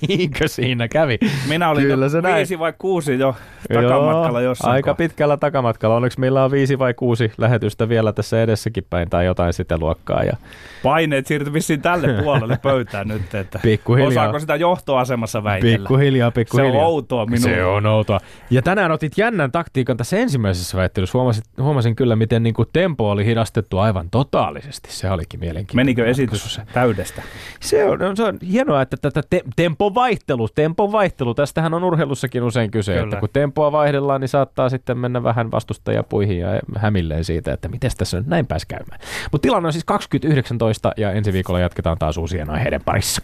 niinkö 0.08 0.48
siinä 0.48 0.88
kävi? 0.88 1.18
Minä 1.50 1.70
olin 1.70 1.84
Kyllä 1.88 2.10
se 2.10 2.22
näin. 2.22 2.36
viisi 2.36 2.60
vai 2.60 2.74
kuusi 2.78 3.20
jo 3.20 3.36
takamatkalla 3.74 4.42
Joo, 4.42 4.52
jossain 4.52 4.74
Aika 4.74 4.92
kohtaa. 4.92 5.08
pitkällä 5.08 5.38
takamatkalla. 5.38 5.96
Onneksi 5.96 6.20
meillä 6.20 6.44
on 6.44 6.52
viisi 6.52 6.80
vai 6.80 6.94
kuusi 6.94 7.32
lähetystä 7.38 7.90
vielä 7.90 8.14
tässä 8.14 8.42
edessäkin 8.42 8.84
päin 8.90 9.10
tai 9.10 9.26
jotain 9.26 9.54
sitä 9.54 9.78
luokkaa. 9.78 10.24
Ja 10.24 10.38
Paineet 10.84 11.28
siirtyi 11.28 11.54
vissiin 11.54 11.82
tälle 11.82 12.22
puolelle 12.24 12.58
pöytään 12.62 13.08
nyt, 13.08 13.36
että 13.36 13.60
Pikkuhiljaa. 13.64 14.08
osaako 14.08 14.40
sitä 14.40 14.56
johtoasemassa 14.56 15.44
väitellä? 15.44 15.78
pikkuhiljaa, 15.78 16.32
pikkuhiljaa. 16.32 16.72
Se 16.74 16.78
on 16.78 16.84
outoa 16.86 17.26
minulle. 17.26 17.56
Se 17.56 17.64
on 17.66 17.86
outoa. 17.86 18.20
Ja 18.50 18.62
tänään 18.62 18.92
otit 18.92 19.18
jännän 19.18 19.52
taktiikan 19.52 19.98
tässä 19.98 20.18
ensimmäisessä 20.18 20.78
väittelyssä. 20.78 21.18
Huomasin, 21.18 21.44
huomasin 21.62 21.96
kyllä, 21.96 22.16
miten 22.16 22.44
niin 22.44 22.54
kuin 22.54 22.68
tempo 22.74 23.12
oli 23.12 23.26
hidastettu 23.26 23.78
aivan 23.80 24.10
totaalisesti. 24.10 24.92
Se 24.92 25.12
olikin 25.12 25.40
mielenkiintoinen. 25.40 25.86
Menikö 25.86 26.06
esitys 26.08 26.62
täydestä? 26.74 27.22
Se 27.60 27.77
on, 27.86 28.18
se 28.18 28.24
on 28.24 28.38
hienoa, 28.52 28.82
että 28.82 28.98
tätä 28.98 29.22
te, 29.30 29.42
tempon 29.56 29.96
vaihtelu, 29.96 30.48
tempon 30.48 30.92
vaihtelu, 30.92 31.34
tästähän 31.34 31.74
on 31.74 31.84
urheilussakin 31.84 32.44
usein 32.44 32.72
kyse, 32.72 32.94
Kyllä. 32.94 33.04
että 33.04 33.20
kun 33.20 33.30
tempoa 33.34 33.72
vaihdellaan, 33.72 34.22
niin 34.22 34.30
saattaa 34.30 34.70
sitten 34.70 34.98
mennä 34.98 35.24
vähän 35.24 35.52
vastustajapuihin 35.52 36.40
ja 36.40 36.48
hämilleen 36.78 37.24
siitä, 37.24 37.54
että 37.54 37.68
miten 37.68 37.92
tässä 37.98 38.18
nyt 38.18 38.28
näin 38.28 38.48
pääsi 38.48 38.68
käymään. 38.68 39.00
Mutta 39.32 39.46
tilanne 39.46 39.68
on 39.68 39.74
siis 39.74 39.86
2019 39.86 40.92
ja 40.98 41.12
ensi 41.12 41.34
viikolla 41.34 41.60
jatketaan 41.60 41.98
taas 41.98 42.18
uusien 42.18 42.50
aiheiden 42.50 42.82
parissa. 42.86 43.22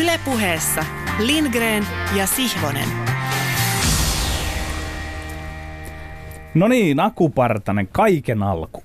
Ylepuheessa 0.00 0.84
Lindgren 1.18 1.86
ja 2.16 2.26
Sihvonen. 2.26 2.88
No 6.54 6.68
niin, 6.68 7.00
Aku 7.00 7.30
Partanen, 7.30 7.88
kaiken 7.92 8.42
alku. 8.42 8.82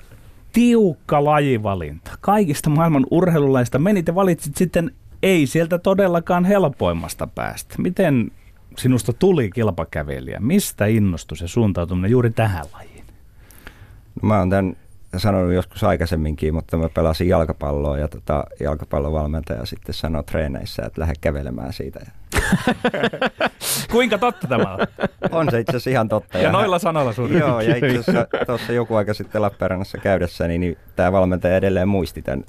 Tiukka 0.54 1.24
lajivalinta. 1.24 2.12
Kaikista 2.22 2.70
maailman 2.70 3.06
urheilulaista 3.12 3.80
menit 3.80 4.08
ja 4.08 4.16
valitsit 4.16 4.56
sitten 4.56 4.92
ei 5.24 5.48
sieltä 5.48 5.80
todellakaan 5.80 6.46
helpoimmasta 6.46 7.28
päästä. 7.28 7.76
Miten 7.78 8.32
sinusta 8.78 9.14
tuli 9.14 9.50
kilpakävelijä? 9.50 10.40
Mistä 10.40 10.86
innostui 10.86 11.38
se 11.38 11.48
suuntautuminen 11.48 12.12
juuri 12.12 12.30
tähän 12.30 12.66
lajiin? 12.74 13.06
No, 14.22 14.28
mä 14.28 14.40
oon 14.40 14.50
tämän 14.50 14.76
sanonut 15.18 15.54
joskus 15.54 15.84
aikaisemminkin, 15.84 16.54
mutta 16.54 16.78
mä 16.78 16.90
pelasin 16.90 17.28
jalkapalloa 17.28 17.98
ja 17.98 18.08
tota, 18.08 18.44
jalkapallovalmentaja 18.60 19.66
sitten 19.66 19.96
sanoi 19.96 20.24
treeneissä, 20.24 20.84
että 20.86 21.02
lähde 21.02 21.14
kävelemään 21.22 21.74
siitä. 21.74 22.00
Ja 22.54 23.50
Kuinka 23.92 24.18
totta 24.18 24.48
tämä 24.48 24.74
on? 24.74 24.88
on 25.32 25.52
se 25.52 25.60
itse 25.60 25.72
asiassa 25.72 25.90
ihan 25.90 26.10
totta. 26.10 26.38
Ja 26.38 26.52
noilla 26.52 26.80
sanoilla 26.80 27.14
sun. 27.14 27.34
Joo, 27.34 27.62
ja 27.62 27.76
itse 27.76 28.00
asiassa 28.00 28.28
tuossa 28.46 28.74
joku 28.74 28.96
aika 28.96 29.14
sitten 29.14 29.42
Lappeenrannassa 29.42 29.98
käydessäni, 29.98 30.58
niin 30.58 30.78
tämä 30.96 31.12
valmentaja 31.12 31.58
edelleen 31.58 31.88
muisti 31.88 32.22
tämän 32.22 32.44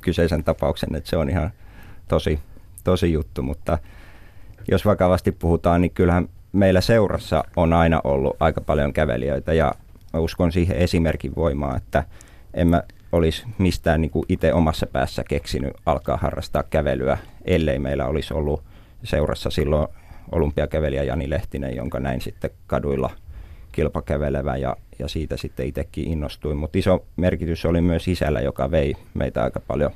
kyseisen 0.00 0.44
tapauksen, 0.44 0.94
että 0.94 1.10
se 1.10 1.16
on 1.16 1.30
ihan 1.30 1.50
tosi, 2.08 2.40
tosi 2.84 3.12
juttu, 3.12 3.42
mutta 3.42 3.78
jos 4.70 4.84
vakavasti 4.84 5.32
puhutaan, 5.32 5.80
niin 5.80 5.90
kyllähän 5.90 6.28
meillä 6.52 6.80
seurassa 6.80 7.44
on 7.56 7.72
aina 7.72 8.00
ollut 8.04 8.36
aika 8.40 8.60
paljon 8.60 8.92
kävelijöitä 8.92 9.52
ja 9.52 9.72
mä 10.12 10.20
uskon 10.20 10.52
siihen 10.52 10.76
esimerkin 10.76 11.32
voimaa, 11.36 11.76
että 11.76 12.04
en 12.54 12.68
mä 12.68 12.82
olisi 13.12 13.44
mistään 13.58 14.00
niin 14.00 14.10
itse 14.28 14.52
omassa 14.52 14.86
päässä 14.86 15.24
keksinyt 15.28 15.72
alkaa 15.86 16.16
harrastaa 16.16 16.62
kävelyä, 16.62 17.18
ellei 17.44 17.78
meillä 17.78 18.06
olisi 18.06 18.34
ollut 18.34 18.62
seurassa 19.04 19.50
silloin 19.50 19.88
olympiakävelijä 20.32 21.02
Jani 21.02 21.30
Lehtinen, 21.30 21.76
jonka 21.76 22.00
näin 22.00 22.20
sitten 22.20 22.50
kaduilla 22.66 23.10
kilpakävelevä 23.72 24.56
ja, 24.56 24.76
ja 24.98 25.08
siitä 25.08 25.36
sitten 25.36 25.66
itsekin 25.66 26.08
innostuin. 26.08 26.56
Mutta 26.56 26.78
iso 26.78 27.04
merkitys 27.16 27.64
oli 27.64 27.80
myös 27.80 28.08
isällä, 28.08 28.40
joka 28.40 28.70
vei 28.70 28.94
meitä 29.14 29.42
aika 29.42 29.60
paljon 29.60 29.90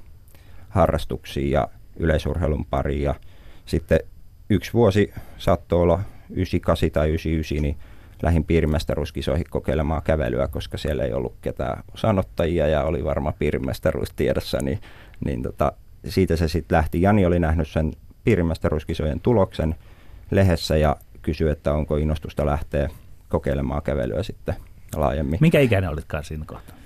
harrastuksiin 0.69 1.51
ja 1.51 1.69
yleisurheilun 1.97 2.65
pariin. 2.65 3.03
Ja 3.03 3.15
sitten 3.67 4.01
yksi 4.51 4.73
vuosi 4.73 5.13
saattoi 5.39 5.83
olla 5.83 6.01
98 6.31 6.91
tai 6.91 7.09
99, 7.09 7.63
niin 7.63 7.77
lähdin 8.23 8.45
piirimestaruuskisoihin 8.45 9.47
kokeilemaan 9.51 10.03
kävelyä, 10.03 10.49
koska 10.49 10.79
siellä 10.79 11.05
ei 11.05 11.13
ollut 11.13 11.35
ketään 11.43 11.83
osanottajia 11.95 12.67
ja 12.67 12.85
oli 12.85 13.05
varma 13.05 13.33
piirimestaruus 13.33 14.09
tiedossa, 14.17 14.59
niin, 14.63 14.81
niin 15.25 15.43
tota, 15.43 15.73
siitä 16.09 16.37
se 16.37 16.49
sitten 16.49 16.77
lähti. 16.77 17.03
Jani 17.03 17.27
oli 17.27 17.39
nähnyt 17.39 17.69
sen 17.69 17.93
piirimestaruuskisojen 18.25 19.21
tuloksen 19.21 19.75
lehdessä 20.31 20.77
ja 20.77 20.97
kysyi, 21.23 21.51
että 21.51 21.73
onko 21.73 21.97
innostusta 21.97 22.47
lähteä 22.47 22.91
kokeilemaan 23.29 23.83
kävelyä 23.83 24.23
sitten 24.23 24.55
laajemmin. 24.97 25.39
Minkä 25.41 25.61
ikäinen 25.61 25.91
olitkaan 25.91 26.25
siinä 26.25 26.45
kohtaa? 26.47 26.77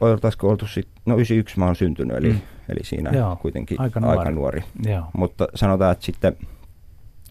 Oltaisiko 0.00 0.48
oltu 0.48 0.66
sitten, 0.66 1.02
no 1.06 1.14
91 1.14 1.58
mä 1.58 1.64
oon 1.64 1.76
syntynyt, 1.76 2.16
eli, 2.16 2.32
Mm. 2.32 2.38
eli 2.68 2.80
siinä 2.82 3.10
Joo, 3.10 3.36
kuitenkin 3.36 3.80
aika 3.80 4.00
nuori. 4.00 4.18
Aika 4.18 4.30
nuori. 4.30 4.62
Joo. 4.86 5.04
Mutta 5.12 5.48
sanotaan, 5.54 5.92
että 5.92 6.04
sitten 6.04 6.36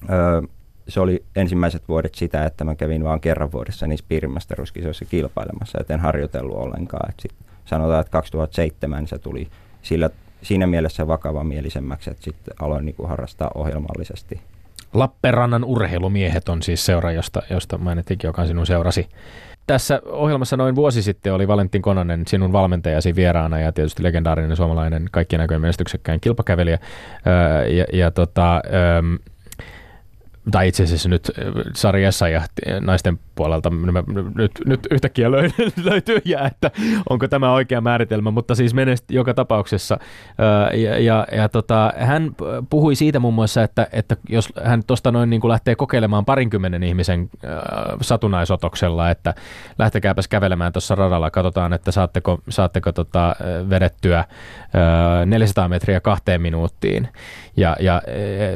ö, 0.09 0.47
se 0.87 0.99
oli 0.99 1.23
ensimmäiset 1.35 1.83
vuodet 1.87 2.15
sitä, 2.15 2.45
että 2.45 2.63
mä 2.63 2.75
kävin 2.75 3.03
vain 3.03 3.21
kerran 3.21 3.51
vuodessa 3.51 3.87
niissä 3.87 4.05
piirimestaruuskisoissa 4.09 5.05
kilpailemassa, 5.05 5.77
et 5.81 5.91
en 5.91 5.99
harjoitellut 5.99 6.55
ollenkaan. 6.57 7.09
Et 7.09 7.19
sit 7.19 7.31
sanotaan, 7.65 8.01
että 8.01 8.11
2007 8.11 9.07
se 9.07 9.19
tuli 9.19 9.47
sillä, 9.81 10.09
siinä 10.41 10.67
mielessä 10.67 11.07
vakavamielisemmäksi, 11.07 12.09
että 12.09 12.23
sitten 12.23 12.53
aloin 12.61 12.85
niinku 12.85 13.07
harrastaa 13.07 13.51
ohjelmallisesti. 13.55 14.41
Lappeenrannan 14.93 15.63
urheilumiehet 15.63 16.49
on 16.49 16.61
siis 16.61 16.85
seura, 16.85 17.11
josta, 17.11 17.41
josta 17.49 17.77
mainittiinkin, 17.77 18.27
joka 18.27 18.41
on 18.41 18.47
sinun 18.47 18.65
seurasi. 18.65 19.09
Tässä 19.67 20.01
ohjelmassa 20.05 20.57
noin 20.57 20.75
vuosi 20.75 21.01
sitten 21.01 21.33
oli 21.33 21.47
Valentin 21.47 21.81
Kononen 21.81 22.23
sinun 22.27 22.51
valmentajasi 22.53 23.15
vieraana 23.15 23.59
ja 23.59 23.71
tietysti 23.71 24.03
legendaarinen 24.03 24.57
suomalainen 24.57 25.05
kaikkien 25.11 25.39
näköjen 25.39 25.61
menestyksekkäin 25.61 26.19
kilpakävelijä. 26.21 26.79
Öö, 27.27 27.67
ja, 27.67 27.85
ja 27.93 28.11
tota, 28.11 28.61
öö, 28.65 29.01
tai 30.51 30.67
itse 30.67 30.83
asiassa 30.83 31.09
nyt 31.09 31.31
äh, 31.39 31.45
Sari 31.75 32.03
ja 32.03 32.11
naisten 32.79 33.19
puolelta 33.35 33.71
nyt, 34.35 34.51
nyt 34.65 34.87
yhtäkkiä 34.91 35.29
löy- 35.29 35.71
löytyy 35.89 36.21
jää, 36.25 36.47
että 36.47 36.71
onko 37.09 37.27
tämä 37.27 37.53
oikea 37.53 37.81
määritelmä, 37.81 38.31
mutta 38.31 38.55
siis 38.55 38.73
menest 38.73 39.11
joka 39.11 39.33
tapauksessa. 39.33 39.99
Ja, 40.73 40.99
ja, 40.99 41.27
ja 41.31 41.49
tota, 41.49 41.93
hän 41.97 42.35
puhui 42.69 42.95
siitä 42.95 43.19
muun 43.19 43.33
muassa, 43.33 43.63
että, 43.63 43.87
että 43.91 44.17
jos 44.29 44.49
hän 44.63 44.83
tuosta 44.87 45.11
noin 45.11 45.29
niin 45.29 45.41
kuin 45.41 45.49
lähtee 45.49 45.75
kokeilemaan 45.75 46.25
parinkymmenen 46.25 46.83
ihmisen 46.83 47.29
satunnaisotoksella, 48.01 49.09
että 49.09 49.33
lähtekääpäs 49.79 50.27
kävelemään 50.27 50.73
tuossa 50.73 50.95
radalla, 50.95 51.31
katsotaan, 51.31 51.73
että 51.73 51.91
saatteko, 51.91 52.39
saatteko 52.49 52.91
tota, 52.91 53.35
vedettyä 53.69 54.25
ää, 54.73 55.25
400 55.25 55.69
metriä 55.69 55.99
kahteen 55.99 56.41
minuuttiin 56.41 57.07
ja, 57.57 57.75
ja 57.79 57.93
ää, 57.93 58.01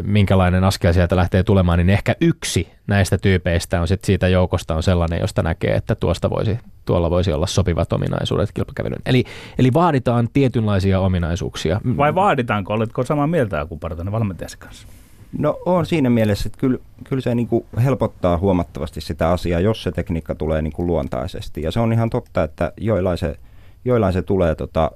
minkälainen 0.04 0.64
askel 0.64 0.94
sieltä 0.94 1.16
lähtee 1.16 1.44
tulemaan, 1.44 1.75
niin 1.78 1.90
ehkä 1.90 2.16
yksi 2.22 2.68
näistä 2.88 3.18
tyypeistä 3.18 3.82
on 3.82 3.88
sit 3.88 4.04
siitä 4.04 4.28
joukosta 4.28 4.76
on 4.76 4.84
sellainen, 4.84 5.20
josta 5.22 5.44
näkee, 5.44 5.76
että 5.76 5.96
tuosta 5.96 6.30
voisi, 6.30 6.60
tuolla 6.86 7.10
voisi 7.10 7.34
olla 7.34 7.48
sopivat 7.48 7.94
ominaisuudet 7.94 8.52
kilpakävelyyn. 8.52 9.02
Eli, 9.06 9.24
eli 9.60 9.74
vaaditaan 9.74 10.30
tietynlaisia 10.34 11.00
ominaisuuksia. 11.00 11.82
Vai 11.98 12.16
vaaditaanko, 12.16 12.74
oletko 12.74 13.04
samaa 13.04 13.28
mieltä 13.28 13.60
Aku 13.60 13.78
Partanen 13.78 14.12
valmentajasi 14.12 14.58
kanssa? 14.58 14.88
No 15.38 15.60
on 15.66 15.86
siinä 15.86 16.10
mielessä, 16.10 16.48
että 16.48 16.60
kyllä, 16.60 16.78
kyllä 17.04 17.22
se 17.22 17.36
niin 17.36 17.48
kuin 17.48 17.66
helpottaa 17.84 18.38
huomattavasti 18.38 19.02
sitä 19.02 19.30
asiaa, 19.30 19.60
jos 19.60 19.84
se 19.84 19.92
tekniikka 19.92 20.36
tulee 20.36 20.62
niin 20.62 20.74
kuin 20.74 20.88
luontaisesti. 20.88 21.62
Ja 21.62 21.72
se 21.72 21.80
on 21.80 21.94
ihan 21.94 22.10
totta, 22.10 22.44
että 22.44 22.74
joillain 22.78 23.18
se, 23.18 23.36
joillain 23.86 24.14
se 24.14 24.22
tulee, 24.22 24.56
tota, 24.56 24.92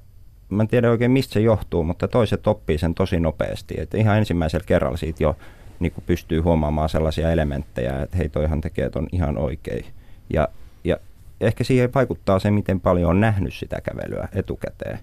mä 0.49 0.63
en 0.63 0.67
tiedä 0.67 0.89
oikein 0.89 1.11
mistä 1.11 1.34
se 1.34 1.39
johtuu, 1.39 1.84
mutta 1.84 2.07
toiset 2.07 2.47
oppii 2.47 2.77
sen 2.77 2.95
tosi 2.95 3.19
nopeasti. 3.19 3.75
Että 3.77 3.97
ihan 3.97 4.17
ensimmäisellä 4.17 4.65
kerralla 4.65 4.97
siitä 4.97 5.23
jo 5.23 5.36
niin 5.80 5.91
kuin 5.91 6.03
pystyy 6.07 6.39
huomaamaan 6.39 6.89
sellaisia 6.89 7.32
elementtejä, 7.32 8.01
että 8.01 8.17
hei 8.17 8.30
toihan 8.30 8.61
tekee 8.61 8.89
ton 8.89 9.07
ihan 9.11 9.38
oikein. 9.38 9.86
Ja, 10.34 10.47
ja 10.84 10.97
ehkä 11.41 11.63
siihen 11.63 11.93
vaikuttaa 11.93 12.39
se, 12.39 12.51
miten 12.51 12.80
paljon 12.80 13.09
on 13.09 13.19
nähnyt 13.19 13.53
sitä 13.53 13.82
kävelyä 13.82 14.27
etukäteen. 14.34 14.99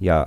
Ja 0.00 0.26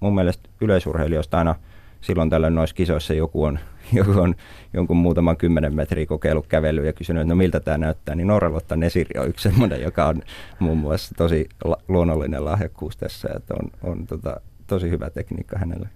mun 0.00 0.14
mielestä 0.14 0.48
yleisurheilijoista 0.60 1.38
aina 1.38 1.54
silloin 2.00 2.30
tällöin 2.30 2.54
noissa 2.54 2.76
kisoissa 2.76 3.14
joku 3.14 3.44
on, 3.44 3.58
joku 3.92 4.20
on 4.20 4.34
jonkun 4.72 4.96
muutaman 4.96 5.36
kymmenen 5.36 5.74
metriä 5.74 6.06
kokeillut 6.06 6.46
kävelyä 6.46 6.86
ja 6.86 6.92
kysynyt, 6.92 7.20
että 7.20 7.28
no 7.28 7.36
miltä 7.36 7.60
tämä 7.60 7.78
näyttää, 7.78 8.14
niin 8.14 8.26
Norralotta 8.26 8.76
Nesiri 8.76 9.20
on 9.20 9.28
yksi 9.28 9.42
semmoinen, 9.42 9.82
joka 9.82 10.06
on 10.06 10.22
muun 10.58 10.78
muassa 10.78 11.14
tosi 11.14 11.48
la- 11.64 11.82
luonnollinen 11.88 12.44
lahjakkuus 12.44 12.96
tässä, 12.96 13.28
että 13.36 13.54
on, 13.54 13.70
on 13.90 14.06
tota, 14.06 14.40
tosi 14.66 14.90
hyvä 14.90 15.10
tekniikka 15.10 15.58
hänelle. 15.58 15.88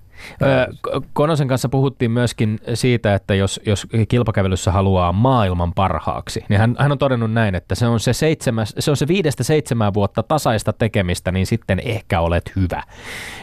Konosen 1.13 1.49
kanssa 1.49 1.69
puhuttiin 1.69 2.11
myöskin 2.11 2.61
siitä, 2.75 3.15
että 3.15 3.35
jos, 3.35 3.61
jos 3.67 3.87
kilpakävelyssä 4.09 4.73
haluaa 4.73 5.13
maailman 5.13 5.73
parhaaksi, 5.75 6.45
niin 6.49 6.61
hän, 6.61 6.77
hän 6.79 6.93
on 6.93 6.99
todennut 6.99 7.33
näin, 7.33 7.55
että 7.55 7.75
se 7.75 7.87
on 7.87 8.01
se, 8.01 8.13
seitsemäs, 8.13 8.75
se 8.79 8.91
on 8.91 8.97
se 8.97 9.09
viidestä 9.09 9.45
seitsemään 9.45 9.95
vuotta 9.95 10.23
tasaista 10.23 10.73
tekemistä, 10.73 11.33
niin 11.33 11.47
sitten 11.47 11.81
ehkä 11.85 12.21
olet 12.21 12.53
hyvä. 12.57 12.83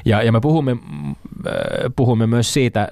Ja, 0.05 0.23
ja 0.23 0.31
me 0.31 0.39
puhumme, 0.39 0.77
puhumme 1.95 2.27
myös 2.27 2.53
siitä 2.53 2.87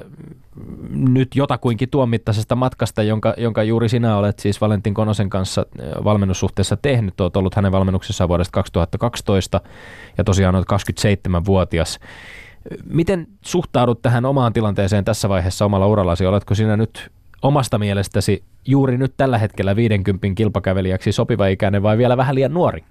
nyt 0.89 1.35
jotakuinkin 1.35 1.89
tuon 1.89 2.09
mittaisesta 2.09 2.55
matkasta, 2.55 3.03
jonka, 3.03 3.33
jonka 3.37 3.63
juuri 3.63 3.89
sinä 3.89 4.17
olet 4.17 4.39
siis 4.39 4.61
Valentin 4.61 4.93
Konosen 4.93 5.29
kanssa 5.29 5.65
valmennussuhteessa 6.03 6.77
tehnyt. 6.77 7.21
Olet 7.21 7.37
ollut 7.37 7.55
hänen 7.55 7.71
valmennuksessaan 7.71 8.27
vuodesta 8.27 8.51
2012 8.51 9.61
ja 10.17 10.23
tosiaan 10.23 10.55
olet 10.55 10.67
27-vuotias. 10.73 11.99
Miten 12.89 13.27
suhtaudut 13.41 14.01
tähän 14.01 14.25
omaan 14.25 14.53
tilanteeseen 14.53 15.05
tässä 15.05 15.29
vaiheessa 15.29 15.65
omalla 15.65 15.87
urallasi? 15.87 16.25
Oletko 16.25 16.55
sinä 16.55 16.77
nyt 16.77 17.11
omasta 17.41 17.77
mielestäsi 17.77 18.43
juuri 18.65 18.97
nyt 18.97 19.13
tällä 19.17 19.37
hetkellä 19.37 19.75
50 19.75 20.27
kilpakävelijäksi 20.35 21.11
sopiva 21.11 21.47
ikäinen 21.47 21.83
vai 21.83 21.97
vielä 21.97 22.17
vähän 22.17 22.35
liian 22.35 22.53
nuori? 22.53 22.83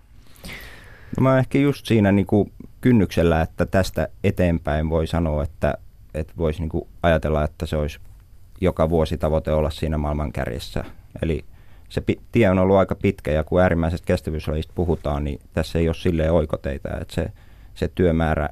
No 1.16 1.22
mä 1.22 1.38
ehkä 1.38 1.58
just 1.58 1.86
siinä 1.86 2.12
niin 2.12 2.26
kuin 2.26 2.52
kynnyksellä, 2.80 3.40
että 3.40 3.66
tästä 3.66 4.08
eteenpäin 4.24 4.90
voi 4.90 5.06
sanoa, 5.06 5.42
että, 5.42 5.74
että 6.14 6.32
voisi 6.38 6.60
niin 6.60 6.88
ajatella, 7.02 7.44
että 7.44 7.66
se 7.66 7.76
olisi 7.76 7.98
joka 8.60 8.90
vuosi 8.90 9.18
tavoite 9.18 9.52
olla 9.52 9.70
siinä 9.70 9.98
maailman 9.98 10.32
kärjessä. 10.32 10.84
Eli 11.22 11.44
se 11.88 12.02
tie 12.32 12.50
on 12.50 12.58
ollut 12.58 12.76
aika 12.76 12.94
pitkä 12.94 13.30
ja 13.30 13.44
kun 13.44 13.60
äärimmäisestä 13.60 14.06
kestävyyslajista 14.06 14.72
puhutaan, 14.76 15.24
niin 15.24 15.40
tässä 15.52 15.78
ei 15.78 15.88
ole 15.88 15.94
silleen 15.94 16.32
oikoteita, 16.32 16.88
että 17.00 17.14
se, 17.14 17.32
se 17.74 17.90
työmäärä 17.94 18.48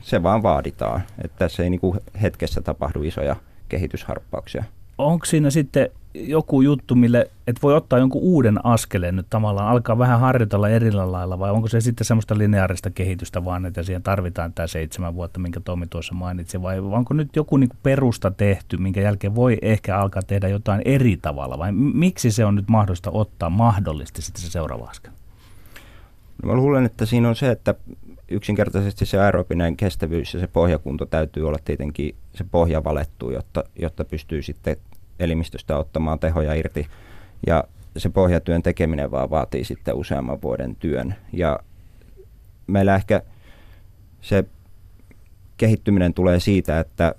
se 0.00 0.22
vaan 0.22 0.42
vaaditaan. 0.42 1.02
Että 1.24 1.38
tässä 1.38 1.62
ei 1.62 1.70
niin 1.70 1.80
hetkessä 2.22 2.60
tapahdu 2.60 3.02
isoja 3.02 3.36
kehitysharppauksia. 3.68 4.64
Onko 4.98 5.24
siinä 5.24 5.50
sitten 5.50 5.90
joku 6.14 6.60
juttu, 6.60 6.94
mille 6.94 7.30
et 7.46 7.62
voi 7.62 7.74
ottaa 7.74 7.98
jonkun 7.98 8.22
uuden 8.22 8.66
askeleen 8.66 9.16
nyt 9.16 9.26
tavallaan, 9.30 9.68
alkaa 9.68 9.98
vähän 9.98 10.20
harjoitella 10.20 10.68
erillä 10.68 11.12
lailla, 11.12 11.38
vai 11.38 11.50
onko 11.50 11.68
se 11.68 11.80
sitten 11.80 12.04
semmoista 12.04 12.38
lineaarista 12.38 12.90
kehitystä 12.90 13.44
vaan, 13.44 13.66
että 13.66 13.82
siihen 13.82 14.02
tarvitaan 14.02 14.52
tämä 14.52 14.66
seitsemän 14.66 15.14
vuotta, 15.14 15.40
minkä 15.40 15.60
Tomi 15.60 15.86
tuossa 15.86 16.14
mainitsi, 16.14 16.62
vai 16.62 16.78
onko 16.78 17.14
nyt 17.14 17.36
joku 17.36 17.56
niin 17.56 17.70
perusta 17.82 18.30
tehty, 18.30 18.76
minkä 18.76 19.00
jälkeen 19.00 19.34
voi 19.34 19.58
ehkä 19.62 19.98
alkaa 19.98 20.22
tehdä 20.22 20.48
jotain 20.48 20.82
eri 20.84 21.16
tavalla, 21.16 21.58
vai 21.58 21.72
miksi 21.72 22.30
se 22.30 22.44
on 22.44 22.54
nyt 22.54 22.68
mahdollista 22.68 23.10
ottaa 23.10 23.50
mahdollisesti 23.50 24.22
sitten 24.22 24.42
se 24.42 24.50
seuraava 24.50 24.84
askel? 24.84 25.12
No 26.42 26.48
mä 26.48 26.54
luulen, 26.54 26.84
että 26.84 27.06
siinä 27.06 27.28
on 27.28 27.36
se, 27.36 27.50
että 27.50 27.74
yksinkertaisesti 28.34 29.06
se 29.06 29.20
aerobinen 29.20 29.76
kestävyys 29.76 30.34
ja 30.34 30.40
se 30.40 30.46
pohjakunto 30.46 31.06
täytyy 31.06 31.48
olla 31.48 31.58
tietenkin 31.64 32.14
se 32.34 32.44
pohja 32.50 32.84
valettu, 32.84 33.30
jotta, 33.30 33.64
jotta 33.76 34.04
pystyy 34.04 34.42
sitten 34.42 34.76
elimistöstä 35.18 35.78
ottamaan 35.78 36.18
tehoja 36.18 36.54
irti. 36.54 36.86
Ja 37.46 37.64
se 37.96 38.08
pohjatyön 38.08 38.62
tekeminen 38.62 39.10
vaan 39.10 39.30
vaatii 39.30 39.64
sitten 39.64 39.94
useamman 39.94 40.42
vuoden 40.42 40.76
työn. 40.76 41.14
Ja 41.32 41.60
meillä 42.66 42.94
ehkä 42.94 43.22
se 44.20 44.44
kehittyminen 45.56 46.14
tulee 46.14 46.40
siitä, 46.40 46.80
että 46.80 47.14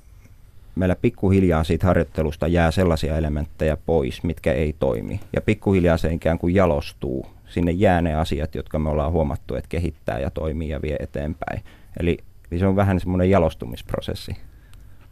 meillä 0.76 0.96
pikkuhiljaa 0.96 1.64
siitä 1.64 1.88
harjoittelusta 1.88 2.48
jää 2.48 2.72
sellaisia 2.72 3.18
elementtejä 3.18 3.78
pois, 3.86 4.24
mitkä 4.24 4.54
ei 4.54 4.76
toimi. 4.80 5.20
Ja 5.34 5.42
pikkuhiljaa 5.42 5.98
se 5.98 6.14
ikään 6.14 6.40
kuin 6.40 6.56
jalostuu 6.56 7.35
sinne 7.56 7.72
jää 7.72 8.02
ne 8.02 8.16
asiat, 8.16 8.56
jotka 8.56 8.80
me 8.80 8.90
ollaan 8.90 9.12
huomattu, 9.12 9.56
että 9.56 9.70
kehittää 9.70 10.20
ja 10.20 10.30
toimii 10.30 10.70
ja 10.70 10.82
vie 10.82 10.96
eteenpäin. 11.00 11.62
Eli, 12.00 12.18
se 12.60 12.68
on 12.68 12.76
vähän 12.76 13.00
semmoinen 13.00 13.30
jalostumisprosessi. 13.30 14.38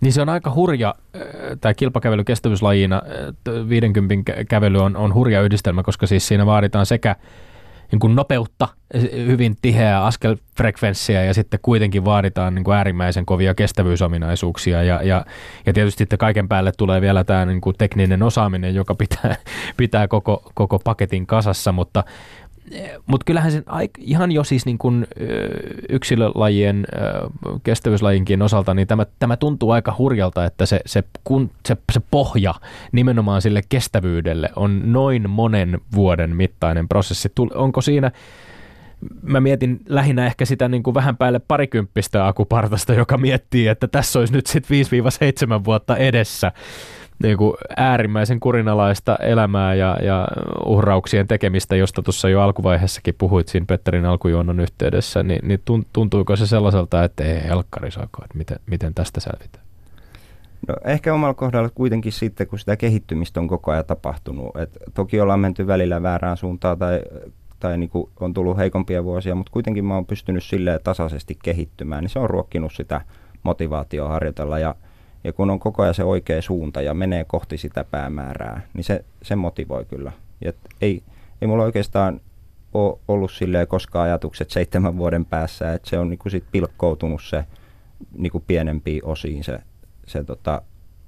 Niin 0.01 0.13
se 0.13 0.21
on 0.21 0.29
aika 0.29 0.53
hurja, 0.55 0.95
tämä 1.61 1.73
kilpakävely 1.73 2.23
kestävyyslajina, 2.23 3.01
50 3.69 4.31
äh, 4.31 4.37
kävely 4.49 4.77
on, 4.77 4.95
on 4.95 5.13
hurja 5.13 5.41
yhdistelmä, 5.41 5.83
koska 5.83 6.07
siis 6.07 6.27
siinä 6.27 6.45
vaaditaan 6.45 6.85
sekä 6.85 7.15
niin 7.91 7.99
kuin 7.99 8.15
nopeutta, 8.15 8.67
hyvin 9.25 9.55
tiheää 9.61 10.05
askelfrekvenssiä 10.05 11.23
ja 11.23 11.33
sitten 11.33 11.59
kuitenkin 11.61 12.05
vaaditaan 12.05 12.55
niin 12.55 12.63
kuin 12.63 12.77
äärimmäisen 12.77 13.25
kovia 13.25 13.53
kestävyysominaisuuksia. 13.53 14.83
Ja, 14.83 15.03
ja, 15.03 15.25
ja 15.65 15.73
tietysti 15.73 15.97
sitten 15.97 16.19
kaiken 16.19 16.49
päälle 16.49 16.71
tulee 16.77 17.01
vielä 17.01 17.23
tämä 17.23 17.45
niin 17.45 17.61
kuin 17.61 17.75
tekninen 17.77 18.23
osaaminen, 18.23 18.75
joka 18.75 18.95
pitää, 18.95 19.35
pitää 19.77 20.07
koko, 20.07 20.51
koko 20.53 20.79
paketin 20.79 21.27
kasassa, 21.27 21.71
mutta, 21.71 22.03
mutta 23.05 23.25
kyllähän 23.25 23.51
sen 23.51 23.63
ihan 23.97 24.31
jo 24.31 24.43
siis 24.43 24.65
niin 24.65 24.77
kuin 24.77 25.07
yksilölajien, 25.89 26.87
kestävyyslajinkin 27.63 28.41
osalta, 28.41 28.73
niin 28.73 28.87
tämä, 28.87 29.05
tämä 29.19 29.37
tuntuu 29.37 29.71
aika 29.71 29.95
hurjalta, 29.97 30.45
että 30.45 30.65
se, 30.65 30.79
se, 30.85 31.03
kun, 31.23 31.51
se, 31.67 31.77
se 31.91 32.01
pohja 32.11 32.53
nimenomaan 32.91 33.41
sille 33.41 33.61
kestävyydelle 33.69 34.49
on 34.55 34.81
noin 34.85 35.29
monen 35.29 35.81
vuoden 35.95 36.35
mittainen 36.35 36.87
prosessi. 36.87 37.31
Onko 37.55 37.81
siinä, 37.81 38.11
mä 39.21 39.41
mietin 39.41 39.79
lähinnä 39.89 40.25
ehkä 40.25 40.45
sitä 40.45 40.67
niin 40.67 40.83
kuin 40.83 40.93
vähän 40.93 41.17
päälle 41.17 41.39
parikymppistä 41.39 42.27
akupartasta, 42.27 42.93
joka 42.93 43.17
miettii, 43.17 43.67
että 43.67 43.87
tässä 43.87 44.19
olisi 44.19 44.33
nyt 44.33 44.45
sitten 44.45 44.77
5-7 45.61 45.65
vuotta 45.65 45.97
edessä 45.97 46.51
niin 47.23 47.37
kuin 47.37 47.53
äärimmäisen 47.77 48.39
kurinalaista 48.39 49.15
elämää 49.15 49.73
ja, 49.73 49.97
ja 50.01 50.27
uhrauksien 50.65 51.27
tekemistä, 51.27 51.75
josta 51.75 52.01
tuossa 52.01 52.29
jo 52.29 52.41
alkuvaiheessakin 52.41 53.15
puhuit 53.17 53.47
siinä 53.47 53.65
Petterin 53.65 54.05
alkujuonnon 54.05 54.59
yhteydessä, 54.59 55.23
niin, 55.23 55.47
niin 55.47 55.61
tuntuuko 55.93 56.35
se 56.35 56.47
sellaiselta, 56.47 57.03
että 57.03 57.23
ei 57.23 57.43
helkkari 57.43 57.91
saako, 57.91 58.23
että 58.23 58.37
miten, 58.37 58.59
miten 58.65 58.93
tästä 58.93 59.19
selvitään? 59.19 59.63
No 60.67 60.75
ehkä 60.85 61.13
omalla 61.13 61.33
kohdalla 61.33 61.69
kuitenkin 61.69 62.11
sitten, 62.11 62.47
kun 62.47 62.59
sitä 62.59 62.77
kehittymistä 62.77 63.39
on 63.39 63.47
koko 63.47 63.71
ajan 63.71 63.85
tapahtunut. 63.85 64.57
Et 64.57 64.77
toki 64.93 65.21
ollaan 65.21 65.39
menty 65.39 65.67
välillä 65.67 66.03
väärään 66.03 66.37
suuntaan 66.37 66.77
tai, 66.77 67.01
tai 67.59 67.77
niin 67.77 67.89
kuin 67.89 68.09
on 68.19 68.33
tullut 68.33 68.57
heikompia 68.57 69.03
vuosia, 69.03 69.35
mutta 69.35 69.51
kuitenkin 69.51 69.85
mä 69.85 69.95
oon 69.95 70.05
pystynyt 70.05 70.43
silleen 70.43 70.79
tasaisesti 70.83 71.37
kehittymään, 71.43 72.03
niin 72.03 72.09
se 72.09 72.19
on 72.19 72.29
ruokkinut 72.29 72.73
sitä 72.73 73.01
motivaatioa 73.43 74.09
harjoitella 74.09 74.59
ja– 74.59 74.75
ja 75.23 75.33
kun 75.33 75.49
on 75.49 75.59
koko 75.59 75.83
ajan 75.83 75.93
se 75.93 76.03
oikea 76.03 76.41
suunta 76.41 76.81
ja 76.81 76.93
menee 76.93 77.23
kohti 77.23 77.57
sitä 77.57 77.83
päämäärää, 77.83 78.61
niin 78.73 78.83
se, 78.83 79.05
se 79.21 79.35
motivoi 79.35 79.85
kyllä. 79.85 80.11
Et 80.41 80.57
ei, 80.81 81.03
ei 81.41 81.47
mulla 81.47 81.63
oikeastaan 81.63 82.21
ole 82.73 82.99
ollut 83.07 83.31
silleen 83.31 83.67
koskaan 83.67 84.05
ajatukset 84.05 84.49
seitsemän 84.49 84.97
vuoden 84.97 85.25
päässä, 85.25 85.73
että 85.73 85.89
se 85.89 85.99
on 85.99 86.09
niinku 86.09 86.29
sit 86.29 86.43
pilkkoutunut 86.51 87.21
se 87.23 87.45
niinku 88.17 88.43
pienempiin 88.47 89.05
osiin 89.05 89.43
se, 89.43 89.59
se 90.07 90.23
tota, 90.23 90.61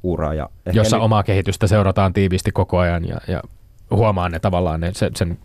ura. 0.03 0.33
Ja 0.33 0.49
Jossa 0.73 0.97
nyt... 0.97 1.03
omaa 1.03 1.23
kehitystä 1.23 1.67
seurataan 1.67 2.13
tiiviisti 2.13 2.51
koko 2.51 2.77
ajan 2.77 3.07
ja, 3.07 3.17
ja 3.27 3.41
huomaa 3.91 4.29
ne 4.29 4.39
tavallaan 4.39 4.79
ne, 4.79 4.91
sen, 4.93 5.15
sen, 5.15 5.37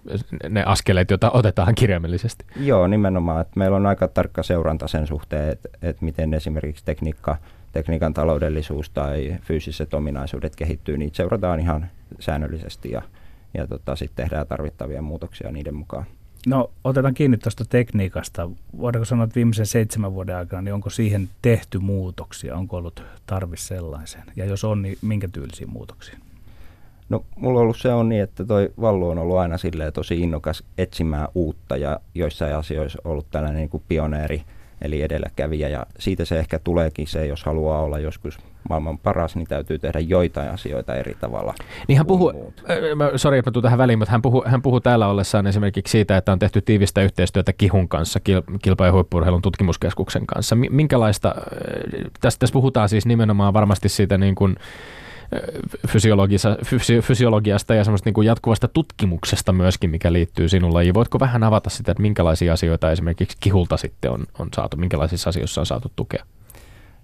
ne 0.49 0.64
askeleet, 0.64 1.11
joita 1.11 1.31
otetaan 1.31 1.75
kirjaimellisesti. 1.75 2.45
Joo, 2.57 2.87
nimenomaan. 2.87 3.41
Että 3.41 3.59
meillä 3.59 3.77
on 3.77 3.87
aika 3.87 4.09
tarkka 4.09 4.43
seuranta 4.43 4.89
sen 4.89 5.07
suhteen, 5.07 5.53
että, 5.53 5.68
että 5.83 6.05
miten 6.05 6.35
esimerkiksi 6.35 6.85
tekniikka– 6.85 7.37
tekniikan 7.73 8.14
taloudellisuus 8.14 8.91
tai 8.91 9.37
fyysiset 9.43 9.95
ominaisuudet 9.95 10.57
kehittyy, 10.57 10.99
niitä 10.99 11.16
seurataan 11.16 11.61
ihan 11.61 11.87
säännöllisesti 12.21 12.91
ja, 12.91 13.03
ja 13.55 13.66
tota, 13.66 13.97
sitten 13.97 14.25
tehdään 14.25 14.47
tarvittavia 14.47 15.03
muutoksia 15.03 15.53
niiden 15.53 15.75
mukaan. 15.75 16.05
No 16.47 16.71
otetaan 16.85 17.14
kiinni 17.14 17.39
tuosta 17.39 17.64
tekniikasta. 17.64 18.51
Voidaanko 18.79 19.05
sanoa, 19.05 19.25
että 19.25 19.35
viimeisen 19.35 19.66
seitsemän 19.66 20.14
vuoden 20.14 20.37
aikana, 20.37 20.62
niin 20.62 20.75
onko 20.75 20.91
siihen 20.91 21.29
tehty 21.43 21.79
muutoksia? 21.79 22.57
Onko 22.57 22.77
ollut 22.77 23.03
tarvis 23.27 23.68
sellaisen? 23.68 24.23
Ja 24.37 24.45
jos 24.45 24.64
on, 24.64 24.83
niin 24.83 24.99
minkä 25.03 25.29
tyylisiä 25.33 25.66
muutoksia? 25.66 26.18
No 27.09 27.25
mulla 27.37 27.59
on 27.59 27.62
ollut 27.62 27.79
se 27.79 27.93
on 27.93 28.09
niin, 28.09 28.23
että 28.23 28.45
toi 28.45 28.73
Vallu 28.81 29.09
on 29.09 29.18
ollut 29.18 29.39
aina 29.39 29.59
silleen 29.59 29.93
tosi 29.93 30.21
innokas 30.21 30.62
etsimään 30.79 31.29
uutta 31.35 31.77
ja 31.77 32.01
joissain 32.14 32.57
asioissa 32.57 32.99
ollut 33.05 33.27
tällainen 33.31 33.59
niin 33.59 33.71
kuin 33.71 33.83
pioneeri– 33.89 34.43
eli 34.83 35.03
edelläkävijä. 35.03 35.68
Ja 35.68 35.87
siitä 35.99 36.24
se 36.24 36.39
ehkä 36.39 36.59
tuleekin 36.59 37.07
se, 37.07 37.26
jos 37.26 37.45
haluaa 37.45 37.83
olla 37.83 37.99
joskus 37.99 38.39
maailman 38.68 38.99
paras, 38.99 39.37
niin 39.37 39.47
täytyy 39.47 39.78
tehdä 39.78 39.99
joitain 39.99 40.51
asioita 40.51 40.95
eri 40.95 41.16
tavalla. 41.20 41.55
Niin 41.89 41.99
hän 41.99 42.07
puhuu, 42.07 42.53
äh, 42.70 42.76
sori 43.16 43.39
että 43.39 43.51
tähän 43.62 43.78
väliin, 43.78 43.99
mutta 43.99 44.12
hän 44.12 44.22
puhuu, 44.22 44.45
hän 44.47 44.62
puhuu 44.62 44.81
täällä 44.81 45.09
ollessaan 45.09 45.47
esimerkiksi 45.47 45.91
siitä, 45.91 46.16
että 46.16 46.33
on 46.33 46.39
tehty 46.39 46.61
tiivistä 46.61 47.03
yhteistyötä 47.03 47.53
Kihun 47.53 47.89
kanssa, 47.89 48.20
kilpa- 48.62 48.87
ja 48.87 48.93
huippurheilun 48.93 49.43
tutkimuskeskuksen 49.43 50.26
kanssa. 50.26 50.57
Minkälaista, 50.70 51.28
äh, 51.28 52.11
tässä, 52.20 52.39
tässä 52.39 52.53
puhutaan 52.53 52.89
siis 52.89 53.07
nimenomaan 53.07 53.53
varmasti 53.55 53.89
siitä 53.89 54.18
niin 54.18 54.35
kuin, 54.35 54.57
fysi- 55.87 57.03
fysiologiasta 57.03 57.74
ja 57.74 57.85
semmoista 57.85 58.07
niin 58.07 58.14
kuin 58.14 58.26
jatkuvasta 58.26 58.68
tutkimuksesta 58.68 59.53
myöskin, 59.53 59.91
mikä 59.91 60.12
liittyy 60.12 60.49
sinun 60.49 60.74
lajiin. 60.74 60.95
Voitko 60.95 61.20
vähän 61.20 61.43
avata 61.43 61.70
sitä, 61.70 61.93
että 61.93 62.03
minkälaisia 62.03 62.53
asioita 62.53 62.91
esimerkiksi 62.91 63.37
kihulta 63.41 63.76
sitten 63.76 64.11
on, 64.11 64.24
on 64.39 64.49
saatu, 64.55 64.76
minkälaisissa 64.76 65.31
asioissa 65.31 65.61
on 65.61 65.66
saatu 65.66 65.93
tukea? 65.97 66.24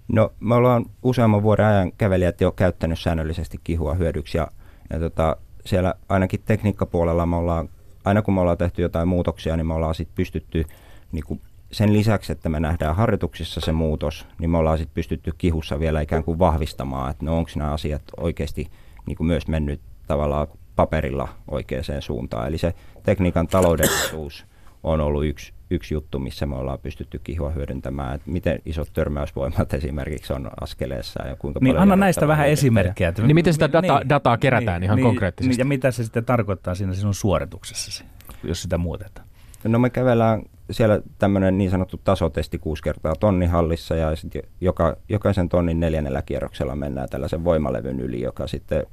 No 0.07 0.33
me 0.39 0.55
ollaan 0.55 0.85
useamman 1.03 1.43
vuoden 1.43 1.65
ajan 1.65 1.91
kävelijät 1.91 2.41
jo 2.41 2.51
käyttänyt 2.51 2.99
säännöllisesti 2.99 3.59
kihua 3.63 3.93
hyödyksi 3.93 4.37
ja, 4.37 4.47
ja 4.89 4.99
tota, 4.99 5.37
siellä 5.65 5.93
ainakin 6.09 6.39
tekniikkapuolella 6.45 7.25
me 7.25 7.35
ollaan, 7.35 7.69
aina 8.05 8.21
kun 8.21 8.33
me 8.33 8.41
ollaan 8.41 8.57
tehty 8.57 8.81
jotain 8.81 9.07
muutoksia, 9.07 9.57
niin 9.57 9.67
me 9.67 9.73
ollaan 9.73 9.95
sitten 9.95 10.15
pystytty 10.15 10.65
niin 11.11 11.23
kuin 11.27 11.41
sen 11.71 11.93
lisäksi, 11.93 12.31
että 12.31 12.49
me 12.49 12.59
nähdään 12.59 12.95
harjoituksissa 12.95 13.61
se 13.61 13.71
muutos, 13.71 14.27
niin 14.39 14.49
me 14.49 14.57
ollaan 14.57 14.77
sitten 14.77 14.93
pystytty 14.93 15.31
kihussa 15.37 15.79
vielä 15.79 16.01
ikään 16.01 16.23
kuin 16.23 16.39
vahvistamaan, 16.39 17.11
että 17.11 17.25
no 17.25 17.37
onko 17.37 17.51
nämä 17.55 17.73
asiat 17.73 18.01
oikeasti 18.17 18.67
niin 19.05 19.17
kuin 19.17 19.27
myös 19.27 19.47
mennyt 19.47 19.81
tavallaan 20.07 20.47
paperilla 20.75 21.27
oikeaan 21.51 21.83
suuntaan. 21.99 22.47
Eli 22.47 22.57
se 22.57 22.73
tekniikan 23.03 23.47
taloudellisuus 23.47 24.45
on 24.83 25.01
ollut 25.01 25.25
yksi, 25.25 25.53
yksi 25.69 25.93
juttu, 25.93 26.19
missä 26.19 26.45
me 26.45 26.55
ollaan 26.55 26.79
pystytty 26.79 27.19
kihua 27.23 27.49
hyödyntämään, 27.49 28.15
että 28.15 28.31
miten 28.31 28.59
isot 28.65 28.93
törmäysvoimat 28.93 29.73
esimerkiksi 29.73 30.33
on 30.33 30.49
askeleessa 30.61 31.27
ja 31.27 31.35
kuinka 31.35 31.59
niin, 31.59 31.69
paljon... 31.69 31.81
anna 31.81 31.95
näistä 31.95 32.27
vähän 32.27 32.47
esimerkkejä. 32.47 33.13
Niin 33.17 33.35
miten 33.35 33.53
sitä 33.53 33.71
data, 33.71 33.99
niin, 33.99 34.09
dataa 34.09 34.37
kerätään 34.37 34.81
niin, 34.81 34.85
ihan 34.85 34.95
niin, 34.95 35.05
konkreettisesti? 35.05 35.49
Niin, 35.49 35.59
ja 35.59 35.65
mitä 35.65 35.91
se 35.91 36.03
sitten 36.03 36.25
tarkoittaa 36.25 36.75
siinä 36.75 36.93
sinun 36.93 37.13
suorituksessasi, 37.13 38.03
jos 38.43 38.61
sitä 38.61 38.77
muutetaan? 38.77 39.27
No 39.63 39.79
me 39.79 39.89
kävellään 39.89 40.43
siellä 40.71 41.01
tämmöinen 41.17 41.57
niin 41.57 41.71
sanottu 41.71 42.01
tasotesti 42.03 42.59
kuusi 42.59 42.83
kertaa 42.83 43.15
tonnihallissa 43.19 43.95
ja 43.95 44.15
sitten 44.15 44.41
joka, 44.61 44.97
jokaisen 45.09 45.49
tonnin 45.49 45.79
neljännellä 45.79 46.21
kierroksella 46.21 46.75
mennään 46.75 47.09
tällaisen 47.09 47.43
voimalevyn 47.43 47.99
yli, 47.99 48.21
joka 48.21 48.47
sitten 48.47 48.85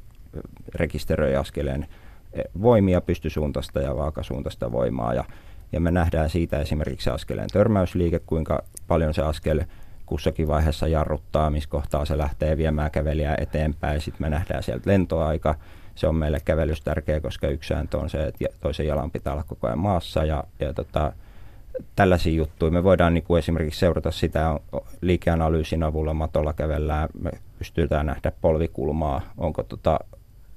rekisteröi 0.74 1.36
askeleen 1.36 1.86
voimia, 2.62 3.00
pystysuuntaista 3.00 3.80
ja 3.80 3.96
vaakasuuntaista 3.96 4.72
voimaa 4.72 5.14
ja, 5.14 5.24
ja 5.72 5.80
me 5.80 5.90
nähdään 5.90 6.30
siitä 6.30 6.58
esimerkiksi 6.58 7.10
askeleen 7.10 7.48
törmäysliike, 7.52 8.18
kuinka 8.18 8.64
paljon 8.86 9.14
se 9.14 9.22
askel 9.22 9.64
kussakin 10.06 10.48
vaiheessa 10.48 10.88
jarruttaa, 10.88 11.50
missä 11.50 11.70
kohtaa 11.70 12.04
se 12.04 12.18
lähtee 12.18 12.56
viemään 12.56 12.90
kävelijää 12.90 13.36
eteenpäin. 13.38 14.00
Sitten 14.00 14.22
me 14.22 14.30
nähdään 14.30 14.62
sieltä 14.62 14.90
lentoaika. 14.90 15.54
Se 15.94 16.06
on 16.06 16.14
meille 16.14 16.40
kävelys 16.44 16.80
tärkeä, 16.80 17.20
koska 17.20 17.48
yksi 17.48 17.68
sääntö 17.68 17.98
on 17.98 18.10
se, 18.10 18.26
että 18.26 18.44
toisen 18.60 18.86
jalan 18.86 19.10
pitää 19.10 19.32
olla 19.32 19.44
koko 19.44 19.66
ajan 19.66 19.78
maassa 19.78 20.24
ja, 20.24 20.44
ja 20.60 20.74
tota, 20.74 21.12
tällaisia 21.96 22.32
juttuja. 22.32 22.72
Me 22.72 22.84
voidaan 22.84 23.14
niin 23.14 23.24
kuin 23.24 23.38
esimerkiksi 23.38 23.80
seurata 23.80 24.10
sitä 24.10 24.60
liikeanalyysin 25.00 25.82
avulla 25.82 26.14
matolla 26.14 26.52
kävellään, 26.52 27.08
me 27.20 27.30
pystytään 27.58 28.06
nähdä 28.06 28.32
polvikulmaa, 28.40 29.20
onko 29.38 29.62
tota 29.62 29.98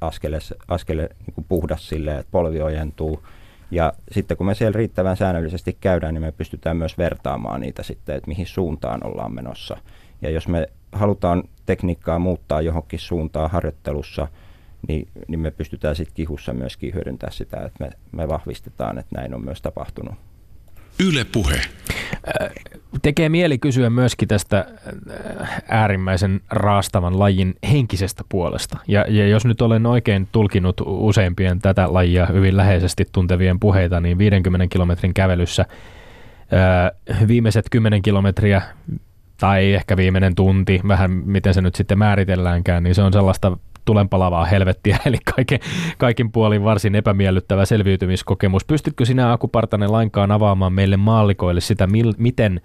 askele, 0.01 0.39
askele 0.67 1.09
niin 1.25 1.33
kuin 1.33 1.45
puhdas 1.49 1.89
silleen, 1.89 2.19
että 2.19 2.31
polvi 2.31 2.61
ojentuu. 2.61 3.23
Ja 3.71 3.93
sitten 4.11 4.37
kun 4.37 4.47
me 4.47 4.55
siellä 4.55 4.77
riittävän 4.77 5.17
säännöllisesti 5.17 5.77
käydään, 5.81 6.13
niin 6.13 6.21
me 6.21 6.31
pystytään 6.31 6.77
myös 6.77 6.97
vertaamaan 6.97 7.61
niitä 7.61 7.83
sitten, 7.83 8.15
että 8.15 8.27
mihin 8.27 8.47
suuntaan 8.47 9.05
ollaan 9.07 9.35
menossa. 9.35 9.77
Ja 10.21 10.29
jos 10.29 10.47
me 10.47 10.67
halutaan 10.91 11.43
tekniikkaa 11.65 12.19
muuttaa 12.19 12.61
johonkin 12.61 12.99
suuntaan 12.99 13.51
harjoittelussa, 13.51 14.27
niin, 14.87 15.07
niin 15.27 15.39
me 15.39 15.51
pystytään 15.51 15.95
sitten 15.95 16.15
kihussa 16.15 16.53
myöskin 16.53 16.93
hyödyntämään 16.93 17.33
sitä, 17.33 17.57
että 17.65 17.83
me, 17.83 17.89
me 18.11 18.27
vahvistetaan, 18.27 18.97
että 18.97 19.15
näin 19.15 19.33
on 19.33 19.45
myös 19.45 19.61
tapahtunut. 19.61 20.15
Yle 20.99 21.25
Puhe. 21.31 21.61
Tekee 23.01 23.29
mieli 23.29 23.57
kysyä 23.57 23.89
myöskin 23.89 24.27
tästä 24.27 24.65
äärimmäisen 25.69 26.41
raastavan 26.49 27.19
lajin 27.19 27.55
henkisestä 27.71 28.23
puolesta. 28.29 28.77
Ja, 28.87 29.05
ja 29.09 29.27
jos 29.27 29.45
nyt 29.45 29.61
olen 29.61 29.85
oikein 29.85 30.27
tulkinut 30.31 30.81
useimpien 30.85 31.59
tätä 31.59 31.93
lajia 31.93 32.25
hyvin 32.25 32.57
läheisesti 32.57 33.05
tuntevien 33.11 33.59
puheita, 33.59 33.99
niin 34.01 34.17
50 34.17 34.67
kilometrin 34.67 35.13
kävelyssä 35.13 35.65
ää, 36.51 36.91
viimeiset 37.27 37.65
10 37.71 38.01
kilometriä 38.01 38.61
tai 39.39 39.73
ehkä 39.73 39.97
viimeinen 39.97 40.35
tunti, 40.35 40.81
vähän 40.87 41.11
miten 41.11 41.53
se 41.53 41.61
nyt 41.61 41.75
sitten 41.75 41.97
määritelläänkään, 41.97 42.83
niin 42.83 42.95
se 42.95 43.01
on 43.01 43.13
sellaista 43.13 43.57
tulenpalavaa 43.87 44.45
helvettiä, 44.45 44.97
eli 45.05 45.17
kaiken, 45.35 45.59
kaikin 45.97 46.31
puolin 46.31 46.63
varsin 46.63 46.95
epämiellyttävä 46.95 47.65
selviytymiskokemus. 47.65 48.65
Pystytkö 48.65 49.05
sinä 49.05 49.31
Aku 49.31 49.47
Partanen 49.47 49.91
lainkaan 49.91 50.31
avaamaan 50.31 50.73
meille 50.73 50.97
maallikoille 50.97 51.61
sitä, 51.61 51.87
mil, 51.87 52.13
miten 52.17 52.61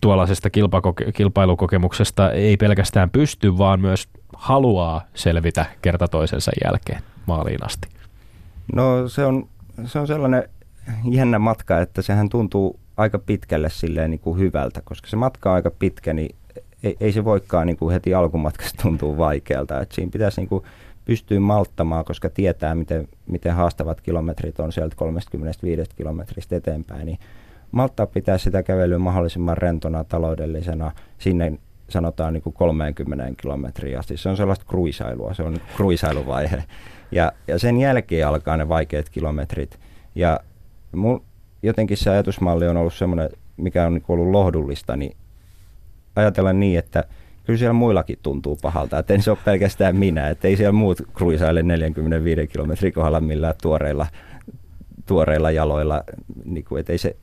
tuollaisesta 0.00 0.48
kilpailukokemuksesta 1.14 2.32
ei 2.32 2.56
pelkästään 2.56 3.10
pysty, 3.10 3.58
vaan 3.58 3.80
myös 3.80 4.08
haluaa 4.36 5.04
selvitä 5.14 5.66
kerta 5.82 6.08
toisensa 6.08 6.52
jälkeen 6.64 7.02
maaliin 7.26 7.66
asti? 7.66 7.88
No 8.74 9.08
se 9.08 9.24
on, 9.24 9.48
se 9.84 9.98
on 9.98 10.06
sellainen 10.06 10.48
jännä 11.10 11.38
matka, 11.38 11.80
että 11.80 12.02
sehän 12.02 12.28
tuntuu 12.28 12.80
aika 12.96 13.18
pitkälle 13.18 13.70
silleen 13.70 14.10
niin 14.10 14.20
kuin 14.20 14.38
hyvältä, 14.38 14.80
koska 14.84 15.08
se 15.08 15.16
matka 15.16 15.50
on 15.50 15.56
aika 15.56 15.70
pitkä, 15.70 16.12
niin 16.12 16.36
ei, 16.84 16.96
ei 17.00 17.12
se 17.12 17.24
voikaan 17.24 17.66
niin 17.66 17.76
kuin 17.76 17.92
heti 17.92 18.14
alkumatkasta 18.14 18.82
tuntuu 18.82 19.18
vaikealta. 19.18 19.80
Et 19.80 19.92
siinä 19.92 20.10
pitäisi 20.10 20.40
niin 20.40 20.48
kuin 20.48 20.64
pystyä 21.04 21.40
malttamaan, 21.40 22.04
koska 22.04 22.30
tietää, 22.30 22.74
miten, 22.74 23.08
miten 23.26 23.54
haastavat 23.54 24.00
kilometrit 24.00 24.60
on 24.60 24.72
sieltä 24.72 24.96
35 24.96 25.90
kilometristä 25.96 26.56
eteenpäin. 26.56 27.06
Niin 27.06 27.18
malttaa 27.70 28.06
pitää 28.06 28.38
sitä 28.38 28.62
kävelyä 28.62 28.98
mahdollisimman 28.98 29.58
rentona, 29.58 30.04
taloudellisena, 30.04 30.92
sinne 31.18 31.58
sanotaan 31.88 32.32
niin 32.32 32.42
kuin 32.42 32.54
30 32.54 33.32
kilometriä 33.42 33.98
asti. 33.98 34.16
Se 34.16 34.28
on 34.28 34.36
sellaista 34.36 34.64
kruisailua, 34.68 35.34
se 35.34 35.42
on 35.42 35.56
kruisailuvaihe. 35.76 36.64
Ja, 37.12 37.32
ja 37.48 37.58
sen 37.58 37.80
jälkeen 37.80 38.28
alkaa 38.28 38.56
ne 38.56 38.68
vaikeat 38.68 39.08
kilometrit. 39.08 39.78
Ja 40.14 40.40
mun, 40.92 41.22
jotenkin 41.62 41.96
se 41.96 42.10
ajatusmalli 42.10 42.68
on 42.68 42.76
ollut 42.76 42.94
semmoinen, 42.94 43.30
mikä 43.56 43.86
on 43.86 43.94
niin 43.94 44.04
ollut 44.08 44.30
lohdullista, 44.30 44.96
niin 44.96 45.16
ajatella 46.16 46.52
niin, 46.52 46.78
että 46.78 47.04
kyllä 47.44 47.58
siellä 47.58 47.72
muillakin 47.72 48.18
tuntuu 48.22 48.58
pahalta, 48.62 48.98
että 48.98 49.18
se 49.20 49.30
ole 49.30 49.38
pelkästään 49.44 49.96
minä, 49.96 50.28
että 50.28 50.48
ei 50.48 50.56
siellä 50.56 50.72
muut 50.72 51.02
kruisaile 51.14 51.62
45 51.62 52.46
kilometrin 52.46 52.92
kohdalla 52.92 53.20
millään 53.20 53.54
tuoreilla, 53.62 54.06
tuoreilla 55.06 55.50
jaloilla, 55.50 56.04
niin 56.44 56.64
kuin, 56.64 56.80
että 56.80 56.92
ei 56.92 56.98
se, 56.98 57.16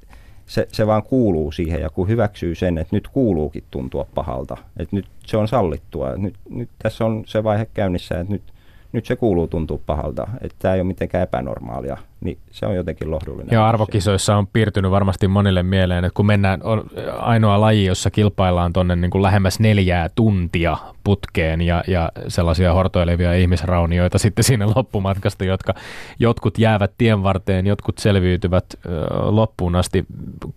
se, 0.45 0.67
se 0.71 0.87
vaan 0.87 1.03
kuuluu 1.03 1.51
siihen 1.51 1.81
ja 1.81 1.89
kun 1.89 2.07
hyväksyy 2.07 2.55
sen, 2.55 2.77
että 2.77 2.95
nyt 2.95 3.07
kuuluukin 3.07 3.63
tuntua 3.71 4.07
pahalta, 4.15 4.57
että 4.77 4.95
nyt 4.95 5.05
se 5.25 5.37
on 5.37 5.47
sallittua, 5.47 6.15
nyt, 6.15 6.35
nyt 6.49 6.69
tässä 6.79 7.05
on 7.05 7.23
se 7.25 7.43
vaihe 7.43 7.67
käynnissä, 7.73 8.19
että 8.19 8.33
nyt– 8.33 8.43
nyt 8.91 9.05
se 9.05 9.15
kuuluu 9.15 9.47
tuntua 9.47 9.79
pahalta, 9.85 10.27
että 10.41 10.55
tämä 10.59 10.73
ei 10.73 10.81
ole 10.81 10.87
mitenkään 10.87 11.23
epänormaalia, 11.23 11.97
niin 12.21 12.37
se 12.51 12.65
on 12.65 12.75
jotenkin 12.75 13.11
lohdullinen. 13.11 13.51
Ja 13.51 13.67
arvokisoissa 13.67 14.35
on 14.35 14.47
piirtynyt 14.47 14.91
varmasti 14.91 15.27
monille 15.27 15.63
mieleen, 15.63 16.05
että 16.05 16.15
kun 16.15 16.25
mennään, 16.25 16.63
on 16.63 16.83
ainoa 17.19 17.61
laji, 17.61 17.85
jossa 17.85 18.11
kilpaillaan 18.11 18.73
tuonne 18.73 18.95
niin 18.95 19.11
kuin 19.11 19.21
lähemmäs 19.21 19.59
neljää 19.59 20.09
tuntia 20.15 20.77
putkeen 21.03 21.61
ja, 21.61 21.83
ja 21.87 22.11
sellaisia 22.27 22.73
hortoilevia 22.73 23.33
ihmisraunioita 23.33 24.17
sitten 24.17 24.43
siinä 24.43 24.67
loppumatkasta, 24.75 25.45
jotka 25.45 25.73
jotkut 26.19 26.57
jäävät 26.57 26.91
tien 26.97 27.23
varteen, 27.23 27.67
jotkut 27.67 27.97
selviytyvät 27.97 28.65
ö, 28.85 28.89
loppuun 29.11 29.75
asti. 29.75 30.05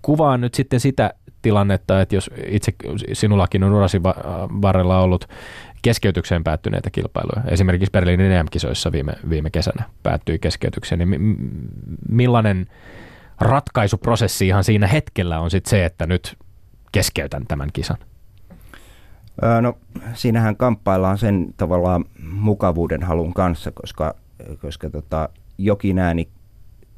Kuvaan 0.02 0.40
nyt 0.40 0.54
sitten 0.54 0.80
sitä 0.80 1.14
tilannetta, 1.44 2.00
että 2.00 2.14
jos 2.14 2.30
itse 2.46 2.72
sinullakin 3.12 3.64
on 3.64 3.72
urasi 3.72 4.02
varrella 4.62 5.00
ollut 5.00 5.28
keskeytykseen 5.84 6.44
päättyneitä 6.44 6.90
kilpailuja. 6.90 7.50
Esimerkiksi 7.50 7.90
Berliinin 7.90 8.32
EM-kisoissa 8.32 8.92
viime, 8.92 9.12
viime 9.30 9.50
kesänä 9.50 9.84
päättyi 10.02 10.38
keskeytykseen. 10.38 10.98
Niin 10.98 11.08
mi- 11.08 11.36
millainen 12.08 12.66
ratkaisuprosessi 13.40 14.46
ihan 14.46 14.64
siinä 14.64 14.86
hetkellä 14.86 15.40
on 15.40 15.50
sitten 15.50 15.70
se, 15.70 15.84
että 15.84 16.06
nyt 16.06 16.36
keskeytän 16.92 17.46
tämän 17.46 17.68
kisan? 17.72 17.96
No 19.60 19.78
siinähän 20.14 20.56
kamppaillaan 20.56 21.18
sen 21.18 21.54
tavallaan 21.56 22.04
mukavuuden 22.32 23.02
halun 23.02 23.34
kanssa, 23.34 23.70
koska, 23.70 24.14
koska 24.62 24.90
tota, 24.90 25.28
jokin 25.58 25.98
ääni 25.98 26.28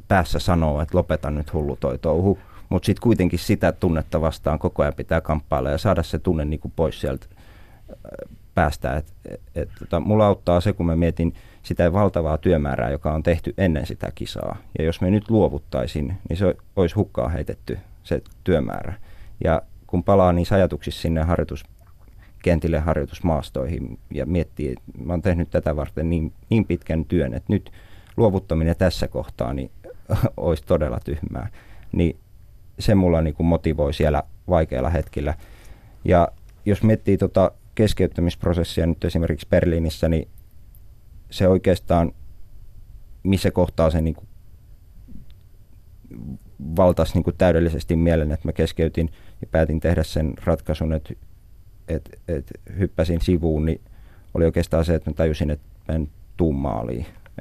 päässä 0.08 0.38
sanoo, 0.38 0.80
että 0.80 0.98
lopeta 0.98 1.30
nyt 1.30 1.52
hullu 1.52 1.76
toi 1.80 1.98
touhu, 1.98 2.38
mutta 2.68 2.86
sitten 2.86 3.02
kuitenkin 3.02 3.38
sitä 3.38 3.72
tunnetta 3.72 4.20
vastaan 4.20 4.58
koko 4.58 4.82
ajan 4.82 4.94
pitää 4.94 5.20
kamppailla 5.20 5.70
ja 5.70 5.78
saada 5.78 6.02
se 6.02 6.18
tunne 6.18 6.44
niin 6.44 6.60
kuin 6.60 6.72
pois 6.76 7.00
sieltä 7.00 7.26
päästä. 8.56 8.96
Et, 8.96 9.12
et, 9.54 9.68
tota, 9.78 10.00
mulla 10.00 10.26
auttaa 10.26 10.60
se, 10.60 10.72
kun 10.72 10.86
mä 10.86 10.96
mietin 10.96 11.34
sitä 11.62 11.92
valtavaa 11.92 12.38
työmäärää, 12.38 12.90
joka 12.90 13.12
on 13.12 13.22
tehty 13.22 13.54
ennen 13.58 13.86
sitä 13.86 14.12
kisaa. 14.14 14.56
Ja 14.78 14.84
jos 14.84 15.00
me 15.00 15.10
nyt 15.10 15.30
luovuttaisin, 15.30 16.16
niin 16.28 16.36
se 16.36 16.54
olisi 16.76 16.94
hukkaan 16.94 17.32
heitetty 17.32 17.78
se 18.02 18.22
työmäärä. 18.44 18.94
Ja 19.44 19.62
kun 19.86 20.04
palaa 20.04 20.32
niissä 20.32 20.54
ajatuksissa 20.54 21.02
sinne 21.02 21.22
harjoituskentille, 21.22 22.78
harjoitusmaastoihin 22.78 23.98
ja 24.14 24.26
miettii, 24.26 24.68
että 24.68 25.04
mä 25.04 25.12
oon 25.12 25.22
tehnyt 25.22 25.50
tätä 25.50 25.76
varten 25.76 26.10
niin, 26.10 26.32
niin 26.50 26.64
pitkän 26.64 27.04
työn, 27.04 27.34
että 27.34 27.52
nyt 27.52 27.72
luovuttaminen 28.16 28.76
tässä 28.78 29.08
kohtaa 29.08 29.52
niin 29.52 29.70
olisi 30.36 30.62
todella 30.66 31.00
tyhmää. 31.04 31.48
Niin 31.92 32.16
se 32.78 32.94
mulla 32.94 33.22
niin 33.22 33.34
kuin 33.34 33.46
motivoi 33.46 33.94
siellä 33.94 34.22
vaikeilla 34.48 34.90
hetkillä. 34.90 35.34
Ja 36.04 36.28
jos 36.66 36.82
miettii 36.82 37.18
tota 37.18 37.50
keskeyttämisprosessia 37.76 38.86
nyt 38.86 39.04
esimerkiksi 39.04 39.46
Berliinissä, 39.50 40.08
niin 40.08 40.28
se 41.30 41.48
oikeastaan, 41.48 42.12
missä 43.22 43.50
kohtaa 43.50 43.90
se 43.90 44.00
niin 44.00 44.14
kuin 44.14 44.28
valtasi 46.76 47.14
niin 47.14 47.24
kuin 47.24 47.36
täydellisesti 47.38 47.96
mielen, 47.96 48.32
että 48.32 48.48
mä 48.48 48.52
keskeytin 48.52 49.10
ja 49.40 49.46
päätin 49.50 49.80
tehdä 49.80 50.02
sen 50.02 50.34
ratkaisun, 50.44 50.92
että 50.92 51.14
että 51.88 52.10
et 52.28 52.50
hyppäsin 52.78 53.20
sivuun, 53.20 53.64
niin 53.64 53.80
oli 54.34 54.44
oikeastaan 54.44 54.84
se, 54.84 54.94
että 54.94 55.10
mä 55.10 55.14
tajusin, 55.14 55.50
että 55.50 55.66
mä 55.88 55.94
en 55.94 56.08
tuu. 56.36 56.54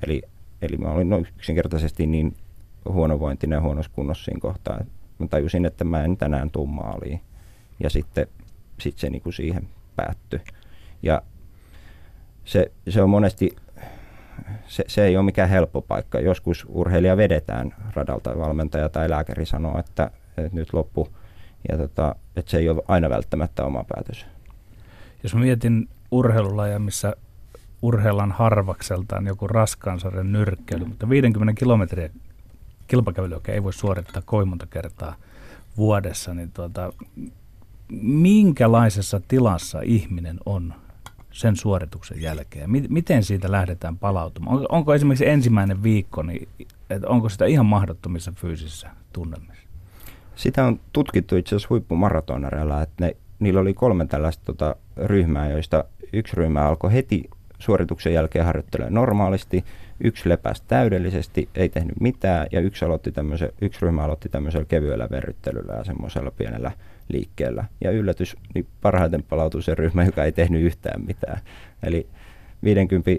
Eli, 0.04 0.22
eli 0.62 0.78
mä 0.78 0.92
olin 0.92 1.10
no 1.10 1.18
yksinkertaisesti 1.18 2.08
niin 2.08 2.36
huonovointinen 2.90 3.58
ja 3.58 3.62
huonossa 3.62 3.92
kunnossa 3.96 4.26
siinä 4.26 4.40
kohtaa, 4.40 4.78
että 4.80 4.94
mä 5.20 5.28
tajusin, 5.28 5.66
että 5.66 5.84
mä 5.84 6.04
en 6.04 6.18
tänään 6.18 6.52
tuu 6.52 6.68
maaliin. 6.68 7.22
Ja 7.80 7.90
sitten 7.90 8.28
sit 8.80 8.98
se 8.98 9.10
niinku 9.10 9.32
siihen 9.32 9.68
päättyi. 9.96 10.40
Ja 11.04 11.22
se, 12.46 12.72
se 12.90 13.02
on 13.02 13.10
monesti, 13.10 13.56
se, 14.68 14.84
se 14.88 15.06
ei 15.06 15.18
ole 15.18 15.26
mikään 15.26 15.50
helppo 15.50 15.82
paikka. 15.82 16.20
Joskus 16.20 16.66
urheilija 16.70 17.18
vedetään 17.18 17.76
radalta, 17.94 18.38
valmentaja 18.38 18.90
tai 18.90 19.10
lääkäri 19.10 19.46
sanoo, 19.46 19.80
että, 19.80 20.12
että 20.38 20.56
nyt 20.56 20.74
loppu. 20.74 21.10
Ja 21.72 21.78
tota, 21.78 22.16
että 22.36 22.52
se 22.52 22.58
ei 22.58 22.70
ole 22.70 22.82
aina 22.88 23.10
välttämättä 23.10 23.66
oma 23.66 23.84
päätös. 23.84 24.26
Jos 25.24 25.36
mietin 25.36 25.90
urheilulaja, 26.12 26.80
missä 26.80 27.16
urheillaan 27.82 28.32
harvakseltaan 28.32 29.28
joku 29.28 29.48
raskaansarjan 29.48 30.32
nyrkkeily, 30.32 30.86
mutta 30.86 31.10
50 31.10 31.60
kilometriä 31.60 32.10
kilpakävelyä 32.88 33.40
ei 33.48 33.64
voi 33.64 33.74
suorittaa 33.74 34.22
kovin 34.26 34.48
monta 34.48 34.68
kertaa 34.70 35.16
vuodessa, 35.78 36.34
niin 36.34 36.52
tuota, 36.52 36.94
minkälaisessa 38.02 39.22
tilassa 39.28 39.82
ihminen 39.84 40.38
on 40.46 40.74
sen 41.32 41.56
suorituksen 41.56 42.22
jälkeen? 42.22 42.70
Miten 42.90 43.24
siitä 43.24 43.52
lähdetään 43.52 43.98
palautumaan? 43.98 44.58
Onko, 44.58 44.68
onko 44.70 44.94
esimerkiksi 44.94 45.28
ensimmäinen 45.28 45.84
viikko, 45.84 46.24
niin, 46.24 46.48
että 46.90 47.08
onko 47.08 47.30
sitä 47.30 47.46
ihan 47.46 47.66
mahdottomissa 47.66 48.34
fyysisissä 48.36 48.90
tunnelmissa? 49.14 49.68
Sitä 50.36 50.66
on 50.66 50.80
tutkittu 50.94 51.36
itse 51.36 51.56
asiassa 51.56 51.68
huippumaratonareilla, 51.70 52.82
että 52.82 53.06
ne, 53.06 53.16
niillä 53.40 53.60
oli 53.60 53.74
kolme 53.74 54.06
tällaista 54.06 54.46
tota, 54.46 54.76
ryhmää, 54.98 55.50
joista 55.50 55.84
yksi 56.14 56.36
ryhmä 56.36 56.62
alkoi 56.62 56.94
heti 56.94 57.30
suorituksen 57.60 58.14
jälkeen 58.14 58.46
harjoittelemaan 58.46 58.94
normaalisti, 58.94 59.66
yksi 60.04 60.30
lepäsi 60.30 60.64
täydellisesti, 60.68 61.50
ei 61.56 61.70
tehnyt 61.70 62.00
mitään, 62.02 62.48
ja 62.52 62.60
yksi, 62.60 62.86
aloitti 62.86 63.14
yksi 63.62 63.82
ryhmä 63.82 64.04
aloitti 64.04 64.30
tämmöisellä 64.30 64.66
kevyellä 64.66 65.08
verryttelyllä 65.12 65.74
ja 65.74 65.84
semmoisella 65.84 66.32
pienellä 66.32 66.72
liikkeellä. 67.08 67.66
Ja 67.82 67.92
yllätys, 67.92 68.36
niin 68.54 68.68
parhaiten 68.82 69.24
palautui 69.24 69.64
se 69.64 69.76
ryhmä, 69.76 70.04
joka 70.04 70.24
ei 70.24 70.32
tehnyt 70.32 70.62
yhtään 70.62 71.02
mitään. 71.06 71.40
Eli 71.84 72.08
50 72.64 73.12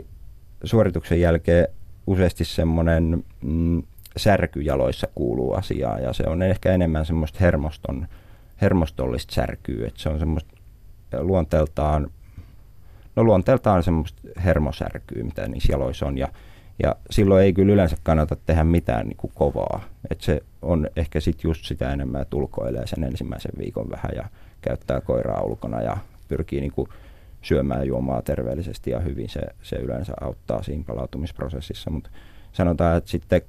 suorituksen 0.64 1.20
jälkeen 1.20 1.68
useasti 2.06 2.44
semmoinen 2.44 3.24
mm, 3.42 3.82
särky 4.16 4.60
jaloissa 4.60 5.08
kuuluu 5.14 5.52
asiaan, 5.52 6.02
ja 6.02 6.12
se 6.12 6.24
on 6.26 6.42
ehkä 6.42 6.72
enemmän 6.72 7.06
semmoista 7.06 7.38
hermoston, 7.40 8.08
hermostollista 8.60 9.34
särkyä, 9.34 9.86
että 9.86 10.02
se 10.02 10.08
on 10.08 10.18
semmoista 10.18 10.54
luonteeltaan, 11.18 12.10
no 13.16 13.24
luonteeltaan 13.24 13.82
semmoista 13.82 14.22
hermosärkyä, 14.44 15.24
mitä 15.24 15.48
niissä 15.48 15.72
jaloissa 15.72 16.06
on, 16.06 16.18
ja 16.18 16.28
ja 16.82 16.96
silloin 17.10 17.44
ei 17.44 17.52
kyllä 17.52 17.72
yleensä 17.72 17.96
kannata 18.02 18.36
tehdä 18.46 18.64
mitään 18.64 19.06
niin 19.06 19.16
kuin 19.16 19.32
kovaa. 19.34 19.84
Et 20.10 20.20
se 20.20 20.42
on 20.66 20.88
ehkä 20.96 21.20
sitten 21.20 21.48
just 21.48 21.64
sitä 21.64 21.92
enemmän, 21.92 22.22
että 22.22 22.36
ulkoilee 22.36 22.86
sen 22.86 23.04
ensimmäisen 23.04 23.52
viikon 23.58 23.90
vähän 23.90 24.12
ja 24.16 24.24
käyttää 24.60 25.00
koiraa 25.00 25.42
ulkona 25.42 25.82
ja 25.82 25.96
pyrkii 26.28 26.60
niin 26.60 26.72
kuin 26.72 26.88
syömään 27.42 27.80
ja 27.80 27.86
juomaan 27.86 28.22
terveellisesti 28.22 28.90
ja 28.90 29.00
hyvin. 29.00 29.28
Se, 29.28 29.40
se 29.62 29.76
yleensä 29.76 30.12
auttaa 30.20 30.62
siinä 30.62 30.84
palautumisprosessissa. 30.86 31.90
Mutta 31.90 32.10
sanotaan, 32.52 32.98
että 32.98 33.10
sitten 33.10 33.42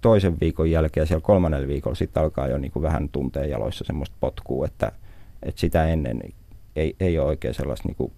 toisen 0.00 0.40
viikon 0.40 0.70
jälkeen 0.70 1.06
siellä 1.06 1.24
kolmannella 1.24 1.68
viikolla 1.68 1.94
sitten 1.94 2.22
alkaa 2.22 2.48
jo 2.48 2.58
niin 2.58 2.72
kuin 2.72 2.82
vähän 2.82 3.08
tunteen 3.08 3.50
jaloissa 3.50 3.84
semmoista 3.84 4.16
potkua, 4.20 4.66
että, 4.66 4.92
että 5.42 5.60
sitä 5.60 5.86
ennen 5.86 6.20
ei, 6.76 6.96
ei 7.00 7.18
ole 7.18 7.28
oikein 7.28 7.54
sellaista, 7.54 7.88
niin 7.88 7.96
kuin, 7.96 8.12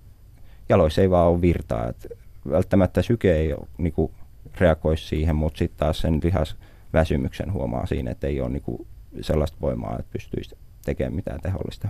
jaloissa 0.68 1.02
ei 1.02 1.10
vaan 1.10 1.28
ole 1.28 1.40
virtaa. 1.40 1.88
Että 1.88 2.08
välttämättä 2.50 3.02
syke 3.02 3.36
ei 3.36 3.52
ole 3.52 3.66
niin 3.78 3.92
kuin, 3.92 4.12
reagoisi 4.60 5.06
siihen, 5.06 5.36
mutta 5.36 5.58
sitten 5.58 5.78
taas 5.78 5.98
sen 5.98 6.20
lihas 6.22 6.56
väsymyksen 6.92 7.52
huomaa 7.52 7.86
siinä, 7.86 8.10
että 8.10 8.26
ei 8.26 8.40
ole 8.40 8.50
niinku 8.50 8.86
sellaista 9.20 9.56
voimaa, 9.60 9.96
että 9.98 10.12
pystyisi 10.12 10.56
tekemään 10.84 11.14
mitään 11.14 11.40
tehollista. 11.40 11.88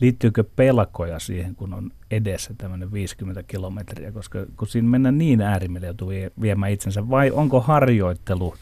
Liittyykö 0.00 0.44
pelkoja 0.56 1.18
siihen, 1.18 1.54
kun 1.54 1.74
on 1.74 1.90
edessä 2.10 2.54
tämmöinen 2.58 2.92
50 2.92 3.42
kilometriä, 3.42 4.12
koska 4.12 4.38
kun 4.56 4.68
siinä 4.68 4.88
mennään 4.88 5.18
niin 5.18 5.40
äärimmille 5.40 5.86
joutuu 5.86 6.10
viemään 6.40 6.72
itsensä, 6.72 7.10
vai 7.10 7.30
onko 7.30 7.60
harjoittelu 7.60 8.54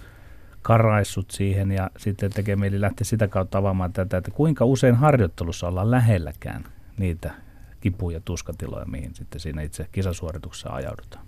karaissut 0.62 1.30
siihen 1.30 1.72
ja 1.72 1.90
sitten 1.96 2.30
tekee 2.32 2.56
mieli 2.56 2.80
lähteä 2.80 3.04
sitä 3.04 3.28
kautta 3.28 3.58
avaamaan 3.58 3.92
tätä, 3.92 4.16
että 4.16 4.30
kuinka 4.30 4.64
usein 4.64 4.94
harjoittelussa 4.94 5.68
ollaan 5.68 5.90
lähelläkään 5.90 6.64
niitä 6.98 7.30
kipu- 7.80 8.10
ja 8.10 8.20
tuskatiloja, 8.24 8.86
mihin 8.86 9.14
sitten 9.14 9.40
siinä 9.40 9.62
itse 9.62 9.86
kisasuorituksessa 9.92 10.68
ajaudutaan? 10.68 11.26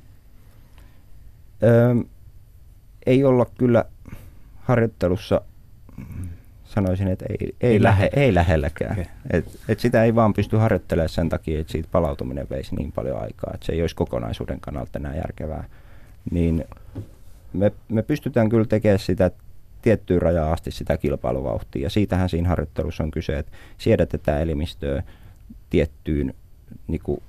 Öö, 1.63 1.95
ei 3.07 3.25
olla 3.25 3.47
kyllä 3.59 3.85
harjoittelussa, 4.63 5.41
sanoisin, 6.65 7.09
että 7.09 7.25
ei, 7.29 7.37
ei, 7.41 7.55
ei, 7.61 7.83
lähe, 7.83 8.11
ei 8.17 8.35
lähelläkään. 8.35 8.93
Okay. 8.93 9.05
Et, 9.31 9.61
et 9.69 9.81
sitä 9.81 10.05
ei 10.05 10.15
vaan 10.15 10.35
pysty 10.35 10.57
harjoittelemaan 10.57 11.09
sen 11.09 11.29
takia, 11.29 11.61
että 11.61 11.73
siitä 11.73 11.89
palautuminen 11.93 12.47
veisi 12.51 12.75
niin 12.75 12.93
paljon 12.93 13.23
aikaa, 13.23 13.51
että 13.55 13.67
se 13.67 13.73
ei 13.73 13.81
olisi 13.81 13.97
kokonaisuuden 13.97 14.61
kannalta 14.61 14.99
enää 14.99 15.17
järkevää. 15.17 15.65
Niin 16.31 16.65
me, 17.53 17.73
me 17.89 18.03
pystytään 18.03 18.49
kyllä 18.49 18.65
tekemään 18.65 18.99
sitä 18.99 19.31
tiettyyn 19.83 20.23
rajaan 20.23 20.53
asti 20.53 20.71
sitä 20.71 20.97
kilpailuvauhtia. 20.97 21.83
Ja 21.83 21.91
siitähän 21.91 22.29
siinä 22.29 22.49
harjoittelussa 22.49 23.05
on 23.05 23.11
kyse, 23.11 23.39
että 23.39 23.53
siedätetään 23.79 24.43
elimistöä 24.43 25.03
tiettyyn 25.71 26.35
niin 26.89 27.01
kuin 27.05 27.23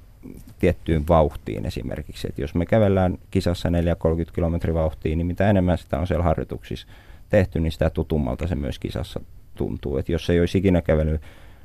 tiettyyn 0.59 1.07
vauhtiin 1.07 1.65
esimerkiksi. 1.65 2.27
Et 2.27 2.37
jos 2.37 2.55
me 2.55 2.65
kävellään 2.65 3.17
kisassa 3.31 3.69
430 3.69 4.35
kilometrin 4.35 4.75
vauhtiin, 4.75 5.17
niin 5.17 5.27
mitä 5.27 5.49
enemmän 5.49 5.77
sitä 5.77 5.99
on 5.99 6.07
siellä 6.07 6.23
harjoituksissa 6.23 6.87
tehty, 7.29 7.59
niin 7.59 7.71
sitä 7.71 7.89
tutummalta 7.89 8.47
se 8.47 8.55
myös 8.55 8.79
kisassa 8.79 9.19
tuntuu. 9.55 9.97
Et 9.97 10.09
jos 10.09 10.29
ei 10.29 10.39
olisi 10.39 10.57
ikinä 10.57 10.81
kävellyt 10.81 11.21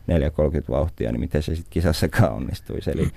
430 0.07 0.73
vauhtia, 0.73 1.13
niin 1.13 1.21
miten 1.21 1.43
se 1.43 1.55
sitten 1.55 1.71
kisassakaan 1.71 2.33
onnistuisi. 2.33 2.91
Eli 2.91 3.09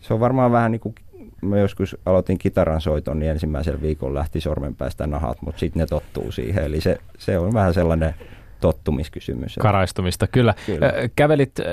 se 0.00 0.14
on 0.14 0.20
varmaan 0.20 0.52
vähän 0.52 0.72
niin 0.72 0.80
kuin 0.80 0.94
mä 1.42 1.58
joskus 1.58 1.96
aloitin 2.06 2.38
kitaran 2.38 2.80
soiton, 2.80 3.18
niin 3.18 3.30
ensimmäisellä 3.30 3.82
viikolla 3.82 4.18
lähti 4.18 4.40
sormenpäistä 4.40 5.06
nahat, 5.06 5.42
mutta 5.42 5.60
sitten 5.60 5.80
ne 5.80 5.86
tottuu 5.86 6.32
siihen. 6.32 6.64
Eli 6.64 6.80
se, 6.80 6.98
se 7.18 7.38
on 7.38 7.54
vähän 7.54 7.74
sellainen 7.74 8.14
tottumiskysymys. 8.62 9.56
Karaistumista, 9.60 10.26
kyllä. 10.26 10.54
kyllä. 10.66 10.92
Kävelit 11.16 11.60
äh, 11.60 11.66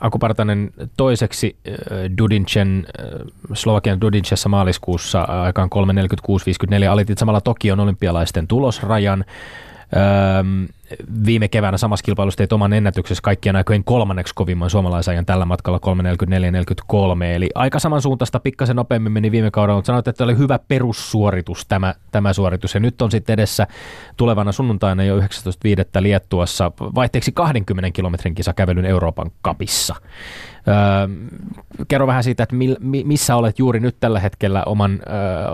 Aku 0.00 0.18
Partanen 0.18 0.70
toiseksi 0.96 1.56
äh, 1.68 1.74
Dudincen, 2.18 2.86
äh, 3.00 3.06
Slovakian 3.54 4.00
Dudincessa 4.00 4.48
maaliskuussa 4.48 5.22
aikaan 5.22 5.70
3.46.54. 6.84 6.88
Alitit 6.90 7.18
samalla 7.18 7.40
Tokion 7.40 7.80
olympialaisten 7.80 8.48
tulosrajan. 8.48 9.24
Öö, 9.96 10.68
viime 11.26 11.48
keväänä 11.48 11.78
samassa 11.78 12.02
kilpailussa 12.04 12.38
teit 12.38 12.52
oman 12.52 12.72
ennätyksessä 12.72 13.22
kaikkien 13.22 13.56
aikojen 13.56 13.84
kolmanneksi 13.84 14.34
kovimman 14.34 14.70
suomalaisajan 14.70 15.26
tällä 15.26 15.44
matkalla 15.44 15.80
3.44.43, 17.18 17.24
eli 17.24 17.50
aika 17.54 17.78
samansuuntaista, 17.78 18.40
pikkasen 18.40 18.76
nopeammin 18.76 19.12
meni 19.12 19.30
viime 19.30 19.50
kaudella, 19.50 19.78
mutta 19.78 19.86
sanoit, 19.86 20.08
että 20.08 20.24
oli 20.24 20.38
hyvä 20.38 20.58
perussuoritus 20.68 21.66
tämä, 21.66 21.94
tämä 22.10 22.32
suoritus, 22.32 22.74
ja 22.74 22.80
nyt 22.80 23.02
on 23.02 23.10
sitten 23.10 23.34
edessä 23.34 23.66
tulevana 24.16 24.52
sunnuntaina 24.52 25.04
jo 25.04 25.18
19.5. 25.18 25.24
Liettuassa 26.00 26.72
vaihteeksi 26.94 27.32
20 27.32 27.90
kilometrin 27.90 28.34
kisa 28.34 28.52
kävelyn 28.52 28.84
Euroopan 28.84 29.30
kapissa. 29.42 29.94
Öö, 30.68 30.74
kerro 31.88 32.06
vähän 32.06 32.24
siitä, 32.24 32.42
että 32.42 32.56
missä 33.04 33.36
olet 33.36 33.58
juuri 33.58 33.80
nyt 33.80 33.96
tällä 34.00 34.20
hetkellä 34.20 34.62
oman 34.66 34.92
öö, 34.92 34.98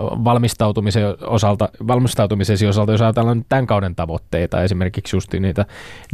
valmistautumisen 0.01 1.03
osalta, 1.21 1.69
valmistautumisesi 1.87 2.67
osalta, 2.67 2.91
jos 2.91 3.01
ajatellaan 3.01 3.45
tämän 3.49 3.67
kauden 3.67 3.95
tavoitteita, 3.95 4.63
esimerkiksi 4.63 5.15
just 5.15 5.24
niitä 5.33 5.65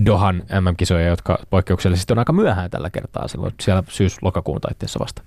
Dohan 0.05 0.36
MM-kisoja, 0.36 1.07
jotka 1.07 1.39
poikkeuksellisesti 1.49 2.14
on 2.14 2.20
aika 2.20 2.34
myöhään 2.34 2.70
tällä 2.70 2.89
kertaa 2.89 3.28
silloin 3.28 3.53
siellä 3.62 3.84
syys-lokakuun 3.88 4.62
taitteessa 4.62 4.99
vasta. 4.99 5.22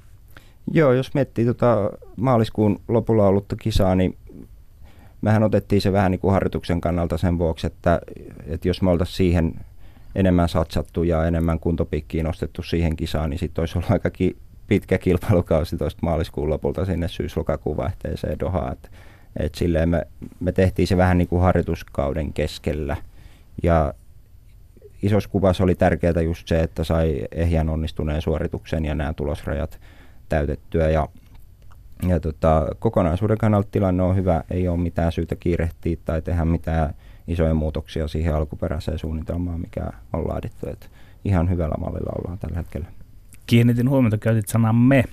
Joo, 0.73 0.93
jos 0.93 1.15
miettii 1.15 1.45
tota 1.45 1.91
maaliskuun 2.17 2.81
lopulla 2.89 3.27
ollutta 3.27 3.57
kisaa, 3.57 3.95
niin 3.95 4.17
mehän 5.23 5.43
otettiin 5.43 5.83
se 5.83 5.93
vähän 5.93 6.11
niin 6.11 6.21
kuin 6.21 6.33
harjoituksen 6.33 6.81
kannalta 6.81 7.19
sen 7.19 7.39
vuoksi, 7.39 7.67
että, 7.67 8.01
että 8.47 8.69
jos 8.69 8.83
me 8.83 8.91
oltaisiin 8.91 9.17
siihen 9.17 9.55
enemmän 10.15 10.49
satsattu 10.49 11.03
ja 11.03 11.25
enemmän 11.25 11.61
kuntopikkiin 11.61 12.25
nostettu 12.25 12.63
siihen 12.63 12.97
kisaan, 12.97 13.31
niin 13.31 13.39
sitten 13.39 13.63
olisi 13.63 13.79
ollut 13.79 13.91
aika 13.91 14.11
ki- 14.11 14.37
pitkä 14.67 14.99
kilpailukausi 14.99 15.77
tuosta 15.77 15.99
maaliskuun 16.03 16.51
lopulta 16.51 16.85
sinne 16.85 17.09
syys-lokakuun 17.09 17.77
vaihteeseen 17.77 18.39
Dohaan. 18.39 18.73
Et, 18.73 18.91
et 19.37 19.55
silleen 19.55 19.89
me, 19.89 20.07
me 20.41 20.53
tehtiin 20.53 20.89
se 20.89 20.97
vähän 20.97 21.19
niin 21.19 21.29
kuin 21.29 21.43
harjoituskauden 21.43 22.33
keskellä. 22.33 22.97
Ja 23.63 23.95
isossa 25.03 25.31
kuvassa 25.31 25.65
oli 25.65 25.75
tärkeää 25.75 26.23
just 26.25 26.49
se, 26.49 26.61
että 26.61 26.85
sai 26.85 27.25
ehjän 27.33 27.69
onnistuneen 27.69 28.23
suorituksen 28.23 28.85
ja 28.85 28.95
nämä 28.95 29.13
tulosrajat 29.13 29.81
täytettyä. 30.29 30.91
Ja, 30.91 31.09
ja 32.09 32.21
tota, 32.21 32.67
kokonaisuuden 32.79 33.39
kannalta 33.39 33.69
tilanne 33.73 34.03
on 34.03 34.17
hyvä, 34.17 34.45
ei 34.51 34.69
ole 34.69 34.79
mitään 34.79 35.13
syytä 35.13 35.37
kiirehtiä 35.37 35.97
tai 36.05 36.23
tehdä 36.23 36.45
mitään 36.45 36.95
isoja 37.29 37.55
muutoksia 37.55 38.09
siihen 38.09 38.35
alkuperäiseen 38.35 38.99
suunnitelmaan, 38.99 39.61
mikä 39.61 39.91
on 40.13 40.29
laadittu. 40.29 40.69
Et 40.69 40.91
ihan 41.25 41.51
hyvällä 41.51 41.75
mallilla 41.81 42.13
ollaan 42.19 42.39
tällä 42.39 42.57
hetkellä. 42.57 42.87
Kiinnitin 43.47 43.89
huomiota, 43.91 44.19
käytit 44.19 44.49
sanaa 44.49 44.73
me. 44.73 45.05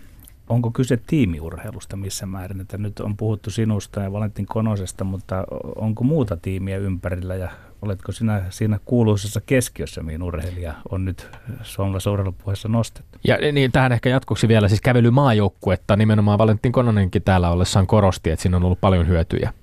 Onko 0.52 0.72
kyse 0.72 0.98
tiimiurheilusta 1.08 1.98
missä 1.98 2.26
määrin? 2.26 2.62
Että 2.62 2.78
nyt 2.78 3.00
on 3.00 3.18
puhuttu 3.18 3.52
sinusta 3.52 4.02
ja 4.02 4.12
Valentin 4.12 4.46
Konosesta, 4.46 5.04
mutta 5.04 5.44
onko 5.76 6.04
muuta 6.04 6.38
tiimiä 6.38 6.78
ympärillä 6.78 7.36
ja 7.36 7.50
oletko 7.82 8.12
sinä 8.12 8.44
siinä 8.50 8.80
kuuluisessa 8.86 9.42
keskiössä, 9.46 10.04
mihin 10.04 10.24
urheilija 10.24 10.74
on 10.92 11.06
nyt 11.06 11.30
suomalaisessa 11.62 12.12
urheilupuheessa 12.12 12.68
nostettu? 12.68 13.20
Ja 13.24 13.38
niin, 13.52 13.72
tähän 13.72 13.92
ehkä 13.92 14.10
jatkoksi 14.10 14.48
vielä 14.48 14.68
siis 14.68 14.82
kävelymaajoukkuetta, 14.82 15.96
nimenomaan 15.96 16.38
Valentin 16.38 16.72
Kononenkin 16.72 17.24
täällä 17.24 17.52
ollessaan 17.52 17.88
korosti, 17.88 18.30
että 18.30 18.44
siinä 18.44 18.58
on 18.58 18.64
ollut 18.64 18.82
paljon 18.82 19.08
hyötyjä. 19.08 19.54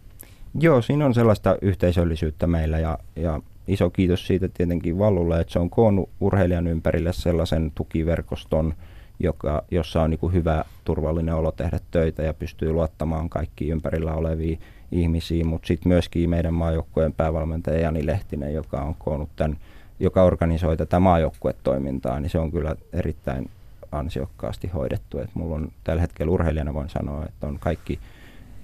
Joo, 0.60 0.82
siinä 0.82 1.06
on 1.06 1.14
sellaista 1.14 1.56
yhteisöllisyyttä 1.62 2.46
meillä 2.46 2.78
ja, 2.78 2.98
ja 3.16 3.40
iso 3.66 3.90
kiitos 3.90 4.26
siitä 4.26 4.48
tietenkin 4.48 4.98
Vallulle, 4.98 5.40
että 5.40 5.52
se 5.52 5.58
on 5.58 5.70
koonnut 5.70 6.08
urheilijan 6.20 6.66
ympärille 6.66 7.12
sellaisen 7.12 7.72
tukiverkoston, 7.74 8.74
joka, 9.20 9.62
jossa 9.70 10.02
on 10.02 10.10
niin 10.10 10.18
kuin 10.18 10.32
hyvä 10.32 10.64
turvallinen 10.84 11.34
olo 11.34 11.52
tehdä 11.52 11.80
töitä 11.90 12.22
ja 12.22 12.34
pystyy 12.34 12.72
luottamaan 12.72 13.28
kaikki 13.28 13.68
ympärillä 13.68 14.14
oleviin 14.14 14.60
ihmisiin, 14.92 15.46
mutta 15.46 15.66
sitten 15.66 15.88
myöskin 15.88 16.30
meidän 16.30 16.54
maajoukkueen 16.54 17.12
päävalmentaja 17.12 17.80
Jani 17.80 18.06
Lehtinen, 18.06 18.54
joka 18.54 18.80
on 18.80 18.94
koonnut 18.98 19.30
tämän, 19.36 19.56
joka 20.00 20.22
organisoi 20.22 20.76
tätä 20.76 21.00
maajoukkuetoimintaa, 21.00 22.20
niin 22.20 22.30
se 22.30 22.38
on 22.38 22.50
kyllä 22.50 22.74
erittäin 22.92 23.50
ansiokkaasti 23.92 24.68
hoidettu. 24.68 25.18
Et 25.18 25.30
mulla 25.34 25.56
on 25.56 25.72
tällä 25.84 26.00
hetkellä 26.00 26.32
urheilijana 26.32 26.74
voin 26.74 26.88
sanoa, 26.88 27.26
että 27.26 27.46
on 27.46 27.58
kaikki 27.58 27.98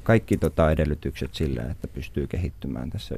kaikki 0.05 0.37
tota 0.37 0.71
edellytykset 0.71 1.35
sille, 1.35 1.61
että 1.61 1.89
pystyy 1.89 2.27
kehittymään 2.27 2.91
tässä 2.91 3.15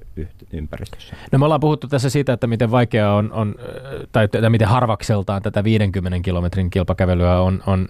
ympäristössä. 0.53 1.17
No 1.33 1.39
me 1.39 1.45
ollaan 1.45 1.61
puhuttu 1.61 1.89
tässä 1.89 2.11
siitä, 2.11 2.33
että 2.33 2.47
miten 2.47 2.71
vaikeaa 2.71 3.15
on, 3.15 3.33
on 3.33 3.55
tai, 4.13 4.29
tai 4.29 4.51
miten 4.51 4.69
harvakseltaan 4.69 5.43
tätä 5.43 5.65
50 5.65 6.21
kilometrin 6.21 6.71
kilpakävelyä 6.71 7.41
on, 7.41 7.63
on 7.67 7.89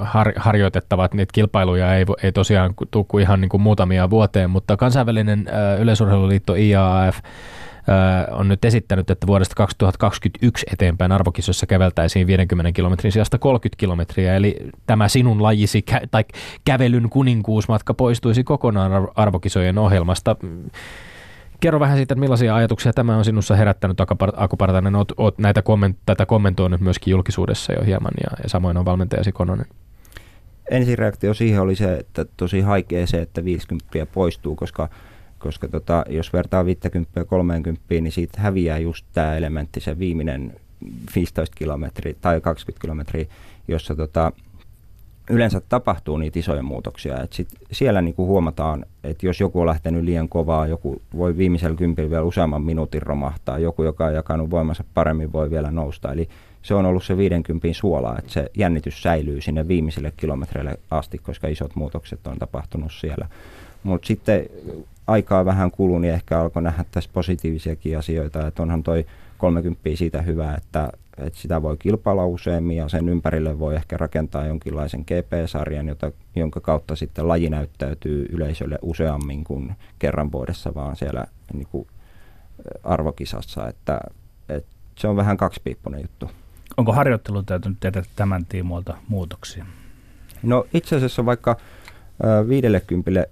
har, 0.00 0.32
harjoitettava. 0.36 1.08
Niitä 1.14 1.32
kilpailuja 1.32 1.94
ei, 1.94 2.04
ei 2.22 2.32
tosiaan 2.32 2.74
tule 2.90 3.22
ihan 3.22 3.40
niin 3.40 3.48
kuin 3.48 3.60
muutamia 3.60 4.10
vuoteen, 4.10 4.50
mutta 4.50 4.76
kansainvälinen 4.76 5.46
yleisurheiluliitto 5.80 6.54
IAAF 6.54 7.18
on 8.30 8.48
nyt 8.48 8.64
esittänyt, 8.64 9.10
että 9.10 9.26
vuodesta 9.26 9.54
2021 9.54 10.66
eteenpäin 10.72 11.12
arvokisossa 11.12 11.66
käveltäisiin 11.66 12.26
50 12.26 12.72
kilometrin 12.72 13.12
sijasta 13.12 13.38
30 13.38 13.80
kilometriä, 13.80 14.36
eli 14.36 14.56
tämä 14.86 15.08
sinun 15.08 15.42
lajisi 15.42 15.84
kä- 15.90 16.06
tai 16.10 16.24
kävelyn 16.64 17.10
kuninkuusmatka 17.10 17.94
poistuisi 17.94 18.44
kokonaan 18.44 19.08
arvokisojen 19.14 19.78
ohjelmasta. 19.78 20.36
Kerro 21.60 21.80
vähän 21.80 21.96
siitä, 21.96 22.14
että 22.14 22.20
millaisia 22.20 22.54
ajatuksia 22.54 22.92
tämä 22.92 23.16
on 23.16 23.24
sinussa 23.24 23.56
herättänyt, 23.56 23.98
Aku 24.36 24.56
Partanen. 24.56 24.96
Oot, 24.96 25.12
oot 25.16 25.38
näitä 25.38 25.60
komment- 25.60 25.98
tätä 26.06 26.26
kommentoinut 26.26 26.80
myöskin 26.80 27.10
julkisuudessa 27.10 27.72
jo 27.72 27.84
hieman, 27.84 28.12
ja, 28.24 28.36
ja 28.42 28.48
samoin 28.48 28.76
on 28.76 28.84
valmentajasi 28.84 29.32
Kononen. 29.32 29.66
Ensireaktio 30.70 31.34
siihen 31.34 31.60
oli 31.60 31.76
se, 31.76 31.94
että 31.94 32.24
tosi 32.36 32.60
haikea 32.60 33.06
se, 33.06 33.22
että 33.22 33.44
50 33.44 34.06
poistuu, 34.12 34.56
koska 34.56 34.88
koska 35.40 35.68
tota, 35.68 36.04
jos 36.08 36.32
vertaa 36.32 36.64
50 36.64 37.20
ja 37.20 37.24
30, 37.24 37.82
niin 37.90 38.12
siitä 38.12 38.40
häviää 38.40 38.78
just 38.78 39.06
tämä 39.12 39.36
elementti, 39.36 39.80
se 39.80 39.98
viimeinen 39.98 40.52
15 41.14 41.56
kilometriä 41.56 42.14
tai 42.20 42.40
20 42.40 42.80
kilometriä, 42.80 43.26
jossa 43.68 43.94
tota, 43.94 44.32
yleensä 45.30 45.60
tapahtuu 45.68 46.16
niitä 46.16 46.38
isoja 46.38 46.62
muutoksia. 46.62 47.22
Et 47.22 47.32
sit 47.32 47.48
siellä 47.72 48.02
niinku 48.02 48.26
huomataan, 48.26 48.84
että 49.04 49.26
jos 49.26 49.40
joku 49.40 49.60
on 49.60 49.66
lähtenyt 49.66 50.04
liian 50.04 50.28
kovaa, 50.28 50.66
joku 50.66 51.02
voi 51.16 51.36
viimeisellä 51.36 51.76
kympillä 51.76 52.10
vielä 52.10 52.22
useamman 52.22 52.62
minuutin 52.62 53.02
romahtaa, 53.02 53.58
joku, 53.58 53.84
joka 53.84 54.06
on 54.06 54.14
jakanut 54.14 54.50
voimansa 54.50 54.84
paremmin, 54.94 55.32
voi 55.32 55.50
vielä 55.50 55.70
nousta. 55.70 56.12
Eli 56.12 56.28
se 56.62 56.74
on 56.74 56.86
ollut 56.86 57.04
se 57.04 57.16
50 57.16 57.68
suola, 57.72 58.18
että 58.18 58.32
se 58.32 58.50
jännitys 58.56 59.02
säilyy 59.02 59.40
sinne 59.40 59.68
viimeisille 59.68 60.12
kilometreille 60.16 60.78
asti, 60.90 61.18
koska 61.18 61.48
isot 61.48 61.76
muutokset 61.76 62.26
on 62.26 62.38
tapahtunut 62.38 62.92
siellä. 62.92 63.28
Mutta 63.82 64.06
sitten 64.06 64.46
aikaa 65.10 65.44
vähän 65.44 65.70
kului, 65.70 66.00
niin 66.00 66.14
ehkä 66.14 66.40
alkoi 66.40 66.62
nähdä 66.62 66.84
tässä 66.90 67.10
positiivisiakin 67.12 67.98
asioita, 67.98 68.46
että 68.46 68.62
onhan 68.62 68.82
toi 68.82 69.06
30 69.38 69.80
siitä 69.94 70.22
hyvä, 70.22 70.54
että, 70.54 70.92
että 71.18 71.38
sitä 71.38 71.62
voi 71.62 71.76
kilpailla 71.76 72.26
useammin 72.26 72.76
ja 72.76 72.88
sen 72.88 73.08
ympärille 73.08 73.58
voi 73.58 73.74
ehkä 73.74 73.96
rakentaa 73.96 74.46
jonkinlaisen 74.46 75.00
GP-sarjan, 75.00 75.88
jota, 75.88 76.12
jonka 76.36 76.60
kautta 76.60 76.96
sitten 76.96 77.28
laji 77.28 77.50
näyttäytyy 77.50 78.26
yleisölle 78.32 78.78
useammin 78.82 79.44
kuin 79.44 79.72
kerran 79.98 80.32
vuodessa, 80.32 80.74
vaan 80.74 80.96
siellä 80.96 81.24
niin 81.52 81.68
kuin 81.70 81.86
arvokisassa, 82.84 83.68
että, 83.68 84.00
että 84.48 84.70
se 84.98 85.08
on 85.08 85.16
vähän 85.16 85.36
kaksipiippunen 85.36 86.00
juttu. 86.00 86.30
Onko 86.76 86.92
harjoittelu 86.92 87.42
täytynyt 87.42 87.80
tehdä 87.80 88.02
tämän 88.16 88.46
tiimoilta 88.46 88.96
muutoksia? 89.08 89.66
No 90.42 90.66
itse 90.74 90.96
asiassa 90.96 91.26
vaikka 91.26 91.56
50 92.48 93.26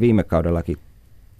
viime 0.00 0.24
kaudellakin 0.24 0.78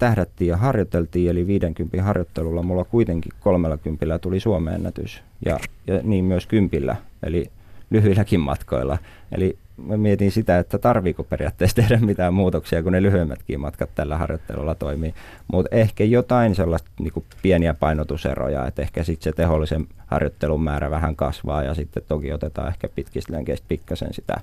tähdättiin 0.01 0.49
ja 0.49 0.57
harjoiteltiin, 0.57 1.31
eli 1.31 1.47
50 1.47 2.03
harjoittelulla 2.03 2.63
mulla 2.63 2.85
kuitenkin 2.85 3.33
30 3.41 4.19
tuli 4.19 4.41
Suomen 4.41 4.75
ennätys 4.75 5.23
ja, 5.47 5.59
ja 5.87 6.01
niin 6.03 6.25
myös 6.25 6.47
kympillä, 6.47 6.97
eli 7.23 7.51
lyhyilläkin 7.91 8.41
matkoilla. 8.41 8.99
Eli 9.33 9.59
mä 9.87 9.97
mietin 9.97 10.33
sitä, 10.33 10.59
että 10.59 10.79
tarviiko 10.79 11.25
periaatteessa 11.25 11.77
tehdä 11.77 11.97
mitään 11.97 12.35
muutoksia, 12.35 12.83
kun 12.83 12.93
ne 12.93 13.03
lyhyemmätkin 13.03 13.61
matkat 13.61 13.91
tällä 13.95 14.17
harjoittelulla 14.17 14.75
toimii. 14.75 15.15
Mutta 15.53 15.77
ehkä 15.77 16.05
jotain 16.05 16.55
sellaista 16.55 16.91
niin 17.01 17.25
pieniä 17.43 17.75
painotuseroja, 17.75 18.67
että 18.67 18.83
ehkä 18.83 19.05
sitten 19.05 19.25
se 19.25 19.37
tehollisen 19.37 19.87
harjoittelun 20.07 20.63
määrä 20.63 20.91
vähän 20.91 21.17
kasvaa 21.17 21.63
ja 21.63 21.75
sitten 21.75 22.03
toki 22.09 22.33
otetaan 22.33 22.69
ehkä 22.69 22.89
pitkistä 22.89 23.33
lenkeistä 23.33 23.67
pikkasen 23.69 24.15
sitä 24.15 24.41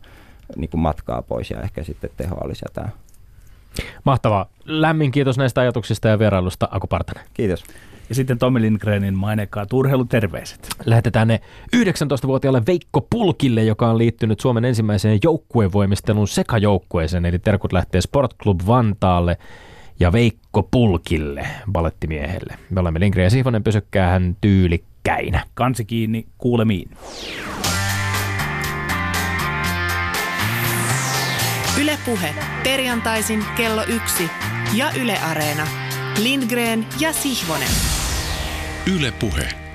niin 0.55 0.69
matkaa 0.75 1.21
pois 1.21 1.51
ja 1.51 1.61
ehkä 1.61 1.83
sitten 1.83 2.09
tehoa 2.17 2.49
lisätään. 2.49 2.91
Mahtavaa. 4.03 4.45
Lämmin 4.65 5.11
kiitos 5.11 5.37
näistä 5.37 5.61
ajatuksista 5.61 6.07
ja 6.07 6.19
vierailusta, 6.19 6.67
Aku 6.71 6.87
Partanen. 6.87 7.25
Kiitos. 7.33 7.63
Ja 8.09 8.15
sitten 8.15 8.39
Tomi 8.39 8.61
Lindgrenin 8.61 9.17
mainekkaat 9.17 9.73
urheiluterveiset. 9.73 10.67
Lähetetään 10.85 11.27
ne 11.27 11.41
19-vuotiaalle 11.75 12.61
Veikko 12.67 13.07
Pulkille, 13.09 13.63
joka 13.63 13.89
on 13.89 13.97
liittynyt 13.97 14.39
Suomen 14.39 14.65
ensimmäiseen 14.65 15.19
joukkuevoimistelun 15.23 16.27
sekajoukkueeseen, 16.27 17.25
eli 17.25 17.39
terkut 17.39 17.73
lähtee 17.73 18.01
Sport 18.01 18.33
Club 18.43 18.59
Vantaalle 18.67 19.37
ja 19.99 20.11
Veikko 20.11 20.63
Pulkille, 20.63 21.47
balettimiehelle. 21.71 22.53
Me 22.69 22.79
olemme 22.79 22.99
Lindgren 22.99 23.23
ja 23.23 23.29
Sihvonen, 23.29 23.63
pysykää 23.63 24.09
hän 24.09 24.37
tyylikkäinä. 24.41 25.43
Kansi 25.53 25.85
kiinni, 25.85 26.25
kuulemiin. 26.37 26.89
Ylepuhe 31.81 32.35
perjantaisin 32.63 33.45
kello 33.57 33.83
yksi 33.83 34.29
ja 34.73 34.91
Yle 35.01 35.19
Areena. 35.19 35.67
Lindgren 36.17 36.87
ja 36.99 37.13
Sihvonen. 37.13 37.67
Ylepuhe. 38.97 39.66